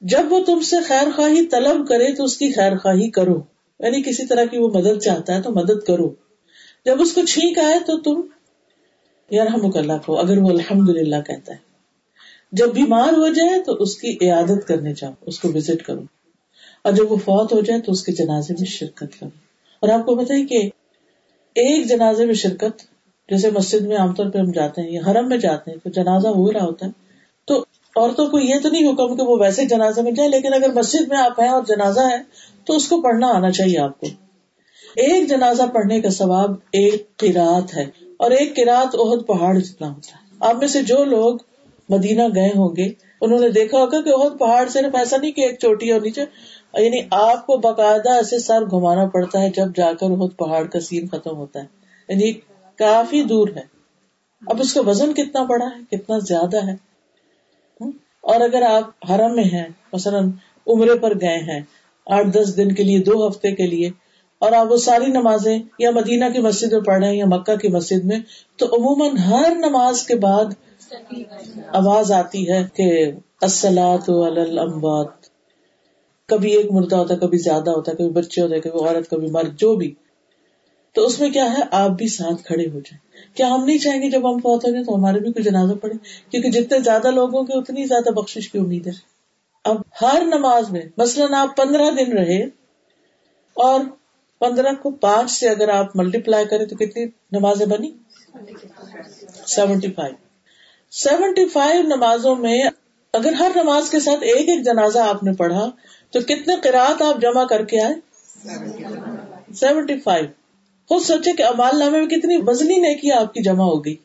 جب 0.00 0.22
وہ 0.30 0.44
تم 0.44 0.60
سے 0.60 0.76
خیر 0.84 1.06
خواہی 1.16 1.46
طلب 1.46 1.88
کرے، 1.88 2.14
تو 2.14 2.24
اس 2.24 2.36
کی 2.36 2.52
خیر 2.52 2.76
خواہی 2.76 3.10
کرو۔ 3.10 3.42
یعنی 3.80 4.02
کسی 4.02 4.26
طرح 4.26 4.44
کی 4.44 4.58
وہ 4.58 4.68
مدد 4.68 5.00
چاہتا 5.02 5.34
ہے 5.34 5.42
تو 5.42 5.50
مدد 5.50 5.84
کرو۔ 5.86 6.14
جب 6.84 7.00
اس 7.00 7.12
کو 7.12 7.24
چھینک 7.24 7.58
آئے 7.58 7.78
تو 7.86 7.98
تم 7.98 8.20
یار 9.30 9.46
ہم 9.46 9.70
کو، 9.98 10.18
اگر 10.18 10.38
وہ 10.38 10.48
الحمد 10.48 10.88
للہ 10.88 11.16
کہتا 11.26 11.52
ہے۔ 11.52 11.68
جب 12.52 12.74
بیمار 12.74 13.12
ہو 13.12 13.28
جائے 13.28 13.62
تو 13.62 13.72
اس 13.72 13.96
کی 13.96 14.18
عیادت 14.22 14.68
کرنے 14.68 14.92
جاؤ 14.94 15.12
اس 15.26 15.40
کو 15.40 15.48
وزٹ 15.54 15.82
کرو 15.82 16.00
اور 16.84 16.92
جب 16.92 17.12
وہ 17.12 17.16
فوت 17.16 17.52
ہو 17.52 17.60
جائے 17.60 17.80
تو 17.80 17.92
اس 17.92 18.04
کے 18.04 18.12
جنازے 18.12 18.54
میں 18.58 18.66
شرکت 18.66 19.20
کرو 19.20 19.28
اور 19.80 19.88
آپ 19.88 20.06
کو 20.06 20.14
بتائیے 20.14 20.46
کہ 20.46 20.70
ایک 21.54 21.88
جنازے 21.88 22.26
میں 22.26 22.34
شرکت، 22.34 22.82
جیسے 23.28 23.50
مسجد 23.50 23.82
میں 23.82 23.96
عام 23.96 24.14
طور 24.14 24.26
پہ 24.26 24.38
ہم 24.38 24.50
جاتے 24.50 24.82
ہیں 24.82 24.90
یا 24.90 25.00
حرم 25.06 25.28
میں 25.28 25.36
جاتے 25.36 25.70
ہیں، 25.70 25.78
تو 25.78 25.90
جنازہ 25.90 26.28
ہو 26.28 26.52
رہا 26.52 26.64
ہوتا 26.64 26.86
ہے۔ 26.86 26.90
تو 27.44 27.64
عورتوں 27.96 28.26
کو 28.26 28.38
یہ 28.38 28.54
تو 28.62 28.68
نہیں 28.68 28.88
حکم 28.88 29.16
کہ 29.16 29.22
وہ 29.22 29.36
ویسے 29.40 29.64
جنازے 29.64 30.02
میں 30.02 30.12
جائیں، 30.12 30.30
لیکن 30.30 30.54
اگر 30.54 30.72
مسجد 30.72 31.08
میں 31.08 31.18
آپ 31.18 31.40
ہیں 31.40 31.48
اور 31.48 31.62
جنازہ 31.68 32.00
ہے، 32.00 32.18
تو 32.64 32.76
اس 32.76 32.88
کو 32.88 33.00
پڑھنا 33.00 33.28
آنا 33.28 33.50
چاہیے 33.50 33.78
آپ 33.78 34.00
کو۔ 34.00 34.06
ایک 34.96 35.28
جنازہ 35.28 35.62
پڑھنے 35.62 36.00
کا 36.00 36.10
ثواب 36.10 36.50
ایک 36.72 37.16
قرات 37.16 37.76
ہے۔ 37.76 38.07
اور 38.18 38.30
ایک 38.30 38.56
قرات 38.56 38.94
عہد 38.94 39.26
پہاڑ 39.26 39.58
جتنا 39.58 39.88
ہوتا 39.88 40.16
ہے۔ 40.16 40.36
آپ 40.40 40.56
میں 40.56 40.66
سے 40.66 40.82
جو 40.82 41.04
لوگ 41.04 41.36
مدینہ 41.88 42.22
گئے 42.34 42.48
ہوں 42.48 42.76
گے، 42.76 42.88
انہوں 43.20 43.38
نے 43.38 43.48
دیکھا 43.48 43.78
ہوگا 43.78 44.00
کہ 44.00 44.14
عہد 44.14 44.38
پہاڑ 44.38 44.68
صرف 44.68 44.94
ایسا 44.94 45.16
نہیں 45.16 45.30
کہ 45.30 45.40
ایک 45.40 45.58
چوٹی 45.58 45.92
اور 45.92 46.00
نیچے 46.00 46.20
یعنی 46.74 47.00
آپ 47.10 47.46
کو 47.46 47.56
باقاعدہ 47.56 48.10
ایسے 48.10 48.38
سر 48.38 48.64
گھمانا 48.64 49.04
پڑتا 49.04 49.42
ہے 49.42 49.50
جب 49.50 49.66
جا 49.76 49.92
کر 49.92 50.06
عہد 50.06 50.38
پہاڑ 50.38 50.64
کا 50.64 50.80
سین 50.80 51.08
ختم 51.08 51.36
ہوتا 51.36 51.60
ہے۔ 51.60 51.64
یعنی 52.08 52.32
کافی 52.78 53.22
دور 53.22 53.48
ہے۔ 53.56 53.78
اب 54.46 54.60
اس 54.60 54.74
کا 54.74 54.80
وزن 54.80 55.14
کتنا 55.14 55.42
بڑا 55.42 55.66
ہے؟ 55.66 55.96
کتنا 55.96 56.18
زیادہ 56.18 56.66
ہے؟ 56.66 56.88
اور 58.20 58.40
اگر 58.40 58.62
آپ 58.62 58.90
حرم 59.10 59.36
میں 59.36 59.44
ہیں، 59.44 59.68
مثلاً 59.92 60.30
عمرے 60.66 60.98
پر 60.98 61.14
گئے 61.20 61.38
ہیں، 61.38 61.60
آٹھ 62.06 62.28
دس 62.28 62.56
دن 62.56 62.72
کے 62.72 62.82
لیے، 62.82 62.98
دو 62.98 63.28
ہفتے 63.28 63.50
کے 63.50 63.66
لیے 63.66 63.90
اور 64.38 64.52
آپ 64.52 64.72
وہ 64.72 64.76
ساری 64.76 65.06
نمازیں 65.06 65.58
یا 65.78 65.90
مدینہ 65.90 66.24
کی 66.32 66.38
مسجد 66.38 66.72
میں 66.72 66.80
پڑھ 66.80 66.98
رہے 66.98 67.08
ہیں 67.08 67.16
یا 67.16 67.24
مکہ 67.26 67.56
کی 67.56 67.68
مسجد 67.68 68.04
میں، 68.04 68.18
تو 68.56 68.66
عموماً 68.66 69.16
ہر 69.16 69.52
نماز 69.54 70.02
کے 70.02 70.14
بعد 70.14 70.44
آواز 71.68 72.12
آتی 72.12 72.50
ہے 72.50 72.66
کہ 72.74 73.12
السلاۃ 73.40 74.08
الاموات۔ 74.08 75.08
کبھی 76.28 76.56
ایک 76.56 76.72
مردہ 76.72 76.96
ہوتا 76.96 77.14
ہے، 77.14 77.18
کبھی 77.18 77.38
زیادہ 77.38 77.70
ہوتا 77.70 77.92
ہے، 77.92 77.96
کبھی 77.96 78.10
بچے 78.10 78.42
ہوتے 78.42 78.54
ہیں، 78.54 78.62
کبھی 78.62 78.78
عورت، 78.78 79.10
کبھی 79.10 79.30
مرد، 79.30 79.58
جو 79.58 79.74
بھی۔ 79.74 79.94
تو 80.94 81.04
اس 81.04 81.20
میں 81.20 81.30
کیا 81.30 81.52
ہے؟ 81.52 81.62
آپ 81.70 81.90
بھی 81.90 82.08
ساتھ 82.08 82.44
کھڑے 82.44 82.64
ہو 82.64 82.78
جائیں۔ 82.78 82.98
کیا 83.36 83.48
ہم 83.48 83.64
نہیں 83.64 83.78
چاہیں 83.78 84.02
گے 84.02 84.10
جب 84.10 84.30
ہم 84.30 84.38
فوت 84.38 84.64
ہو 84.64 84.70
جائیں 84.70 84.84
تو 84.84 84.94
ہمارے 84.96 85.20
بھی 85.20 85.32
کوئی 85.32 85.44
جنازہ 85.44 85.72
پڑے؟ 85.72 85.94
کیونکہ 86.30 86.50
جتنے 86.50 86.78
زیادہ 86.78 87.10
لوگوں 87.10 87.42
کے 87.42 87.58
اتنی 87.58 87.84
زیادہ 87.84 88.10
بخش 88.10 88.48
کی 88.52 88.58
امید 88.58 88.86
ہے۔ 88.86 88.92
اب 89.64 89.76
ہر 90.02 90.22
نماز 90.24 90.70
میں 90.70 90.82
مثلاً 90.96 91.34
آپ 91.34 91.56
پندرہ 91.56 91.90
دن 91.90 92.12
رہے 92.12 92.44
اور 93.54 93.80
پندرہ 94.38 94.72
کو 94.82 94.90
پانچ 94.90 95.30
سے 95.30 95.48
اگر 95.48 95.68
آپ 95.68 95.96
ملٹی 95.96 96.22
پلائی 96.22 96.44
کریں 96.46 96.66
تو 96.66 96.76
کتنی 96.76 97.04
نمازیں 97.32 97.66
بنی؟ 97.66 97.90
سیونٹی 99.46 99.92
فائیو 99.92 100.14
سیونٹی 100.90 101.48
فائیو 101.48 101.82
نمازوں 101.82 102.36
میں 102.36 102.62
اگر 103.12 103.32
ہر 103.32 103.50
نماز 103.54 103.90
کے 103.90 104.00
ساتھ 104.00 104.22
ایک 104.22 104.48
ایک 104.48 104.64
جنازہ 104.64 104.98
آپ 104.98 105.22
نے 105.22 105.32
پڑھا، 105.32 105.70
تو 106.10 106.20
کتنے 106.20 106.56
قرآت 106.62 107.02
آپ 107.02 107.20
جمع 107.20 107.44
کر 107.44 107.64
کے 107.64 107.80
آئے؟ 107.82 107.94
سیونٹی 109.54 110.00
فائیو 110.00 110.26
خود 110.88 111.02
سوچے 111.02 111.32
کہ 111.32 111.42
امال 111.42 111.78
نامے 111.78 111.98
میں 111.98 112.06
کتنی 112.06 112.36
وزنی 112.46 112.76
نیکی 112.76 113.12
آپ 113.12 113.34
کی 113.34 113.42
جمع 113.42 113.64
ہو 113.64 113.84
گئی۔ 113.84 113.96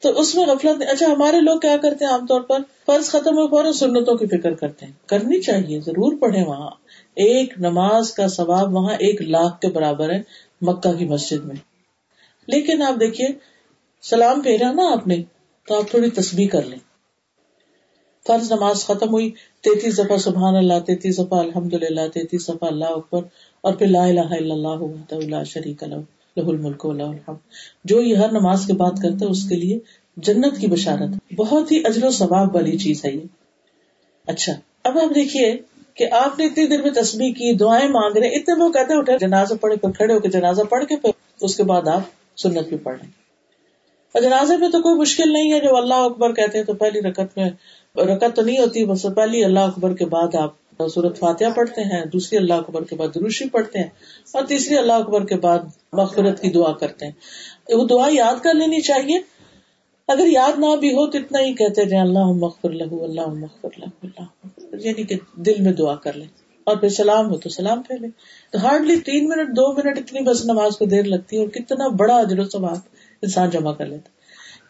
تو 0.00 0.08
اس 0.08 0.34
میں 0.34 0.46
غفلت 0.46 0.78
نہیں۔ 0.78 0.90
اچھا 0.90 1.06
ہمارے 1.06 1.40
لوگ 1.40 1.60
کیا 1.60 1.76
کرتے 1.76 2.04
ہیں 2.04 2.12
عام 2.12 2.26
طور 2.26 2.40
پر؟ 2.40 2.58
فرض 2.86 3.08
ختم 3.08 3.38
ہو 3.38 3.48
فوراً 3.48 3.72
سنتوں 3.72 4.14
کی 4.16 4.26
فکر 4.26 4.54
کرتے 4.54 4.86
ہیں۔ 4.86 4.92
کرنی 5.06 5.40
چاہیے، 5.40 5.80
ضرور 5.80 6.18
پڑھے 6.18 6.42
وہاں۔ 6.42 6.70
ایک 7.20 7.54
نماز 7.58 8.12
کا 8.12 8.28
ثواب 8.28 8.74
وہاں 8.74 8.94
ایک 8.94 9.22
لاکھ 9.22 9.60
کے 9.60 9.68
برابر 9.68 10.10
ہے 10.10 10.22
مکہ 10.60 10.92
کی 10.92 11.04
مسجد 11.04 11.44
میں۔ 11.44 11.56
لیکن 12.46 12.82
آپ 12.82 13.00
دیکھیے، 13.00 13.28
سلام 14.02 14.40
پھیرا 14.40 14.72
نا 14.72 14.92
آپ 14.92 15.06
نے، 15.06 15.16
تو 15.68 15.78
آپ 15.78 15.90
تھوڑی 15.90 16.10
تسبیح 16.10 16.48
کر 16.48 16.62
لیں۔ 16.62 16.78
فرض 18.26 18.52
نماز 18.52 18.84
ختم 18.84 19.10
ہوئی، 19.10 19.30
تینتیس 19.60 19.98
دفعہ 19.98 20.16
سبحان 20.16 20.56
اللہ، 20.56 20.80
تینتیس 20.86 21.18
دفعہ 21.18 21.38
الحمد 21.38 21.74
للہ 21.74 22.08
تینتیس 22.14 22.48
دفعہ 22.48 22.68
اللہ 22.70 22.84
اکبر، 22.84 23.22
اور 23.60 23.72
پھر 23.72 23.86
لا 23.86 24.04
الہ 24.04 24.20
الا 24.20 24.54
اللہ 24.54 25.14
اللہ 25.14 25.44
شریک 25.44 25.82
لہ 25.82 25.94
الملک 26.36 26.86
الحمد۔ 26.86 27.36
جو 27.84 28.02
یہ 28.02 28.16
ہر 28.16 28.32
نماز 28.32 28.66
کے 28.66 28.72
بعد 28.72 28.90
کرتا 29.02 29.24
ہے، 29.24 29.30
اس 29.30 29.48
کے 29.48 29.54
لیے 29.54 29.78
جنت 30.16 30.60
کی 30.60 30.66
بشارت 30.66 31.34
بہت 31.36 31.72
ہی 31.72 31.82
اجر 31.84 32.04
و 32.04 32.10
ثواب 32.10 32.54
والی 32.54 32.78
چیز 32.78 33.04
ہے 33.04 33.10
یہ۔ 33.10 33.26
اچھا 34.26 34.52
اب 34.84 34.98
آپ 34.98 35.14
دیکھیے 35.14 35.56
کہ 36.00 36.08
آپ 36.12 36.38
نے 36.38 36.46
اتنی 36.46 36.66
دیر 36.66 36.82
میں 36.82 36.90
تسبیح 36.90 37.32
کی، 37.32 37.52
دعائیں 37.56 37.88
مانگ 37.88 38.16
رہے، 38.16 38.28
اتنے 38.28 38.62
وہ 38.62 38.68
کہتے 38.72 38.98
اٹھے، 38.98 39.18
جنازہ 39.20 39.54
پڑھے 39.54 39.76
پھر 39.76 39.90
کھڑے 39.92 40.14
ہو 40.14 40.20
کے 40.20 40.28
جنازہ 40.28 40.62
پڑھ 40.62 40.84
کے 40.84 40.96
پھر 40.96 41.10
اس 41.40 41.56
کے 41.56 41.62
بعد 41.62 41.88
آپ 41.88 42.38
سنت 42.38 42.68
بھی 42.68 42.76
پڑھ 42.76 42.98
لیں۔ 43.02 43.10
اور 44.14 44.22
جنازے 44.22 44.56
میں 44.56 44.68
تو 44.68 44.80
کوئی 44.82 45.00
مشکل 45.00 45.32
نہیں 45.32 45.52
ہے 45.52 45.58
جو 45.60 45.76
اللہ 45.76 46.00
اکبر 46.04 46.32
کہتے 46.32 46.58
ہیں 46.58 46.64
تو 46.64 46.74
پہلی 46.74 47.00
رکت 47.00 47.36
میں 47.38 47.50
رکت 47.96 48.36
تو 48.36 48.42
نہیں 48.42 48.58
ہوتی، 48.58 48.84
بس 48.84 49.06
پہلی 49.16 49.44
اللہ 49.44 49.60
اکبر 49.60 49.94
کے 49.94 50.06
بعد 50.06 50.34
آپ 50.34 50.86
سورت 50.94 51.18
فاتحہ 51.18 51.50
پڑھتے 51.56 51.82
ہیں، 51.84 52.04
دوسری 52.04 52.38
اللہ 52.38 52.54
اکبر 52.54 52.84
کے 52.84 52.96
بعد 52.96 53.14
دروشی 53.14 53.48
پڑھتے 53.48 53.78
ہیں، 53.78 53.88
اور 54.34 54.44
تیسری 54.44 54.76
اللہ 54.78 54.92
اکبر 54.92 55.26
کے 55.26 55.36
بعد 55.36 55.58
مغفرت 55.92 56.40
کی 56.42 56.50
دعا 56.50 56.72
کرتے 56.72 57.06
ہیں۔ 57.06 57.76
وہ 57.76 57.86
دعا 57.86 58.08
یاد 58.10 58.42
کر 58.42 58.54
لینی 58.54 58.80
چاہیے 58.80 59.18
اگر 60.10 60.26
یاد 60.26 60.58
نہ 60.58 60.76
بھی 60.76 60.90
ہو 60.90 61.10
تو 61.10 61.18
اتنا 61.18 61.38
ہی 61.40 61.54
کہتے 61.54 61.84
رہے 61.84 62.00
اللہ 62.00 62.24
مغفر 62.24 62.70
لہو 62.70 63.04
اللہ 63.04 63.26
مغفر 63.26 63.68
لہو 63.78 64.06
اللہ 64.06 64.48
یعنی 64.86 65.02
کہ 65.02 65.14
دل 65.36 65.62
میں 65.62 65.72
دعا 65.72 65.94
کر 65.94 66.12
لیں۔ 66.12 66.26
اور 66.64 66.76
پھر 66.76 66.88
سلام 66.88 67.30
ہو 67.30 67.38
تو 67.38 67.48
سلام 67.48 67.82
پھیلے 67.82 68.08
تو 68.52 68.58
ہارڈلی 68.58 68.96
تین 68.96 69.28
منٹ، 69.28 69.48
دو 69.48 69.72
منٹ 69.72 69.98
اتنی 69.98 70.20
بس 70.20 70.44
نماز 70.44 70.76
کو 70.76 70.84
دیر 70.84 71.02
لگتی 71.02 71.36
ہے 71.36 71.40
اور 71.40 71.48
کتنا 71.48 71.88
بڑا 71.88 72.16
اجر 72.16 72.38
و 72.38 72.44
ثواب 72.44 72.78
انسان 73.22 73.50
جمع 73.50 73.72
کر 73.72 73.86
لیتا 73.86 74.08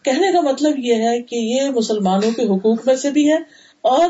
کہنے 0.03 0.31
کا 0.31 0.41
مطلب 0.41 0.79
یہ 0.79 0.93
ہے 0.93 1.21
کہ 1.21 1.35
یہ 1.35 1.69
مسلمانوں 1.69 2.31
کے 2.31 2.43
حقوق 2.43 2.85
میں 2.85 2.95
سے 2.95 3.11
بھی 3.11 3.29
ہے 3.31 3.37
اور 3.81 4.09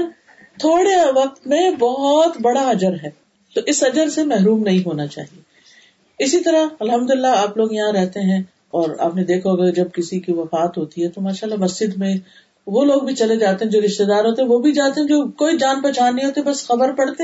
تھوڑے 0.60 0.96
وقت 1.16 1.48
میں 1.48 1.72
بہت 1.72 2.42
بڑا 2.42 2.62
اجر 2.62 2.94
ہے۔ 3.04 3.10
تو 3.56 3.62
اس 3.66 3.84
اجر 3.84 4.10
سے 4.10 4.24
محروم 4.24 4.64
نہیں 4.64 4.80
ہونا 4.86 5.08
چاہیے۔ 5.08 5.42
اسی 6.20 6.40
طرح 6.40 6.66
الحمد 6.80 7.10
للہ 7.10 7.28
آپ 7.28 7.58
لوگ 7.58 7.68
یہاں 7.72 7.92
رہتے 7.92 8.20
ہیں۔ 8.20 8.44
اور 8.72 8.90
آپ 9.00 9.16
نے 9.16 9.24
دیکھا 9.24 9.50
ہوگا 9.50 9.70
جب 9.70 9.86
کسی 9.94 10.20
کی 10.20 10.32
وفات 10.32 10.78
ہوتی 10.78 11.04
ہے 11.04 11.10
تو 11.10 11.22
ماشاء 11.22 11.48
اللہ 11.52 11.64
مسجد 11.64 11.98
میں 11.98 12.16
وہ 12.68 12.86
لوگ 12.86 13.02
بھی 13.02 13.16
چلے 13.16 13.36
جاتے 13.36 13.66
ہیں 13.66 13.72
جو 13.72 13.82
رشتے 13.82 14.04
دار 14.04 14.26
ہوتے 14.26 14.42
ہیں، 14.42 14.50
وہ 14.50 14.60
بھی 14.60 14.72
جاتے 14.72 15.02
ہیں 15.02 15.08
جو 15.08 15.32
کوئی 15.32 15.58
جان 15.58 15.82
پہچان 15.82 16.16
نہیں 16.16 16.26
ہوتے، 16.26 16.42
بس 16.42 16.68
خبر 16.68 16.92
پڑتے 16.92 17.24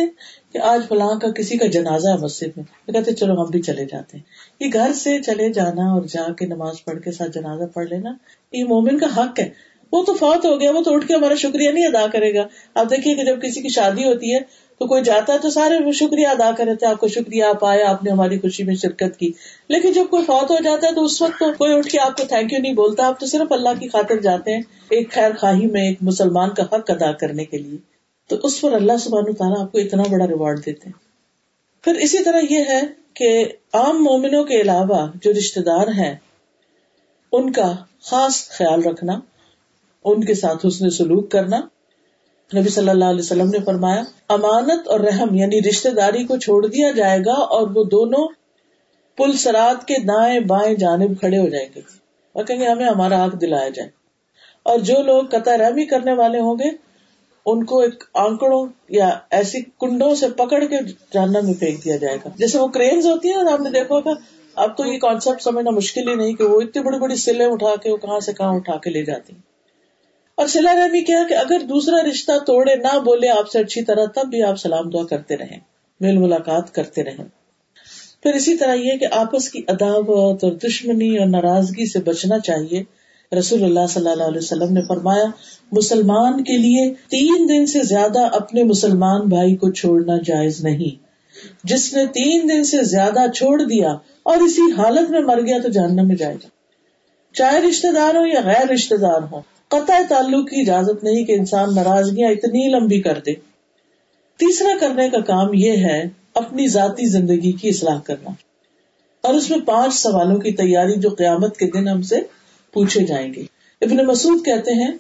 کہ 0.53 0.57
آج 0.57 0.81
فلاں 0.87 1.19
کا 1.19 1.31
کسی 1.31 1.57
کا 1.57 1.65
جنازہ 1.65 2.07
ہے 2.07 2.17
مسجد 2.17 2.57
میں۔ 2.57 2.63
تو 2.85 2.93
کہتے 2.93 3.11
چلو 3.13 3.41
ہم 3.41 3.49
بھی 3.51 3.61
چلے 3.61 3.85
جاتے 3.85 4.17
ہیں۔ 4.17 4.23
یہ 4.59 4.69
گھر 4.73 4.93
سے 4.93 5.21
چلے 5.21 5.53
جانا 5.53 5.93
اور 5.93 6.01
جا 6.01 6.33
کے 6.33 6.45
نماز 6.45 6.75
پڑھ 6.85 7.01
کے 7.01 7.11
ساتھ 7.11 7.31
جنازہ 7.31 7.63
پڑھ 7.63 7.87
لینا، 7.87 8.13
یہ 8.51 8.63
مومن 8.63 8.97
کا 8.97 9.05
حق 9.17 9.39
ہے۔ 9.39 9.49
وہ 9.91 10.03
تو 10.03 10.13
فوت 10.13 10.45
ہو 10.45 10.59
گیا، 10.59 10.71
وہ 10.71 10.81
تو 10.81 10.95
اٹھ 10.95 11.07
کے 11.07 11.13
ہمارا 11.13 11.35
شکریہ 11.35 11.69
نہیں 11.69 11.87
ادا 11.87 12.07
کرے 12.07 12.33
گا۔ 12.33 12.47
آپ 12.73 12.89
دیکھیے 12.89 13.15
کہ 13.15 13.23
جب 13.23 13.41
کسی 13.41 13.61
کی 13.61 13.69
شادی 13.69 14.03
ہوتی 14.03 14.33
ہے 14.33 14.39
تو 14.79 14.85
کوئی 14.85 15.03
جاتا 15.03 15.33
ہے 15.33 15.37
تو 15.37 15.49
سارے 15.49 15.83
وہ 15.83 15.91
شکریہ 15.91 16.27
ادا 16.27 16.51
کرے 16.57 16.75
تھے، 16.75 16.87
آپ 16.87 16.99
کو 16.99 17.07
شکریہ، 17.07 17.43
آپ 17.43 17.65
آئے، 17.65 17.83
آپ 17.83 18.03
نے 18.03 18.11
ہماری 18.11 18.39
خوشی 18.39 18.63
میں 18.63 18.75
شرکت 18.75 19.17
کی۔ 19.19 19.31
لیکن 19.69 19.91
جب 19.91 20.03
کوئی 20.09 20.25
فوت 20.25 20.51
ہو 20.51 20.55
جاتا 20.63 20.87
ہے 20.87 20.93
تو 20.93 21.03
اس 21.03 21.21
وقت 21.21 21.39
تو 21.39 21.53
کوئی 21.53 21.73
اٹھ 21.73 21.87
کے 21.87 21.99
آپ 21.99 22.17
کو 22.17 22.23
تھینک 22.27 22.53
یو 22.53 22.59
نہیں 22.59 22.73
بولتا، 22.73 23.07
آپ 23.07 23.19
تو 23.19 23.25
صرف 23.25 23.51
اللہ 23.51 23.69
کی 23.79 23.87
خاطر 23.87 24.15
جاتے 24.15 24.53
ہیں 24.53 24.61
ایک 24.89 25.11
خیر 25.11 25.31
خواہی 25.39 25.65
میں، 25.65 25.81
ایک 25.81 25.97
مسلمان 26.01 26.49
کا 26.49 26.63
حق 26.63 26.91
ادا 26.91 27.11
کرنے 27.11 27.45
کے 27.45 27.57
لیے۔ 27.57 27.77
تو 28.27 28.35
اس 28.43 28.61
پر 28.61 28.73
اللہ 28.73 28.97
سبحانہ 28.99 29.31
تعالیٰ 29.31 29.61
آپ 29.61 29.71
کو 29.71 29.77
اتنا 29.77 30.03
بڑا 30.11 30.27
ریوارڈ 30.27 30.59
دیتے 30.65 30.81
ہیں۔ 30.85 31.07
پھر 31.83 31.95
اسی 31.95 32.23
طرح 32.23 32.41
یہ 32.49 32.59
ہے 32.59 32.81
کہ 33.13 33.45
عام 33.73 34.03
مومنوں 34.03 34.43
کے 34.43 34.61
علاوہ 34.61 35.07
جو 35.21 35.31
رشتے 35.31 35.61
دار 35.61 35.87
ہیں، 35.87 36.15
ان 37.31 37.51
کا 37.51 37.75
خاص 38.01 38.49
خیال 38.49 38.83
رکھنا، 38.83 39.19
ان 40.03 40.23
کے 40.23 40.33
ساتھ 40.33 40.65
حسن 40.67 40.89
سلوک 40.89 41.31
کرنا 41.31 41.61
نبی 42.55 42.69
صلی 42.69 42.89
اللہ 42.89 43.05
علیہ 43.05 43.19
وسلم 43.19 43.49
نے 43.49 43.59
فرمایا، 43.65 44.01
امانت 44.29 44.87
اور 44.87 44.99
رحم 44.99 45.35
یعنی 45.35 45.59
رشتے 45.69 45.89
داری 45.89 46.23
کو 46.23 46.37
چھوڑ 46.37 46.67
دیا 46.67 46.91
جائے 46.91 47.19
گا 47.19 47.33
اور 47.33 47.67
وہ 47.75 47.83
دونوں 47.83 48.27
پل 49.17 49.33
سرات 49.33 49.87
کے 49.87 49.95
دائیں 50.03 50.39
بائیں 50.39 50.75
جانب 50.75 51.19
کھڑے 51.19 51.37
ہو 51.37 51.49
جائیں 51.49 51.67
گے 51.75 51.81
اور 52.33 52.43
کہیں 52.43 52.59
گے 52.59 52.67
ہمیں 52.67 52.85
ہمارا 52.85 53.25
حق 53.25 53.41
دلایا 53.41 53.69
جائے۔ 53.69 53.89
اور 54.63 54.79
جو 54.79 55.01
لوگ 55.03 55.23
قطع 55.23 55.57
رحمی 55.57 55.85
کرنے 55.85 56.13
والے 56.13 56.39
ہوں 56.39 56.55
گے، 56.55 56.69
ان 57.45 57.65
کو 57.65 57.79
ایک 57.79 58.03
آنکڑوں 58.13 58.65
یا 58.89 59.19
ایسی 59.29 59.61
کنڈوں 59.61 60.15
سے 60.15 60.27
پکڑ 60.29 60.63
کے 60.65 60.77
جاننا 61.13 61.39
میں 61.41 61.53
پھینک 61.53 61.83
دیا 61.83 61.95
جائے 61.95 62.15
گا۔ 62.15 62.29
جیسے 62.37 62.59
وہ 62.59 62.67
کرینز 62.67 63.07
ہوتی 63.07 63.29
ہیں، 63.29 63.53
آپ 63.53 63.59
نے 63.59 63.69
دیکھا 63.69 63.95
ہوگا، 63.95 64.11
اب 64.55 64.77
تو 64.77 64.85
یہ 64.85 64.99
کانسیپٹ 64.99 65.41
سمجھنا 65.41 65.71
مشکل 65.71 66.09
ہی 66.09 66.15
نہیں 66.15 66.33
کہ 66.33 66.43
وہ 66.43 66.61
اتنی 66.61 66.83
بڑی 66.83 66.99
بڑی 66.99 67.15
سلیں 67.15 67.45
اٹھا 67.45 67.75
کے 67.75 67.91
وہ 67.91 67.97
کہاں 67.97 68.19
سے 68.19 68.33
کہاں 68.33 68.55
اٹھا 68.55 68.77
کے 68.77 68.89
لے 68.89 69.05
جاتی 69.05 69.33
ہیں۔ 69.33 69.56
اور 70.37 70.47
سلا 70.47 70.75
رحمی 70.75 71.01
کیا 71.01 71.23
کہ 71.29 71.33
اگر 71.33 71.59
دوسرا 71.59 72.09
رشتہ 72.09 72.31
توڑے 72.45 72.75
نہ 72.75 72.99
بولے 72.99 73.29
آپ 73.29 73.49
سے 73.49 73.59
اچھی 73.59 73.81
طرح، 73.81 74.05
تب 74.15 74.29
بھی 74.29 74.43
آپ 74.43 74.55
سلام 74.55 74.89
دعا 74.89 75.03
کرتے 75.03 75.37
رہیں 75.37 75.59
میل 75.99 76.17
ملاقات 76.17 76.73
کرتے 76.73 77.03
رہیں۔ 77.03 77.23
پھر 78.23 78.33
اسی 78.33 78.57
طرح 78.57 78.73
یہ 78.73 78.97
کہ 78.97 79.07
آپس 79.11 79.49
کی 79.49 79.61
عداوت 79.67 80.43
اور 80.43 80.51
دشمنی 80.51 81.17
اور 81.17 81.27
ناراضگی 81.27 81.91
سے 81.91 81.99
بچنا 81.99 82.39
چاہیے۔ 82.39 82.83
رسول 83.39 83.63
اللہ 83.63 83.87
صلی 83.89 84.09
اللہ 84.09 84.23
علیہ 84.23 84.37
وسلم 84.37 84.73
نے 84.73 84.81
فرمایا، 84.87 85.25
مسلمان 85.71 86.43
کے 86.43 86.57
لیے 86.57 86.93
تین 87.07 87.49
دن 87.49 87.65
سے 87.65 87.79
زیادہ 87.83 88.19
اپنے 88.19 88.63
مسلمان 88.63 89.21
بھائی 89.21 89.55
کو 89.55 89.71
چھوڑنا 89.71 90.17
جائز 90.25 90.63
نہیں۔ 90.63 91.03
جس 91.63 91.93
نے 91.93 92.05
تین 92.05 92.49
دن 92.49 92.63
سے 92.63 92.83
زیادہ 92.83 93.31
چھوڑ 93.35 93.63
دیا 93.63 93.89
اور 94.23 94.37
اسی 94.37 94.61
حالت 94.61 95.09
میں 95.11 95.19
مر 95.19 95.41
گیا 95.41 95.57
تو 95.63 95.69
جاننا 95.69 96.01
میں 96.01 96.15
جائے 96.15 96.35
گا۔ 96.35 96.47
چاہے 97.33 97.59
رشتے 97.69 97.87
دار 97.91 98.15
ہو 98.15 98.25
یا 98.25 98.41
غیر 98.45 98.69
رشتے 98.69 98.97
دار 98.97 99.21
ہو 99.31 99.41
قطع 99.67 100.01
تعلق 100.09 100.49
کی 100.49 100.61
اجازت 100.61 101.03
نہیں 101.03 101.25
کہ 101.25 101.31
انسان 101.31 101.75
ناراضگیاں 101.75 102.29
اتنی 102.29 102.67
لمبی 102.67 103.01
کر 103.01 103.19
دے۔ 103.25 103.33
تیسرا 104.37 104.69
کرنے 104.79 105.09
کا 105.09 105.19
کام 105.19 105.53
یہ 105.53 105.71
ہے 105.71 106.03
اپنی 106.33 106.67
ذاتی 106.67 107.05
زندگی 107.05 107.51
کی 107.51 107.69
اصلاح 107.69 107.99
کرنا۔ 107.99 108.31
اور 109.21 109.33
اس 109.33 109.49
میں 109.49 109.59
پانچ 109.59 109.93
سوالوں 109.93 110.39
کی 110.39 110.51
تیاری 110.51 110.99
جو 110.99 111.09
قیامت 111.09 111.57
کے 111.57 111.65
دن 111.65 111.87
ہم 111.87 112.01
سے 112.01 112.15
پوچھے 112.73 113.05
جائیں 113.05 113.33
گے۔ 113.33 113.43
ابن 113.81 113.97
مسعود 113.97 114.45
کہتے 114.45 114.73
ہیں، 114.73 114.91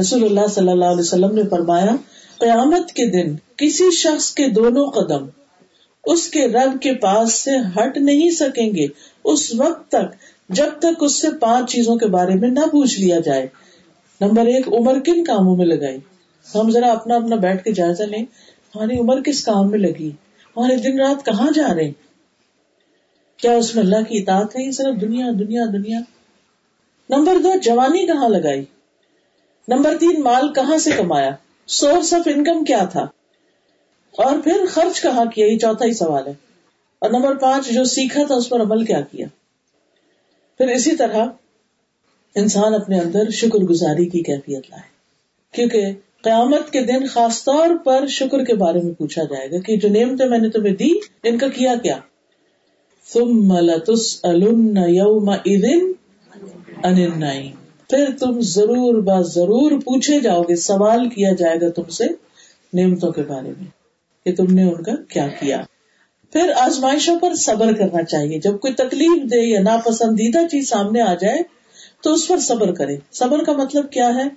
رسول 0.00 0.24
اللہ 0.24 0.46
صلی 0.50 0.68
اللہ 0.68 0.84
علیہ 0.84 1.00
وسلم 1.00 1.34
نے 1.34 1.42
فرمایا، 1.50 1.96
قیامت 2.38 2.92
کے 2.92 3.06
دن 3.06 3.36
کسی 3.56 3.90
شخص 3.90 4.34
کے 4.34 4.48
دونوں 4.48 4.90
قدم 4.90 5.26
اس 6.04 6.28
کے 6.28 6.48
رب 6.48 6.82
کے 6.82 6.94
پاس 6.94 7.32
سے 7.32 7.50
ہٹ 7.76 7.98
نہیں 7.98 8.30
سکیں 8.30 8.70
گے۔ 8.74 8.86
اس 9.24 9.54
وقت 9.54 9.88
تک 9.88 10.14
جب 10.48 10.68
تک 10.78 11.02
اس 11.02 11.20
سے 11.20 11.28
پانچ 11.40 11.72
چیزوں 11.72 11.96
کے 11.96 12.06
بارے 12.06 12.34
میں 12.34 12.48
نہ 12.48 12.60
پوچھ 12.60 13.00
لیا 13.00 13.20
جائے۔ 13.20 13.46
نمبر 14.20 14.46
ایک، 14.46 14.68
عمر 14.68 15.00
کن 15.00 15.24
کاموں 15.24 15.56
میں 15.56 15.66
لگائی؟ 15.66 15.98
ہم 16.54 16.70
ذرا 16.70 16.92
اپنا 16.92 17.16
اپنا 17.16 17.36
بیٹھ 17.36 17.64
کے 17.64 17.72
جائزہ 17.72 18.02
لیں۔ 18.02 18.24
ہماری 18.74 18.98
عمر 18.98 19.22
کس 19.22 19.44
کام 19.44 19.70
میں 19.70 19.78
لگی؟ 19.78 20.10
ہمارے 20.56 20.76
دن 20.76 21.00
رات 21.00 21.26
کہاں 21.26 21.50
جا 21.50 21.68
رہے 21.74 21.92
کیا 23.36 23.52
اس 23.52 23.74
میں 23.74 23.82
اللہ 23.82 24.02
کی 24.08 24.18
اطاعت 24.18 24.56
ہے؟ 24.56 24.70
صرف 24.70 25.00
دنیا 25.00 25.26
دنیا 25.38 25.64
دنیا۔ 25.72 26.00
نمبر 27.10 27.38
دو، 27.42 27.52
جوانی 27.62 28.06
کہاں 28.06 28.28
لگائی؟ 28.28 28.64
نمبر 29.68 29.96
تین، 30.00 30.22
مال 30.22 30.52
کہاں 30.52 30.78
سے 30.78 30.90
کمایا؟ 30.90 31.30
سورس 31.66 32.14
آف 32.14 32.28
انکم 32.34 32.64
کیا 32.64 32.84
تھا؟ 32.84 33.06
اور 34.12 34.38
پھر 34.44 34.66
خرچ 34.68 35.00
کہاں 35.00 35.24
کیا؟ 35.24 35.46
یہ 35.46 35.58
چوتھا 35.58 35.86
ہی 35.86 35.92
سوال 35.92 36.26
ہے۔ 36.26 36.34
اور 36.98 37.10
نمبر 37.10 37.34
پانچ، 37.34 37.68
جو 37.68 37.84
سیکھا 37.84 38.22
تھا 38.26 38.34
اس 38.34 38.48
پر 38.48 38.60
عمل 38.60 38.84
کیا 38.84 39.00
کیا؟ 39.00 39.26
پھر 40.58 40.68
اسی 40.68 40.96
طرح 40.96 41.26
انسان 42.36 42.74
اپنے 42.74 43.00
اندر 43.00 43.30
شکر 43.30 43.58
گزاری 43.58 44.04
کی 44.04 44.22
کیفیت 44.22 44.64
لائے۔ 44.70 44.96
کیونکہ 45.52 45.86
قیامت 46.22 46.70
کے 46.70 46.80
دن 46.80 47.06
خاص 47.06 47.44
طور 47.44 47.76
پر 47.84 48.06
شکر 48.06 48.44
کے 48.44 48.54
بارے 48.54 48.80
میں 48.80 48.92
پوچھا 48.92 49.22
جائے 49.22 49.50
گا 49.50 49.58
کہ 49.58 49.76
جو 49.76 49.88
نعمتیں 49.88 50.26
میں 50.26 50.38
نے 50.38 50.50
تمہیں 50.50 50.74
دی، 50.74 50.88
ان 51.22 51.38
کا 51.38 51.48
کیا 51.48 51.74
کیا؟ 51.82 51.96
پھر 57.90 58.04
تم 58.18 58.40
ضرور 58.40 59.02
با 59.02 59.20
ضرور 59.20 59.70
پوچھے 59.70 60.20
جاؤ 60.20 60.42
گے، 60.42 60.56
سوال 60.56 61.08
کیا 61.08 61.32
جائے 61.38 61.60
گا 61.60 61.68
تم 61.68 61.88
سے 61.88 62.04
نعمتوں 62.72 63.12
کے 63.12 63.22
بارے 63.22 63.48
میں 63.48 63.66
کہ 64.24 64.34
تم 64.34 64.54
نے 64.54 64.62
ان 64.62 64.82
کا 64.82 64.92
کیا 65.08 65.28
کیا۔ 65.28 65.62
پھر 66.32 66.52
آزمائشوں 66.56 67.18
پر 67.18 67.34
صبر 67.34 67.72
کرنا 67.72 68.02
چاہیے۔ 68.02 68.38
جب 68.38 68.60
کوئی 68.60 68.72
تکلیف 68.72 69.30
دے 69.30 69.40
یا 69.40 69.60
ناپسندیدہ 69.60 70.38
چیز 70.50 70.68
سامنے 70.68 71.00
آ 71.00 71.14
جائے 71.14 71.55
تو 72.06 72.12
اس 72.12 72.28
پر 72.28 72.38
صبر 72.38 72.72
کرے۔ 72.72 72.96
صبر 73.12 73.44
کا 73.44 73.52
مطلب 73.52 73.90
کیا 73.90 74.14
ہے؟ 74.14 74.28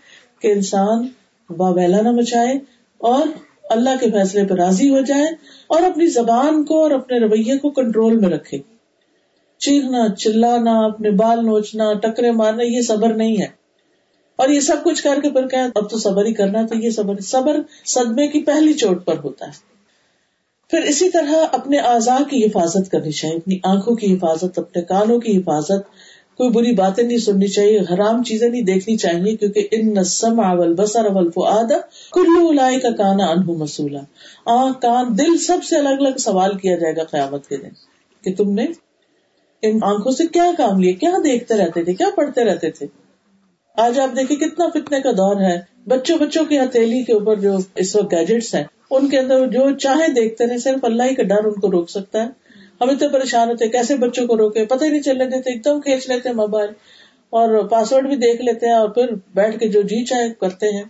کہ 0.41 0.47
انسان 0.47 1.07
باویلا 1.49 2.01
نہ 2.01 2.11
مچائے 2.11 2.53
اور 2.97 3.27
اللہ 3.69 3.89
کے 3.99 4.11
فیصلے 4.11 4.45
پہ 4.45 4.53
راضی 4.53 4.89
ہو 4.89 5.01
جائے 5.01 5.25
اور 5.67 5.81
اپنی 5.81 6.07
زبان 6.07 6.65
کو 6.65 6.81
اور 6.81 6.91
اپنے 6.91 7.19
رویے 7.19 7.57
کو 7.57 7.69
کنٹرول 7.69 8.17
میں 8.17 8.29
رکھے۔ 8.29 8.57
چیخنا، 9.57 10.15
چلانا، 10.15 10.79
اپنے 10.79 11.11
بال 11.11 11.45
نوچنا، 11.45 11.93
ٹکرے 11.93 12.31
مارنا، 12.31 12.63
یہ 12.63 12.81
صبر 12.81 13.13
نہیں 13.13 13.41
ہے۔ 13.41 13.47
اور 14.35 14.49
یہ 14.49 14.59
سب 14.59 14.83
کچھ 14.83 15.03
کر 15.03 15.19
کے 15.23 15.29
پھر 15.29 15.47
کہ 15.47 15.57
اب 15.75 15.89
تو 15.89 15.97
صبر 15.97 16.25
ہی 16.25 16.33
کرنا 16.33 16.65
تو 16.65 16.75
یہ 16.75 16.89
صبر۔ 16.89 17.19
صبر 17.19 17.61
صدمے 17.85 18.27
کی 18.27 18.43
پہلی 18.43 18.73
چوٹ 18.73 19.05
پر 19.05 19.15
ہوتا 19.23 19.47
ہے۔ 19.47 19.69
پھر 20.69 20.81
اسی 20.81 21.09
طرح 21.09 21.45
اپنے 21.51 21.77
اعضاء 21.77 22.23
کی 22.29 22.45
حفاظت 22.45 22.91
کرنی 22.91 23.11
چاہیے، 23.11 23.35
اپنی 23.35 23.57
آنکھوں 23.63 23.95
کی 23.95 24.13
حفاظت، 24.13 24.59
اپنے 24.59 24.81
کانوں 24.81 25.19
کی 25.19 25.37
حفاظت 25.37 26.08
کوئی 26.39 26.49
بری 26.49 26.71
باتیں 26.73 27.03
نہیں 27.03 27.17
سننی 27.17 27.47
چاہیے، 27.47 27.79
حرام 27.79 28.23
چیزیں 28.23 28.49
نہیں 28.49 28.61
دیکھنی 28.61 28.97
چاہیے، 28.97 29.35
کیونکہ 29.35 29.67
ان 29.71 29.93
نسم 29.93 30.39
اول 30.39 30.73
بسر 30.73 31.05
اول 31.05 31.29
فعاد 31.31 31.71
کلو 32.11 32.47
الائی 32.49 32.79
کا 32.79 32.91
کانا 32.91 33.25
انہ 33.25 33.51
مسولہ 33.51 33.97
آنکھ 34.45 34.81
کان، 34.81 35.17
دل 35.17 35.37
سب 35.37 35.63
سے 35.63 35.77
الگ 35.77 35.99
الگ 35.99 36.17
سوال 36.17 36.57
کیا 36.57 36.75
جائے 36.75 36.95
گا 36.95 37.03
قیامت 37.03 37.47
کے 37.47 37.57
دن 37.57 37.75
کہ 38.23 38.35
تم 38.35 38.53
نے 38.53 38.65
ان 39.61 39.79
آنکھوں 39.83 40.11
سے 40.11 40.27
کیا 40.27 40.51
کام 40.57 40.79
لیا، 40.79 40.93
کیا 40.99 41.11
دیکھتے 41.23 41.57
رہتے 41.57 41.83
تھے، 41.83 41.93
کیا 41.93 42.07
پڑھتے 42.15 42.43
رہتے 42.43 42.69
تھے؟ 42.69 42.87
آج 43.77 43.99
آپ 43.99 44.15
دیکھیں 44.15 44.37
کتنا 44.37 44.67
فتنے 44.73 45.01
کا 45.01 45.11
دور 45.11 45.41
ہے۔ 45.41 45.59
بچوں 45.87 46.17
بچوں 46.17 46.45
کی 46.45 46.59
ہتھیلی 46.59 47.03
کے 47.03 47.13
اوپر 47.13 47.35
جو 47.35 47.57
اس 47.75 47.95
وقت 47.95 48.11
گیجٹس 48.11 48.55
ہیں، 48.55 48.63
ان 48.91 49.09
کے 49.09 49.19
اندر 49.19 49.47
جو 49.47 49.77
چاہے 49.77 50.11
دیکھتے 50.11 50.47
رہے 50.47 50.57
صرف 50.57 50.85
اللہ 50.85 51.03
ہی 51.03 51.15
کا 51.15 51.23
ڈر 51.23 51.45
ان 51.45 51.53
کو 51.53 51.71
روک 51.71 51.89
سکتا 51.89 52.23
ہے۔ 52.23 52.27
ہم 52.81 52.89
اتنے 52.89 53.07
پریشان 53.07 53.49
ہوتے 53.49 53.67
کیسے 53.67 53.95
بچوں 53.95 54.27
کو 54.27 54.37
روکے؟ 54.37 54.65
پتہ 54.65 54.83
ہی 54.83 54.89
نہیں 54.89 55.01
چلنے 55.01 55.25
دیتے، 55.25 55.53
ایک 55.53 55.65
دم 55.65 55.81
کھینچ 55.81 56.09
لیتے 56.09 56.31
موبائل۔ 56.31 56.69
اور 57.29 57.63
پاسورڈ 57.63 58.07
بھی 58.07 58.15
دیکھ 58.15 58.41
لیتے 58.41 58.65
ہیں 58.65 58.73
اور 58.73 58.89
پھر 58.89 59.07
بیٹھ 59.35 59.59
کے 59.59 59.67
جو 59.67 59.81
جی 59.81 60.05
چاہے 60.05 60.29
کرتے 60.39 60.75
ہیں۔ 60.75 60.83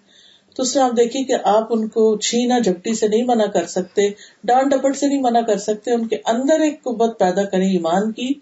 تو 0.55 0.63
اس 0.63 0.75
میں 0.75 0.83
آپ 0.83 0.91
دیکھیے 0.97 1.23
کہ 1.23 1.35
آپ 1.43 1.67
ان 1.69 1.87
کو 1.87 2.17
چھینا، 2.17 2.59
جھپٹی 2.59 2.93
سے 2.93 3.07
نہیں 3.07 3.23
منع 3.23 3.45
کر 3.45 3.65
سکتے، 3.65 4.09
ڈانٹ 4.43 4.71
ڈپٹ 4.71 4.97
سے 4.97 5.07
نہیں 5.07 5.21
منع 5.21 5.41
کر 5.41 5.57
سکتے، 5.57 5.91
ان 5.91 6.07
کے 6.07 6.17
اندر 6.25 6.59
ایک 6.59 6.83
قبت 6.83 7.19
پیدا 7.19 7.43
کریں 7.43 7.69
ایمان 7.69 8.11
کی 8.11 8.33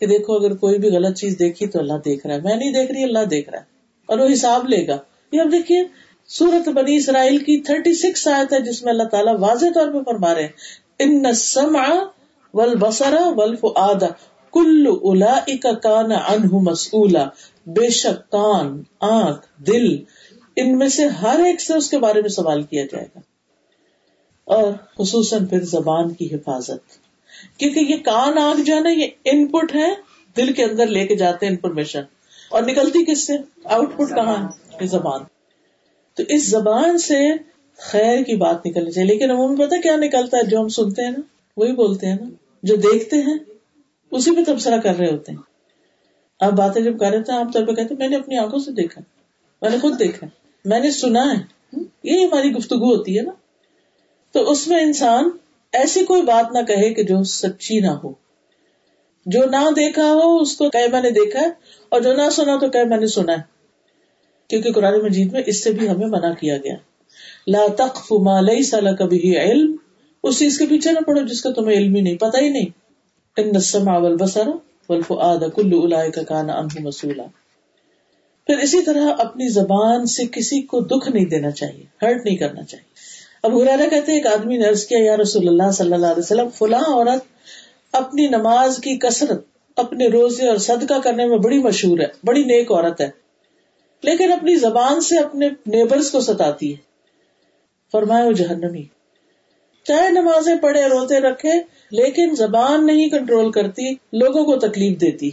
کہ 0.00 0.06
دیکھو 0.06 0.34
اگر 0.34 0.56
کوئی 0.56 0.78
بھی 0.78 0.88
غلط 0.88 1.18
چیز 1.18 1.38
دیکھی 1.38 1.66
تو 1.66 1.78
اللہ 1.78 1.92
دیکھ 2.04 2.26
رہا 2.26 2.34
ہے۔ 2.34 2.40
میں 2.40 2.56
نہیں 2.56 2.72
دیکھ 2.72 2.92
رہی، 2.92 3.02
اللہ 3.02 3.18
دیکھ 3.18 3.50
رہا 3.50 3.58
ہے۔ 3.58 3.64
اور 4.06 4.18
وہ 4.18 4.26
حساب 4.32 4.68
لے 4.68 4.86
گا۔ 4.86 4.98
یہ 5.32 5.40
اب 5.40 5.52
دیکھیے، 5.52 5.84
سورت 6.26 6.68
بنی 6.68 6.96
اسرائیل 6.96 7.38
کی 7.38 7.60
تھرٹی 7.60 7.94
سکس 7.94 8.28
آیت 8.28 8.52
ہے 8.52 8.60
جس 8.60 8.82
میں 8.82 8.92
اللہ 8.92 9.02
تعالیٰ 9.02 9.36
واضح 9.38 9.66
طور 9.74 9.88
پہ 9.88 9.98
فرما 10.04 10.34
رہے 10.34 10.42
ہیں، 10.42 10.48
ان 10.98 11.22
السمع 12.54 12.62
والبصر 12.62 13.14
والفؤاد، 13.36 14.02
کل 14.52 14.86
اولئک 15.02 15.66
کان 15.82 16.12
عنہ 16.12 16.48
مسئولا 16.52 17.24
بے 17.66 17.90
شک 17.90 18.30
کان، 18.32 18.82
آنکھ، 19.00 19.46
دل، 19.66 20.04
ان 20.56 20.78
میں 20.78 20.88
سے 20.88 21.06
ہر 21.06 21.40
ایک 21.44 21.60
سے 21.60 21.74
اس 21.74 21.90
کے 21.90 21.98
بارے 21.98 22.20
میں 22.20 22.28
سوال 22.28 22.62
کیا 22.62 22.84
جائے 22.84 23.06
گا۔ 23.14 23.20
اور 24.44 24.72
خصوصاً 24.98 25.46
پھر 25.46 25.60
زبان 25.60 26.12
کی 26.12 26.34
حفاظت۔ 26.34 26.78
کیونکہ 27.58 27.80
یہ 27.80 27.96
کان، 27.96 28.38
آنکھ 28.38 28.60
جو 28.60 28.74
ہے 28.74 28.80
نا، 28.80 28.90
یہ 28.90 29.06
ان 29.24 29.46
پٹ 29.46 29.74
ہے، 29.74 29.88
دل 30.36 30.52
کے 30.52 30.64
اندر 30.64 30.86
لے 30.86 31.06
کے 31.06 31.16
جاتے 31.16 31.46
ہیں 31.46 31.50
انفارمیشن 31.50 32.02
اور 32.50 32.62
نکلتی 32.62 33.04
کس 33.04 33.26
سے؟ 33.26 33.32
آؤٹ 33.64 33.96
پٹ 33.96 34.14
کہاں؟ 34.14 34.48
ہے 34.48 34.86
زبان۔ 34.86 35.20
تو 36.14 36.22
اس 36.28 36.50
زبان 36.50 36.98
سے 36.98 37.18
خیر 37.76 38.22
کی 38.22 38.36
بات 38.36 38.66
نکلنی 38.66 38.90
چاہیے۔ 38.90 39.08
لیکن 39.08 39.30
ہمیں 39.30 39.66
پتا 39.66 39.80
کیا 39.80 39.96
نکلتا 39.96 40.36
ہے 40.36 40.42
جو 40.42 40.60
ہم 40.60 40.68
سنتے 40.68 41.04
ہیں 41.04 41.10
نا؟ 41.10 41.20
وہی 41.56 41.72
بولتے 41.72 42.06
ہیں 42.06 42.16
نا۔ 42.20 42.28
جو 42.62 42.76
دیکھتے 42.76 43.16
ہیں، 43.16 43.38
اسی 44.10 44.30
پہ 44.36 44.44
تبصرہ 44.46 44.80
کر 44.80 44.96
رہے 44.96 45.10
ہوتے 45.10 45.32
ہیں۔ 45.32 45.38
آپ 46.40 46.52
باتیں 46.52 46.82
جب 46.82 46.98
کر 46.98 47.10
رہے 47.10 47.22
تھے 47.22 47.32
عام 47.32 47.50
طور 47.50 47.62
پہ 47.62 47.72
کہتے 47.72 47.94
ہیں، 47.94 47.98
میں 47.98 48.08
نے 48.08 48.16
اپنی 48.16 48.36
آنکھوں 48.36 48.58
سے 48.58 48.70
دیکھا، 48.70 49.00
میں 49.62 49.70
نے 49.70 49.78
خود 49.78 49.98
دیکھا، 49.98 50.26
میں 50.64 50.80
نے 50.80 50.90
سنا 50.90 51.32
ہے۔ 51.32 51.62
یہی 52.04 52.24
ہماری 52.24 52.52
گفتگو 52.52 52.96
ہوتی 52.96 53.18
ہے 53.18 53.22
نا۔ 53.22 53.32
تو 54.32 54.50
اس 54.50 54.68
میں 54.68 54.80
انسان 54.80 55.30
ایسی 55.72 56.04
کوئی 56.04 56.22
بات 56.22 56.52
نہ 56.52 56.58
کہے 56.58 56.94
کہ 56.94 57.02
جو 57.02 57.22
سچی 57.22 57.80
نہ 57.80 57.90
ہو۔ 57.90 58.12
جو 59.26 59.44
نہ 59.44 59.70
دیکھا 59.70 60.12
ہو، 60.12 60.36
اس 60.36 60.56
کو 60.56 60.70
کہ 60.70 60.92
میں 60.92 61.02
نے 61.02 61.10
دیکھا 61.10 61.40
ہے، 61.40 61.48
اور 61.88 62.00
جو 62.00 62.12
نہ 62.12 62.30
سنا 62.30 62.58
تو 62.58 62.68
کہ 62.68 62.84
میں 62.84 62.98
نے 62.98 63.06
سنا 63.06 63.32
ہے۔ 63.32 63.42
کیونکہ 64.48 64.72
قرآن 64.72 65.00
مجید 65.02 65.32
میں 65.32 65.42
اس 65.46 65.64
سے 65.64 65.70
بھی 65.72 65.88
ہمیں 65.88 66.06
منع 66.06 66.32
کیا 66.40 66.56
گیا۔ 66.56 66.74
لا 67.46 67.66
تقف 67.76 68.12
ما 68.12 68.40
ليس 68.40 68.74
لك 68.74 69.02
به 69.02 69.42
علم 69.42 69.76
اس 70.22 70.38
چیز 70.38 70.58
کے 70.58 70.66
پیچھے 70.66 70.92
نہ 70.92 70.98
پڑو 70.98 71.26
جس 71.26 71.42
کا 71.42 71.52
تمہیں 71.52 71.78
علم 71.78 71.94
ہی 71.94 72.00
نہیں 72.00 72.16
پتا 72.16 72.38
ہی 72.38 72.48
نہیں۔ 72.48 72.66
ان 73.36 73.48
السمع 73.54 73.98
والبصر 73.98 74.48
والفؤاد 74.88 75.38
كل 75.54 75.72
اولئك 75.74 76.18
كان 76.28 76.50
عنه 76.50 76.82
مسؤولا 76.82 77.22
پھر 78.46 78.58
اسی 78.58 78.82
طرح 78.82 79.08
اپنی 79.18 79.48
زبان 79.48 80.06
سے 80.06 80.22
کسی 80.32 80.62
کو 80.62 80.80
دکھ 80.80 81.10
نہیں 81.10 81.24
دینا 81.24 81.50
چاہیے 81.50 81.84
ہرٹ 82.02 82.24
نہیں 82.24 82.36
کرنا 82.36 82.62
چاہیے۔ 82.62 82.92
اب 83.42 83.62
ہریرا 83.62 83.88
کہتے 83.90 84.12
ہیں، 84.12 84.18
ایک 84.18 84.26
آدمی 84.26 84.56
نے 84.56 84.68
عرض 84.68 84.86
کیا، 84.86 84.98
یا 84.98 85.16
رسول 85.16 85.48
اللہ 85.48 85.70
صلی 85.70 85.92
اللہ 85.92 86.06
علیہ 86.06 86.18
وسلم، 86.18 86.48
فلاں 86.48 86.92
عورت 86.92 87.24
اپنی 87.92 88.26
نماز 88.26 88.76
کی 88.76 88.98
کثرت، 88.98 89.44
اپنے 89.76 90.08
روزے 90.08 90.48
اور 90.48 90.56
صدقہ 90.56 90.94
کرنے 91.04 91.26
میں 91.26 91.38
بڑی 91.38 91.58
مشہور 91.58 91.98
ہے، 91.98 92.06
بڑی 92.24 92.42
نیک 92.44 92.72
عورت 92.72 93.00
ہے۔ 93.00 93.10
لیکن 94.02 94.32
اپنی 94.32 94.54
زبان 94.54 95.00
سے 95.00 95.18
اپنے 95.18 95.48
نیبرز 95.66 96.10
کو 96.10 96.20
ستاتی 96.20 96.70
ہے۔ 96.70 96.76
فرمائے 97.92 98.26
وہ 98.26 98.32
جہنمی 98.32 98.82
چاہے 99.84 100.10
نمازیں 100.10 100.56
پڑھے 100.56 100.84
روتے 100.84 101.20
رکھے، 101.20 101.52
لیکن 101.90 102.34
زبان 102.34 102.86
نہیں 102.86 103.08
کنٹرول 103.08 103.52
کرتی، 103.52 103.90
لوگوں 103.92 104.44
کو 104.44 104.56
تکلیف 104.56 105.00
دیتی۔ 105.00 105.30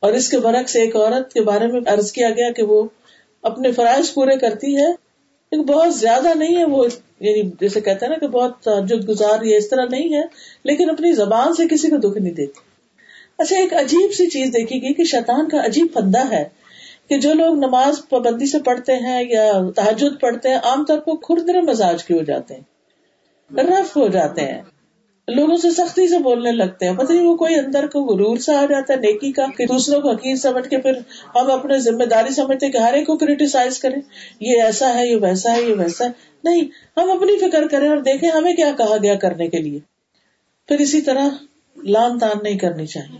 اور 0.00 0.12
اس 0.12 0.28
کے 0.28 0.38
برعکس 0.38 0.76
ایک 0.76 0.96
عورت 0.96 1.32
کے 1.32 1.40
بارے 1.42 1.66
میں 1.66 1.80
عرض 1.86 2.12
کیا 2.12 2.30
گیا 2.30 2.52
کہ 2.52 2.62
وہ 2.62 2.88
اپنے 3.42 3.72
فرائض 3.72 4.14
پورے 4.14 4.36
کرتی 4.36 4.76
ہے۔ 4.76 5.08
لیکن 5.52 5.62
بہت 5.62 5.94
زیادہ 5.94 6.34
نہیں 6.34 6.56
ہے 6.56 6.64
وہ 6.64 6.86
یعنی 7.20 7.50
جیسے 7.60 7.80
کہتے 7.80 8.06
ہیں 8.06 8.12
نا 8.12 8.18
کہ 8.18 8.26
بہت 8.26 8.60
تعجد 8.60 9.08
گزار 9.08 9.42
یہ 9.42 9.56
اس 9.56 9.68
طرح 9.68 9.84
نہیں 9.90 10.14
ہے، 10.14 10.22
لیکن 10.64 10.90
اپنی 10.90 11.12
زبان 11.12 11.54
سے 11.54 11.68
کسی 11.70 11.88
کو 11.88 11.96
دکھ 11.96 12.18
نہیں 12.18 12.34
دیتی۔ 12.34 12.60
اچھا 13.38 13.56
ایک 13.56 13.74
عجیب 13.74 14.12
سی 14.12 14.26
چیز 14.26 14.48
دیکھی 14.48 14.82
گئی 14.82 14.94
کہ 14.94 15.04
شیطان 15.04 15.48
کا 15.48 15.64
عجیب 15.64 15.86
فندہ 15.94 16.32
ہے۔ 16.32 16.44
کہ 17.08 17.18
جو 17.18 17.34
لوگ 17.34 17.54
نماز 17.54 18.08
پابندی 18.08 18.46
سے 18.46 18.58
پڑھتے 18.58 18.96
ہیں 18.96 19.24
یا 19.28 19.52
تحجد 19.76 20.20
پڑھتے 20.20 20.48
ہیں، 20.48 20.56
عام 20.56 20.84
طور 20.84 20.98
پر 20.98 21.12
خردر 21.12 21.62
مزاج 21.62 22.04
کے 22.04 22.14
ہو 22.14 22.22
جاتے 22.22 22.54
ہیں، 22.54 22.62
رف 23.56 23.96
ہو 23.96 24.08
جاتے 24.08 24.40
ہیں۔ 24.40 24.62
لوگوں 25.28 25.56
سے 25.56 25.70
سختی 25.70 26.08
سے 26.08 26.18
بولنے 26.18 26.52
لگتے 26.52 26.88
ہیں۔ 26.88 26.96
پتہ 26.96 27.12
نہیں 27.12 27.26
وہ 27.26 27.36
کوئی 27.36 27.54
اندر 27.54 27.86
کو 27.86 28.04
غرور 28.04 28.36
سا 28.36 28.60
آ 28.60 28.64
جاتا 28.64 28.94
ہے، 28.94 28.98
نیکی 28.98 29.32
کا، 29.32 29.46
کہ 29.56 29.66
دوسروں 29.66 30.00
کو 30.00 30.10
حقیق 30.10 30.36
سمجھ 30.36 30.68
کے 30.68 30.78
پھر 30.78 30.92
ہم 31.34 31.50
اپنے 31.50 31.78
ذمہ 31.78 32.04
داری 32.04 32.34
سمجھتے 32.34 32.70
کہ 32.70 32.78
ہر 32.78 32.92
ایک 32.92 33.06
کو 33.06 33.16
کریٹیسائز 33.16 33.78
کریں۔ 33.78 34.00
یہ 34.40 34.62
ایسا 34.62 34.94
ہے، 34.94 35.06
یہ 35.06 35.16
ویسا 35.16 35.52
ہے، 35.52 35.62
یہ 35.62 35.74
ویسا 35.78 36.04
ہے۔ 36.04 36.10
نہیں، 36.44 36.62
ہم 36.96 37.10
اپنی 37.10 37.38
فکر 37.38 37.68
کریں 37.70 37.88
اور 37.88 37.96
دیکھیں 37.96 38.30
ہمیں 38.30 38.54
کیا 38.54 38.70
کہا 38.78 38.96
گیا 39.02 39.14
کرنے 39.14 39.48
کے 39.48 39.58
لیے۔ 39.58 39.78
پھر 40.68 40.78
اسی 40.78 41.00
طرح 41.00 41.28
لان 41.84 42.18
تان 42.18 42.38
نہیں 42.42 42.58
کرنی 42.58 42.86
چاہیے، 42.86 43.18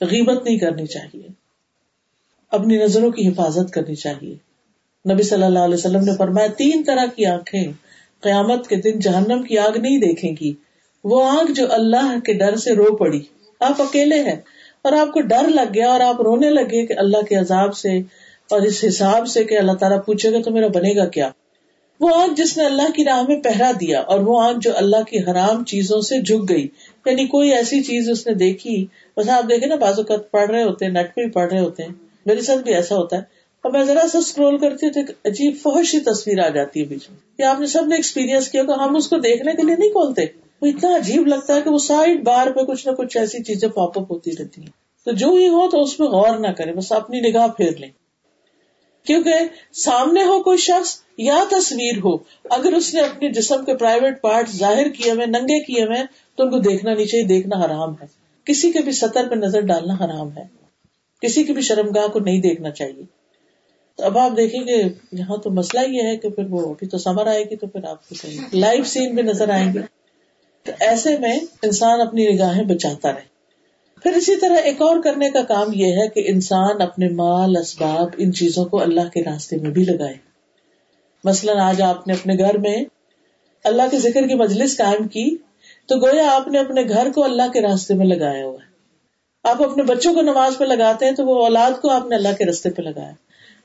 غیبت 0.00 0.44
نہیں 0.44 0.58
کرنی 0.58 0.86
چاہیے۔ 0.86 1.37
اپنی 2.50 2.76
نظروں 2.76 3.10
کی 3.10 3.28
حفاظت 3.28 3.72
کرنی 3.72 3.94
چاہیے۔ 3.94 4.36
نبی 5.12 5.22
صلی 5.22 5.42
اللہ 5.42 5.58
علیہ 5.58 5.74
وسلم 5.74 6.04
نے 6.04 6.12
فرمایا، 6.18 6.46
تین 6.46 6.82
طرح 6.86 7.06
کی 7.16 7.26
آنکھیں 7.26 7.72
قیامت 8.20 8.66
کے 8.66 8.76
دن 8.76 8.98
جہنم 8.98 9.42
کی 9.42 9.58
آگ 9.58 9.78
نہیں 9.78 9.98
دیکھیں 9.98 10.32
گی۔ 10.40 10.54
وہ 11.04 11.24
آنکھ 11.24 11.52
جو 11.52 11.72
اللہ 11.72 12.18
کے 12.24 12.32
ڈر 12.32 12.56
سے 12.56 12.74
رو 12.74 12.96
پڑی۔ 12.96 13.20
آپ 13.60 13.82
اکیلے 13.82 14.22
ہیں 14.22 14.36
اور 14.82 14.92
آپ 14.92 15.12
کو 15.12 15.20
ڈر 15.20 15.48
لگ 15.48 15.74
گیا 15.74 15.88
اور 15.88 16.00
آپ 16.00 16.22
رونے 16.22 16.50
لگے 16.50 16.86
کہ 16.86 16.94
اللہ 16.96 17.22
کے 17.22 17.34
عذاب 17.34 17.76
سے 17.76 17.98
اور 18.50 18.60
اس 18.60 18.84
حساب 18.88 19.28
سے 19.28 19.44
کہ 19.44 19.58
اللہ 19.58 19.72
تعالیٰ 19.72 20.04
پوچھے 20.04 20.32
گا، 20.32 20.42
تو 20.42 20.50
میرا 20.50 20.66
بنے 20.66 20.96
گا 20.96 21.04
کیا؟ 21.04 21.30
وہ 22.00 22.10
آنکھ 22.14 22.34
جس 22.34 22.58
نے 22.58 22.64
اللہ 22.64 22.90
کی 22.94 23.04
راہ 23.04 23.22
میں 23.28 23.40
پہرا 23.40 23.70
دیا 23.80 24.00
اور 24.00 24.20
وہ 24.20 24.42
آنکھ 24.42 24.58
جو 24.60 24.70
اللہ 24.76 25.02
کی 25.10 25.18
حرام 25.18 25.64
چیزوں 25.64 26.00
سے 26.00 26.20
جھک 26.20 26.48
گئی۔ 26.48 26.68
یعنی 27.06 27.26
کوئی 27.26 27.52
ایسی 27.52 27.82
چیز 27.82 28.10
اس 28.10 28.26
نے 28.26 28.34
دیکھی۔ 28.34 28.86
بس 29.16 29.28
آپ 29.28 29.50
دیکھے 29.50 29.66
نا 29.66 29.74
بازو 29.74 30.02
پڑھ 30.18 30.50
رہے 30.50 30.62
ہوتے 30.62 30.84
ہیں 30.84 30.92
نیٹ 30.92 31.14
پہ 31.14 31.20
بھی 31.20 31.30
پڑھ 31.30 31.52
رہے 31.52 31.60
ہوتے 31.60 31.82
ہیں۔ 31.82 32.07
میرے 32.28 32.40
ساتھ 32.40 32.60
بھی 32.60 32.74
ایسا 32.74 32.96
ہوتا 32.96 33.16
ہے۔ 33.16 33.22
اور 33.62 33.72
میں 33.72 33.84
ذرا 33.84 34.08
سا 34.12 34.18
اسکرول 34.18 34.58
کرتی 34.58 34.86
ہوں 34.86 34.92
تو 34.92 35.00
ایک 35.00 35.10
عجیب 35.24 35.54
فوش 35.62 35.96
تصویر 36.06 36.44
آ 36.44 36.48
جاتی 36.48 36.80
ہے 36.80 36.84
بیچ 36.84 37.10
میں۔ 37.10 37.18
یہ 37.38 37.44
آپ 37.44 37.60
نے 37.60 37.66
سب 37.66 37.86
نے 37.86 37.94
ایکسپیرینس 37.94 38.48
کیا 38.48 38.62
ہم 38.62 38.96
اس 38.96 39.08
کو 39.08 39.16
دیکھنے 39.16 39.52
کے 39.52 39.62
لیے 39.62 39.76
نہیں 39.76 39.90
کھولتے۔ 39.90 40.24
وہ 40.62 40.66
اتنا 40.66 40.96
عجیب 40.96 41.26
لگتا 41.26 41.54
ہے 41.54 41.62
کہ 41.62 41.70
وہ 41.70 41.78
سائڈ 41.78 42.24
بار 42.24 42.46
پہ 42.46 42.60
کچھ 42.60 42.86
نہ 42.86 42.92
کچھ 42.92 43.16
ایسی 43.16 43.42
چیزیں 43.42 43.68
پاپ 43.68 43.98
اپ 43.98 44.12
ہوتی 44.12 44.30
رہتی 44.38 44.62
ہیں۔ 44.62 44.68
تو 45.04 45.12
جو 45.12 45.30
ہی 45.30 45.48
ہو 45.48 45.70
تو 45.70 45.82
اس 45.82 46.00
میں 46.00 46.08
غور 46.08 46.38
نہ 46.38 46.48
کرے 46.48 46.72
بس 46.72 46.92
اپنی 46.92 47.20
نگاہ 47.20 47.46
پھیر 47.46 47.70
لیں۔ 47.78 47.90
کیونکہ 49.06 49.34
سامنے 49.72 50.22
ہو 50.22 50.42
کوئی 50.42 50.58
شخص 50.58 51.00
یا 51.18 51.44
تصویر 51.50 51.98
ہو، 52.04 52.14
اگر 52.50 52.72
اس 52.72 52.94
نے 52.94 53.00
اپنے 53.00 53.30
جسم 53.30 53.64
کے 53.64 53.76
پرائیویٹ 53.76 54.22
پارٹ 54.22 54.50
ظاہر 54.50 54.88
کیے 54.88 55.12
ہوئے، 55.12 55.26
ننگے 55.26 55.64
کیے 55.64 55.84
ہوئے، 55.84 56.02
تو 56.36 56.44
ان 56.44 56.50
کو 56.50 56.58
دیکھنا 56.58 56.94
نہیں 56.94 57.06
چاہیے 57.06 57.24
دیکھنا 57.24 57.64
حرام 57.64 57.92
ہے۔ 57.92 58.06
کسی 58.44 58.72
کے 58.72 58.78
بھی 58.78 58.92
سطر 58.92 59.28
پہ 59.28 59.34
نظر 59.34 59.60
ڈالنا 59.60 59.94
حرام 59.94 60.36
ہے۔ 60.36 60.57
کسی 61.22 61.44
کی 61.44 61.52
بھی 61.52 61.62
شرمگاہ 61.62 62.06
کو 62.06 62.18
نہیں 62.18 62.40
دیکھنا 62.40 62.70
چاہیے۔ 62.70 63.02
تو 63.96 64.04
اب 64.04 64.18
آپ 64.18 64.36
دیکھیں 64.36 64.60
گے 64.60 64.84
یہاں 65.12 65.36
تو 65.36 65.50
مسئلہ 65.50 65.90
یہ 65.90 66.02
ہے 66.02 66.16
کہ 66.16 66.28
پھر 66.28 66.44
وہ 66.50 66.68
ابھی 66.70 66.86
تو 66.86 66.98
سمر 66.98 67.26
آئے 67.26 67.44
گی 67.44 67.56
تو 67.56 67.66
پھر 67.66 67.84
آپ 67.84 68.08
کو 68.08 68.14
لائف 68.52 68.86
سین 68.86 69.14
میں 69.14 69.22
نظر 69.22 69.48
آئیں 69.48 69.72
گے۔ 69.74 69.78
تو 70.64 70.72
ایسے 70.80 71.18
میں 71.18 71.38
انسان 71.62 72.00
اپنی 72.00 72.26
نگاہیں 72.26 72.64
بچاتا 72.64 73.12
رہے۔ 73.12 73.38
پھر 74.02 74.12
اسی 74.12 74.36
طرح 74.36 74.56
ایک 74.56 74.82
اور 74.82 75.02
کرنے 75.02 75.30
کا 75.30 75.42
کام 75.42 75.72
یہ 75.74 75.92
ہے 75.92 76.08
کہ 76.08 76.22
انسان 76.26 76.82
اپنے 76.82 77.08
مال، 77.08 77.56
اسباب، 77.56 78.08
ان 78.18 78.32
چیزوں 78.32 78.64
کو 78.64 78.82
اللہ 78.82 79.08
کے 79.14 79.24
راستے 79.24 79.56
میں 79.56 79.70
بھی 79.70 79.84
لگائے۔ 79.84 80.14
مثلاً 81.24 81.58
آج 81.58 81.82
آپ 81.82 82.06
نے 82.06 82.12
اپنے 82.12 82.34
گھر 82.38 82.58
میں 82.58 82.84
اللہ 83.64 83.82
کے 83.90 83.98
ذکر 83.98 84.26
کی 84.26 84.34
مجلس 84.34 84.76
قائم 84.76 85.08
کی 85.08 85.36
تو 85.86 85.96
گویا 85.96 86.36
آپ 86.36 86.48
نے 86.48 86.58
اپنے 86.58 86.82
گھر 86.88 87.10
کو 87.14 87.24
اللہ 87.24 87.52
کے 87.52 87.60
راستے 87.60 87.94
میں 87.94 88.06
لگایا 88.06 88.44
ہوا 88.44 88.58
ہے۔ 88.62 88.67
آپ 89.48 89.62
اپنے 89.62 89.82
بچوں 89.82 90.14
کو 90.14 90.20
نماز 90.20 90.58
پہ 90.58 90.64
لگاتے 90.64 91.06
ہیں 91.06 91.12
تو 91.12 91.24
وہ 91.24 91.42
اولاد 91.44 91.80
کو 91.82 91.90
آپ 91.90 92.06
نے 92.06 92.16
اللہ 92.16 92.36
کے 92.38 92.44
رستے 92.44 92.70
پہ 92.70 92.82
لگایا 92.82 93.12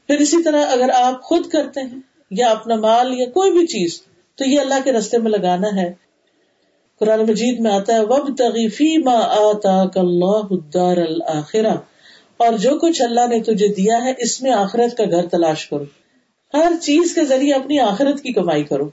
پھر 0.08 0.18
اسی 0.18 0.44
طرح 0.44 0.66
اگر 0.70 0.90
آپ 0.90 1.22
خود 1.22 1.48
کرتے 1.48 1.82
ہیں 1.82 2.00
یا 2.32 2.50
اپنا 2.50 2.76
مال 2.76 3.14
یا 3.14 3.26
کوئی 3.30 3.52
بھی 3.52 3.66
چیز، 3.68 4.02
تو 4.36 4.50
یہ 4.50 4.60
اللہ 4.60 4.84
کے 4.84 4.92
رستے 4.92 5.18
میں 5.18 5.32
لگانا 5.32 5.68
ہے۔ 5.82 5.94
قرآن 7.00 7.20
مجید 7.20 7.60
میں 7.60 7.72
آتا 7.72 7.94
ہے 7.94 8.00
وب 8.00 8.38
تغیفی 8.38 8.98
ما 8.98 9.18
آتا 9.20 9.82
اللہ 9.96 10.52
الدار 10.52 10.98
الآخرہ 10.98 11.76
اور 12.38 12.54
جو 12.54 12.78
کچھ 12.80 13.02
اللہ 13.02 13.28
نے 13.28 13.40
تجھے 13.44 13.68
دیا 13.68 14.04
ہے، 14.04 14.14
اس 14.18 14.42
میں 14.42 14.52
آخرت 14.52 14.98
کا 14.98 15.04
گھر 15.04 15.26
تلاش 15.26 15.68
کرو۔ 15.70 15.86
ہر 16.54 16.72
چیز 16.82 17.16
کے 17.16 17.26
ذریعے 17.26 17.54
اپنی 17.54 17.80
آخرت 17.80 18.22
کی 18.22 18.34
کمائی 18.34 18.64
کرو۔ 18.64 18.90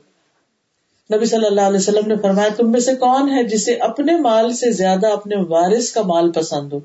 نبی 1.15 1.25
صلی 1.25 1.47
اللہ 1.47 1.61
علیہ 1.61 1.79
وسلم 1.79 2.07
نے 2.07 2.15
فرمایا، 2.23 2.49
تم 2.57 2.73
میں 2.73 2.81
سے 2.81 2.95
کون 2.95 3.31
ہے 3.31 3.43
جسے 3.45 3.75
اپنے 3.75 4.17
مال 4.17 4.53
سے 4.53 4.71
زیادہ 4.71 5.07
اپنے 5.07 5.37
وارث 5.37 5.93
کا 5.93 6.03
مال 6.03 6.33
پسند 6.33 6.73
ہو؟ 6.73 6.81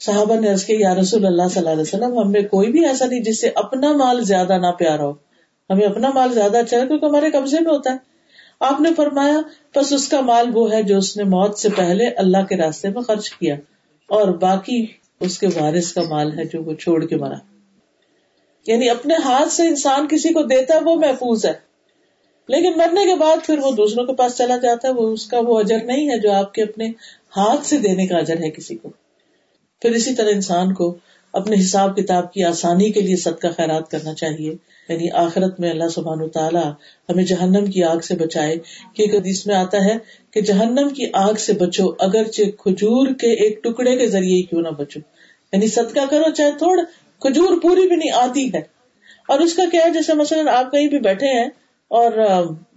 صحابہ 0.00 0.40
نے 0.40 0.50
عرض 0.50 0.64
یا 0.68 0.94
رسول 0.94 1.26
اللہ 1.26 1.42
صلی 1.50 1.58
اللہ 1.58 1.70
علیہ 1.70 1.80
وسلم، 1.80 2.18
ہم 2.18 2.30
میں 2.30 2.40
کوئی 2.40 2.72
بھی 2.72 2.86
ایسا 2.86 3.06
نہیں 3.06 3.20
جس 3.20 3.40
سے 3.40 3.50
اپنا 3.54 3.92
مال 3.92 4.24
زیادہ 4.24 4.58
نہ 4.58 4.70
پیارا 4.78 5.04
ہو۔ 5.04 5.12
ہمیں 5.70 5.86
اپنا 5.86 6.10
مال 6.14 6.32
زیادہ 6.32 6.58
اچھا 6.58 6.76
ہے، 6.76 6.86
کیونکہ 6.86 7.04
ہمارے 7.04 7.30
قبضے 7.30 7.56
میں 7.60 7.72
ہوتا 7.72 7.92
ہے۔ 7.92 7.96
آپ 8.60 8.80
نے 8.80 8.90
فرمایا 8.96 9.40
بس 9.76 9.92
اس 9.92 10.08
کا 10.08 10.20
مال 10.20 10.46
وہ 10.54 10.72
ہے 10.72 10.82
جو 10.82 10.98
اس 10.98 11.16
نے 11.16 11.24
موت 11.24 11.58
سے 11.58 11.68
پہلے 11.68 12.06
اللہ 12.06 12.44
کے 12.48 12.56
راستے 12.56 12.88
میں 12.88 13.02
خرچ 13.02 13.30
کیا، 13.30 13.54
اور 14.06 14.28
باقی 14.28 14.86
اس 15.20 15.38
کے 15.38 15.46
وارث 15.46 15.92
کا 15.92 16.00
مال 16.08 16.38
ہے 16.38 16.44
جو 16.44 16.62
وہ 16.62 16.74
چھوڑ 16.74 17.04
کے 17.04 17.16
مرا۔ 17.16 17.38
یعنی 18.66 18.90
اپنے 18.90 19.14
ہاتھ 19.24 19.52
سے 19.52 19.68
انسان 19.68 20.06
کسی 20.08 20.28
کو 20.28 20.42
دیتا 20.42 20.74
ہے، 20.74 20.80
وہ 20.84 20.96
محفوظ 20.96 21.46
ہے۔ 21.46 21.67
لیکن 22.48 22.72
مرنے 22.76 23.04
کے 23.04 23.14
بعد 23.14 23.36
پھر 23.46 23.58
وہ 23.58 23.70
دوسروں 23.70 24.06
کے 24.06 24.14
پاس 24.14 24.36
چلا 24.38 24.56
جاتا 24.56 24.88
ہے، 24.88 24.92
وہ 24.92 25.08
اس 25.08 25.26
کا 25.26 25.38
وہ 25.40 25.58
اجر 25.58 25.84
نہیں 25.84 26.10
ہے 26.10 26.18
جو 26.18 26.32
آپ 26.32 26.54
کے 26.54 26.62
اپنے 26.62 26.88
ہاتھ 27.36 27.66
سے 27.66 27.78
دینے 27.78 28.06
کا 28.06 28.16
اجر 28.18 28.36
ہے 28.36 28.50
کسی 28.50 28.76
کو۔ 28.76 28.88
پھر 29.82 29.90
اسی 29.90 30.14
طرح 30.14 30.30
انسان 30.30 30.74
کو 30.74 30.98
اپنے 31.32 31.56
حساب 31.60 31.96
کتاب 31.96 32.32
کی 32.32 32.44
آسانی 32.44 32.92
کے 32.92 33.00
لیے 33.00 33.16
صدقہ 33.16 33.46
خیرات 33.56 33.90
کرنا 33.90 34.14
چاہیے۔ 34.14 34.54
یعنی 34.88 35.10
آخرت 35.10 35.60
میں 35.60 35.70
اللہ 35.70 35.88
سبحان 35.88 36.28
تعالیٰ 36.28 36.72
ہمیں 37.08 37.24
جہنم 37.24 37.66
کی 37.66 37.84
آگ 37.84 37.98
سے 37.98 38.14
بچائے۔ 38.14 38.56
کہ 38.94 39.06
حدیث 39.16 39.46
میں 39.46 39.54
آتا 39.54 39.84
ہے 39.84 39.94
کہ 40.30 40.40
جہنم 40.40 40.88
کی 40.88 41.06
آگ 41.12 41.34
سے 41.34 41.52
بچو، 41.52 41.84
اگرچہ 41.98 42.42
کھجور 42.58 43.06
کے 43.14 43.32
ایک 43.32 43.64
ٹکڑے 43.64 43.96
کے 43.96 44.06
ذریعے 44.06 44.36
ہی 44.36 44.42
کیوں 44.42 44.62
نہ 44.62 44.68
بچو۔ 44.68 45.00
یعنی 45.52 45.66
صدقہ 45.66 46.00
کرو 46.10 46.30
چاہے 46.30 46.50
تھوڑا، 46.50 46.82
کھجور 47.20 47.60
پوری 47.62 47.88
بھی 47.88 47.96
نہیں 47.96 48.10
آتی 48.14 48.52
ہے۔ 48.54 48.60
اور 49.28 49.40
اس 49.40 49.54
کا 49.54 49.62
کیا 49.72 49.80
ہے، 49.86 49.90
جیسے 49.90 50.14
مثلاً 50.14 50.48
آپ 50.48 50.72
کہیں 50.72 50.88
بھی 50.88 50.98
بیٹھے 50.98 51.26
ہیں 51.26 51.48
اور 51.88 52.12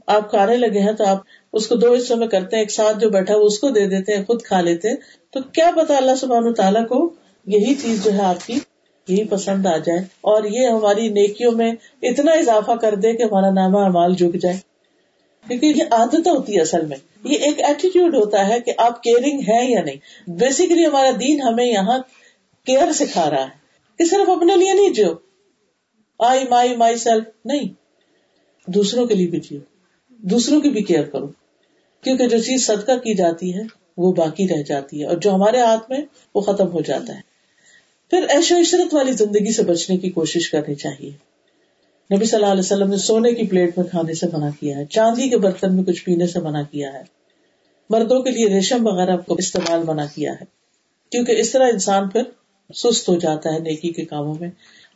آپ 0.07 0.30
کھانے 0.30 0.57
لگے 0.57 0.80
ہیں 0.80 0.91
تو 0.91 1.05
آپ 1.05 1.18
اس 1.53 1.68
کو 1.68 1.76
دو 1.76 1.93
حصوں 1.93 2.18
میں 2.18 2.28
کرتے 2.28 2.55
ہیں، 2.55 2.64
ایک 2.64 2.72
ساتھ 2.72 2.99
جو 2.99 3.09
بیٹھا 3.09 3.38
وہ 3.38 3.43
اس 3.43 3.59
کو 3.59 3.70
دے 3.70 3.88
دیتے 3.88 4.16
ہیں، 4.16 4.26
خود 4.26 4.41
کھا 4.41 4.62
لیتے 4.62 4.89
ہیں۔ 4.89 4.95
تو 5.32 5.39
کیا 5.41 5.72
پتا 5.76 5.97
اللہ 5.97 6.16
سبحان 6.16 6.53
تعالیٰ 6.53 6.88
کو 6.88 7.14
یہی 7.47 7.76
چیز 7.76 8.03
جو 8.03 8.14
ہے 8.14 8.22
آپ 8.22 8.47
کی 8.47 8.59
یہی 9.07 9.24
پسند 9.24 9.66
آ 9.66 9.78
جائے 9.78 9.99
اور 10.22 10.43
یہ 10.43 10.68
ہماری 10.68 11.07
نیکیوں 11.09 11.51
میں 11.51 11.72
اتنا 12.01 12.32
اضافہ 12.32 12.72
کر 12.72 12.95
دے 12.95 13.14
کہ 13.14 13.24
ہمارا 13.24 13.49
نامہ 13.49 13.78
امال 13.78 14.16
جھک 14.16 14.36
جائے۔ 14.41 14.57
کیونکہ 15.47 15.66
یہ 15.66 15.84
عادت 15.91 16.28
ہوتی 16.28 16.55
ہے 16.55 16.62
اصل 16.62 16.86
میں۔ 16.86 16.97
یہ 17.24 17.38
ایک 17.38 17.62
ایٹیٹیوڈ 17.62 18.16
ہوتا 18.16 18.47
ہے 18.47 18.59
کہ 18.59 18.74
آپ 18.78 19.03
کیئرنگ 19.03 19.39
ہے 19.39 19.72
یا 19.72 19.82
نہیں۔ 19.82 20.30
بیسیکلی 20.30 20.86
ہمارا 20.86 21.09
دین 21.20 21.41
ہمیں 21.41 21.66
یہاں 21.66 21.99
کیئر 22.66 22.91
سکھا 22.91 23.30
رہا 23.30 23.43
ہے۔ 23.43 23.49
کہ 23.97 24.05
صرف 24.05 24.30
اپنے 24.30 24.55
لیے 24.55 24.74
نہیں 24.74 24.89
جیو 24.89 25.14
آئی 26.20 26.43
مائی 26.49 26.76
مائی 26.76 26.97
سیلف 26.97 27.24
نہیں۔ 27.45 27.81
دوسروں 28.68 29.05
کے 29.05 29.16
لیے 29.16 29.28
بھی 29.28 29.39
جیو۔ 29.39 29.59
دوسروں 30.09 30.62
کی 30.62 30.70
بھی 30.70 30.84
کیئر 30.84 31.03
کرو۔ 31.03 31.28
کیونکہ 32.03 32.28
جو 32.28 32.38
چیز 32.38 32.66
صدقہ 32.66 32.91
کی 32.91 33.16
جاتی 33.16 33.55
ہے، 33.55 33.62
وہ 33.97 34.14
باقی 34.14 34.47
رہ 34.47 34.62
جاتی 34.62 35.01
ہے 35.01 35.05
اور 35.05 35.18
جو 35.18 35.34
ہمارے 35.34 35.62
ہاتھ 35.62 35.89
میں، 35.89 35.99
وہ 36.36 36.41
ختم 36.41 36.68
ہو 36.68 36.82
جاتا 36.82 37.16
ہے۔ 37.16 37.22
پھر 38.09 38.26
ایشو 38.30 38.55
عشرت 38.59 38.93
والی 38.93 39.12
زندگی 39.12 39.51
سے 39.51 39.64
بچنے 39.64 39.97
کی 39.97 40.09
کوشش 40.09 40.49
کرنی 40.49 40.76
چاہیے۔ 40.76 41.12
نبی 42.16 42.26
صلی 42.26 42.36
اللہ 42.36 42.51
علیہ 42.51 42.59
وسلم 42.59 42.89
نے 42.89 42.97
سونے 42.97 43.34
کی 43.34 43.47
پلیٹ 43.47 43.78
میں 43.78 43.86
کھانے 43.86 44.14
سے 44.14 44.28
منع 44.34 44.49
کیا 44.59 44.78
ہے، 44.78 44.86
چاندی 44.86 45.30
کے 45.30 45.38
برتن 45.38 45.76
میں 45.76 45.84
کچھ 45.84 46.05
پینے 46.05 46.28
سے 46.28 46.39
منع 46.39 46.62
کیا 46.72 46.93
ہے۔ 46.93 47.03
مردوں 47.89 48.22
کے 48.22 48.32
لیے 48.32 48.47
ریشم 48.47 48.88
وغیرہ 48.88 49.18
کو 49.18 49.34
استعمال 49.34 49.84
منع 49.84 50.05
کیا 50.16 50.34
ہے۔ 50.34 50.45
کیونکہ 51.12 51.32
اس 51.32 51.51
طرح 51.51 51.68
انسان 51.68 52.09
پھر 52.09 52.22
سست 52.74 53.09
ہو 53.09 53.16
جاتا 53.16 53.53
ہے 53.53 53.59
نیکی 53.59 53.89
کے 53.89 54.05
کاموں 54.05 54.36
میں۔ 54.39 54.49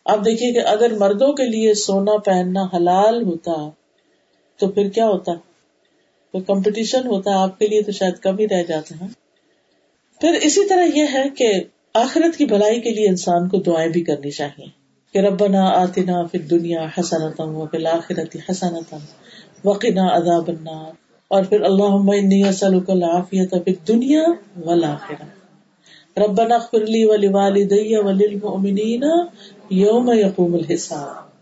آپ 0.06 0.26
دیکھیے 0.26 0.53
کہ 0.53 0.60
اگر 0.60 0.93
مردوں 0.97 1.34
کے 1.34 1.43
لیے 1.43 1.74
سونا 1.74 2.18
پہننا 2.18 2.64
حلال 2.74 3.24
ہوتا 3.24 3.70
تو 4.60 4.68
پھر 4.68 4.89
کیا 4.89 5.08
ہوتا؟ 5.08 5.32
کمپٹیشن 6.47 7.08
ہوتا، 7.08 7.43
آپ 7.43 7.60
کے 7.60 7.68
لیے 7.68 7.82
تو 7.82 7.91
شاید 7.91 8.16
کم 8.16 8.39
ہی 8.39 8.47
رہ 8.47 8.64
جاتا 8.64 8.95
ہے 9.01 9.06
پھر 10.22 10.34
اسی 10.41 10.68
طرح 10.68 10.84
یہ 10.95 11.06
ہے 11.14 11.30
کہ 11.30 11.53
آخرت 11.93 12.38
کی 12.38 12.45
بھلائی 12.45 12.82
کے 12.82 12.89
لیے 12.89 13.10
انسان 13.10 13.49
کو 13.49 13.58
دعائیں 13.58 13.89
بھی 13.89 14.03
کرنی 14.03 14.32
چاہیے 14.32 14.66
کہ 15.14 15.18
ربنا 15.18 15.66
آتنا 15.68 16.24
پھر 16.24 16.39
دنیا 16.39 16.86
حسنتم 16.99 17.56
و 17.56 17.66
پھر 17.66 17.86
آخرت 17.86 18.38
حسنتم 18.49 18.97
وقنا 19.66 20.18
عذاب 20.18 20.47
النار۔ 20.47 20.91
اور 21.28 21.43
پھر 21.43 21.62
اللہ 21.62 22.12
العافیت 22.88 23.49
پھر 23.49 23.74
دنیا 23.88 24.22
والآخرہ 24.66 25.26
ربنا 26.18 26.56
اغفر 26.56 26.86
لي 26.86 27.03
ولوالدي 27.03 27.95
وللمؤمنين 27.95 29.03
يوم 29.72 30.11
يقوم 30.13 30.55
الحساب. 30.55 31.36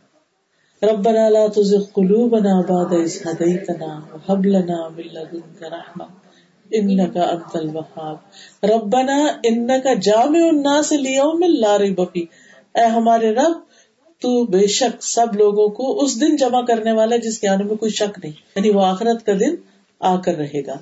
ربنا 0.83 1.29
لا 1.29 1.47
تزغ 1.47 1.83
قلوبنا 1.93 2.61
بعد 2.61 2.93
إذ 2.93 3.27
هديتنا 3.27 3.99
وهب 4.13 4.45
لنا 4.45 4.87
من 4.87 5.03
لدنك 5.13 5.63
رحمة 5.63 6.05
انك 6.77 7.17
انت 7.17 7.55
الوهاب. 7.55 8.15
ربنا 8.63 9.27
انك 9.43 9.87
جامع 10.01 10.39
الناس 10.49 10.91
ليوم 10.91 11.43
لا 11.43 11.77
ريب 11.77 11.97
فيه. 11.97 12.25
اے 12.75 12.85
ہمارے 12.85 13.35
رب، 13.35 13.53
تو 14.21 14.45
بے 14.45 14.67
شک 14.67 15.03
سب 15.03 15.35
لوگوں 15.35 15.67
کو 15.67 16.01
اس 16.01 16.21
دن 16.21 16.35
جمع 16.35 16.61
کرنے 16.61 16.91
والا 16.91 17.15
جس 17.17 17.39
کے 17.39 17.47
آنے 17.47 17.63
میں 17.63 17.75
کوئی 17.75 17.91
شک 17.91 18.19
نہیں 18.23 18.33
یعنی 18.55 18.69
وہ 18.69 18.85
آخرت 18.85 19.25
کا 19.25 19.33
دن 19.39 19.55
آ 19.99 20.15
کر 20.15 20.35
رہے 20.35 20.61
گا۔ 20.67 20.77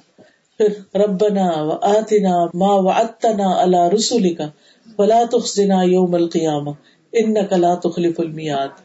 پھر 0.57 0.97
ربنا 0.97 1.63
و 1.63 1.71
آتنا 1.71 2.45
ما 2.45 2.73
وعدتنا 2.75 3.63
على 3.63 3.95
رسولك 3.95 4.41
ولا 4.99 5.23
تخزنا 5.31 5.83
يوم 5.83 6.15
القيامة۔ 6.15 6.71
انك 7.13 7.53
لا 7.53 7.73
تخلف 7.75 8.19
المیاد 8.19 8.79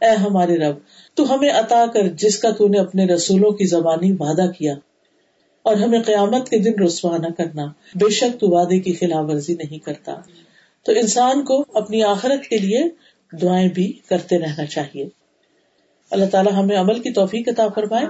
اے 0.00 0.10
ہمارے 0.16 0.56
رب، 0.58 0.76
تو 1.14 1.34
ہمیں 1.34 1.50
عطا 1.50 1.84
کر 1.94 2.08
جس 2.08 2.38
کا 2.38 2.50
تو 2.50 2.68
نے 2.68 2.78
اپنے 2.78 3.06
رسولوں 3.06 3.50
کی 3.50 3.66
زبانی 3.66 4.12
وعدہ 4.12 4.50
کیا، 4.58 4.74
اور 5.62 5.76
ہمیں 5.76 6.02
قیامت 6.02 6.48
کے 6.48 6.58
دن 6.58 6.82
رسوا 6.82 7.16
نہ 7.16 7.26
کرنا۔ 7.36 7.66
بے 7.94 8.10
شک 8.10 8.40
تو 8.40 8.48
وعدے 8.48 8.80
کی 8.80 8.92
خلاف 8.92 9.24
ورزی 9.28 9.54
نہیں 9.54 9.78
کرتا۔ 9.78 10.14
تو 10.86 10.92
انسان 10.92 11.44
کو 11.44 11.64
اپنی 11.74 12.02
آخرت 12.02 12.46
کے 12.46 12.58
لیے 12.58 12.82
دعائیں 13.32 13.68
بھی 13.68 13.92
کرتے 13.92 14.38
رہنا 14.38 14.66
چاہیے۔ 14.66 15.08
اللہ 16.10 16.24
تعالیٰ 16.24 16.52
ہمیں 16.52 16.76
عمل 16.76 16.98
کی 16.98 17.10
توفیق 17.10 17.48
عطا 17.48 17.68
فرمائے۔ 17.68 18.06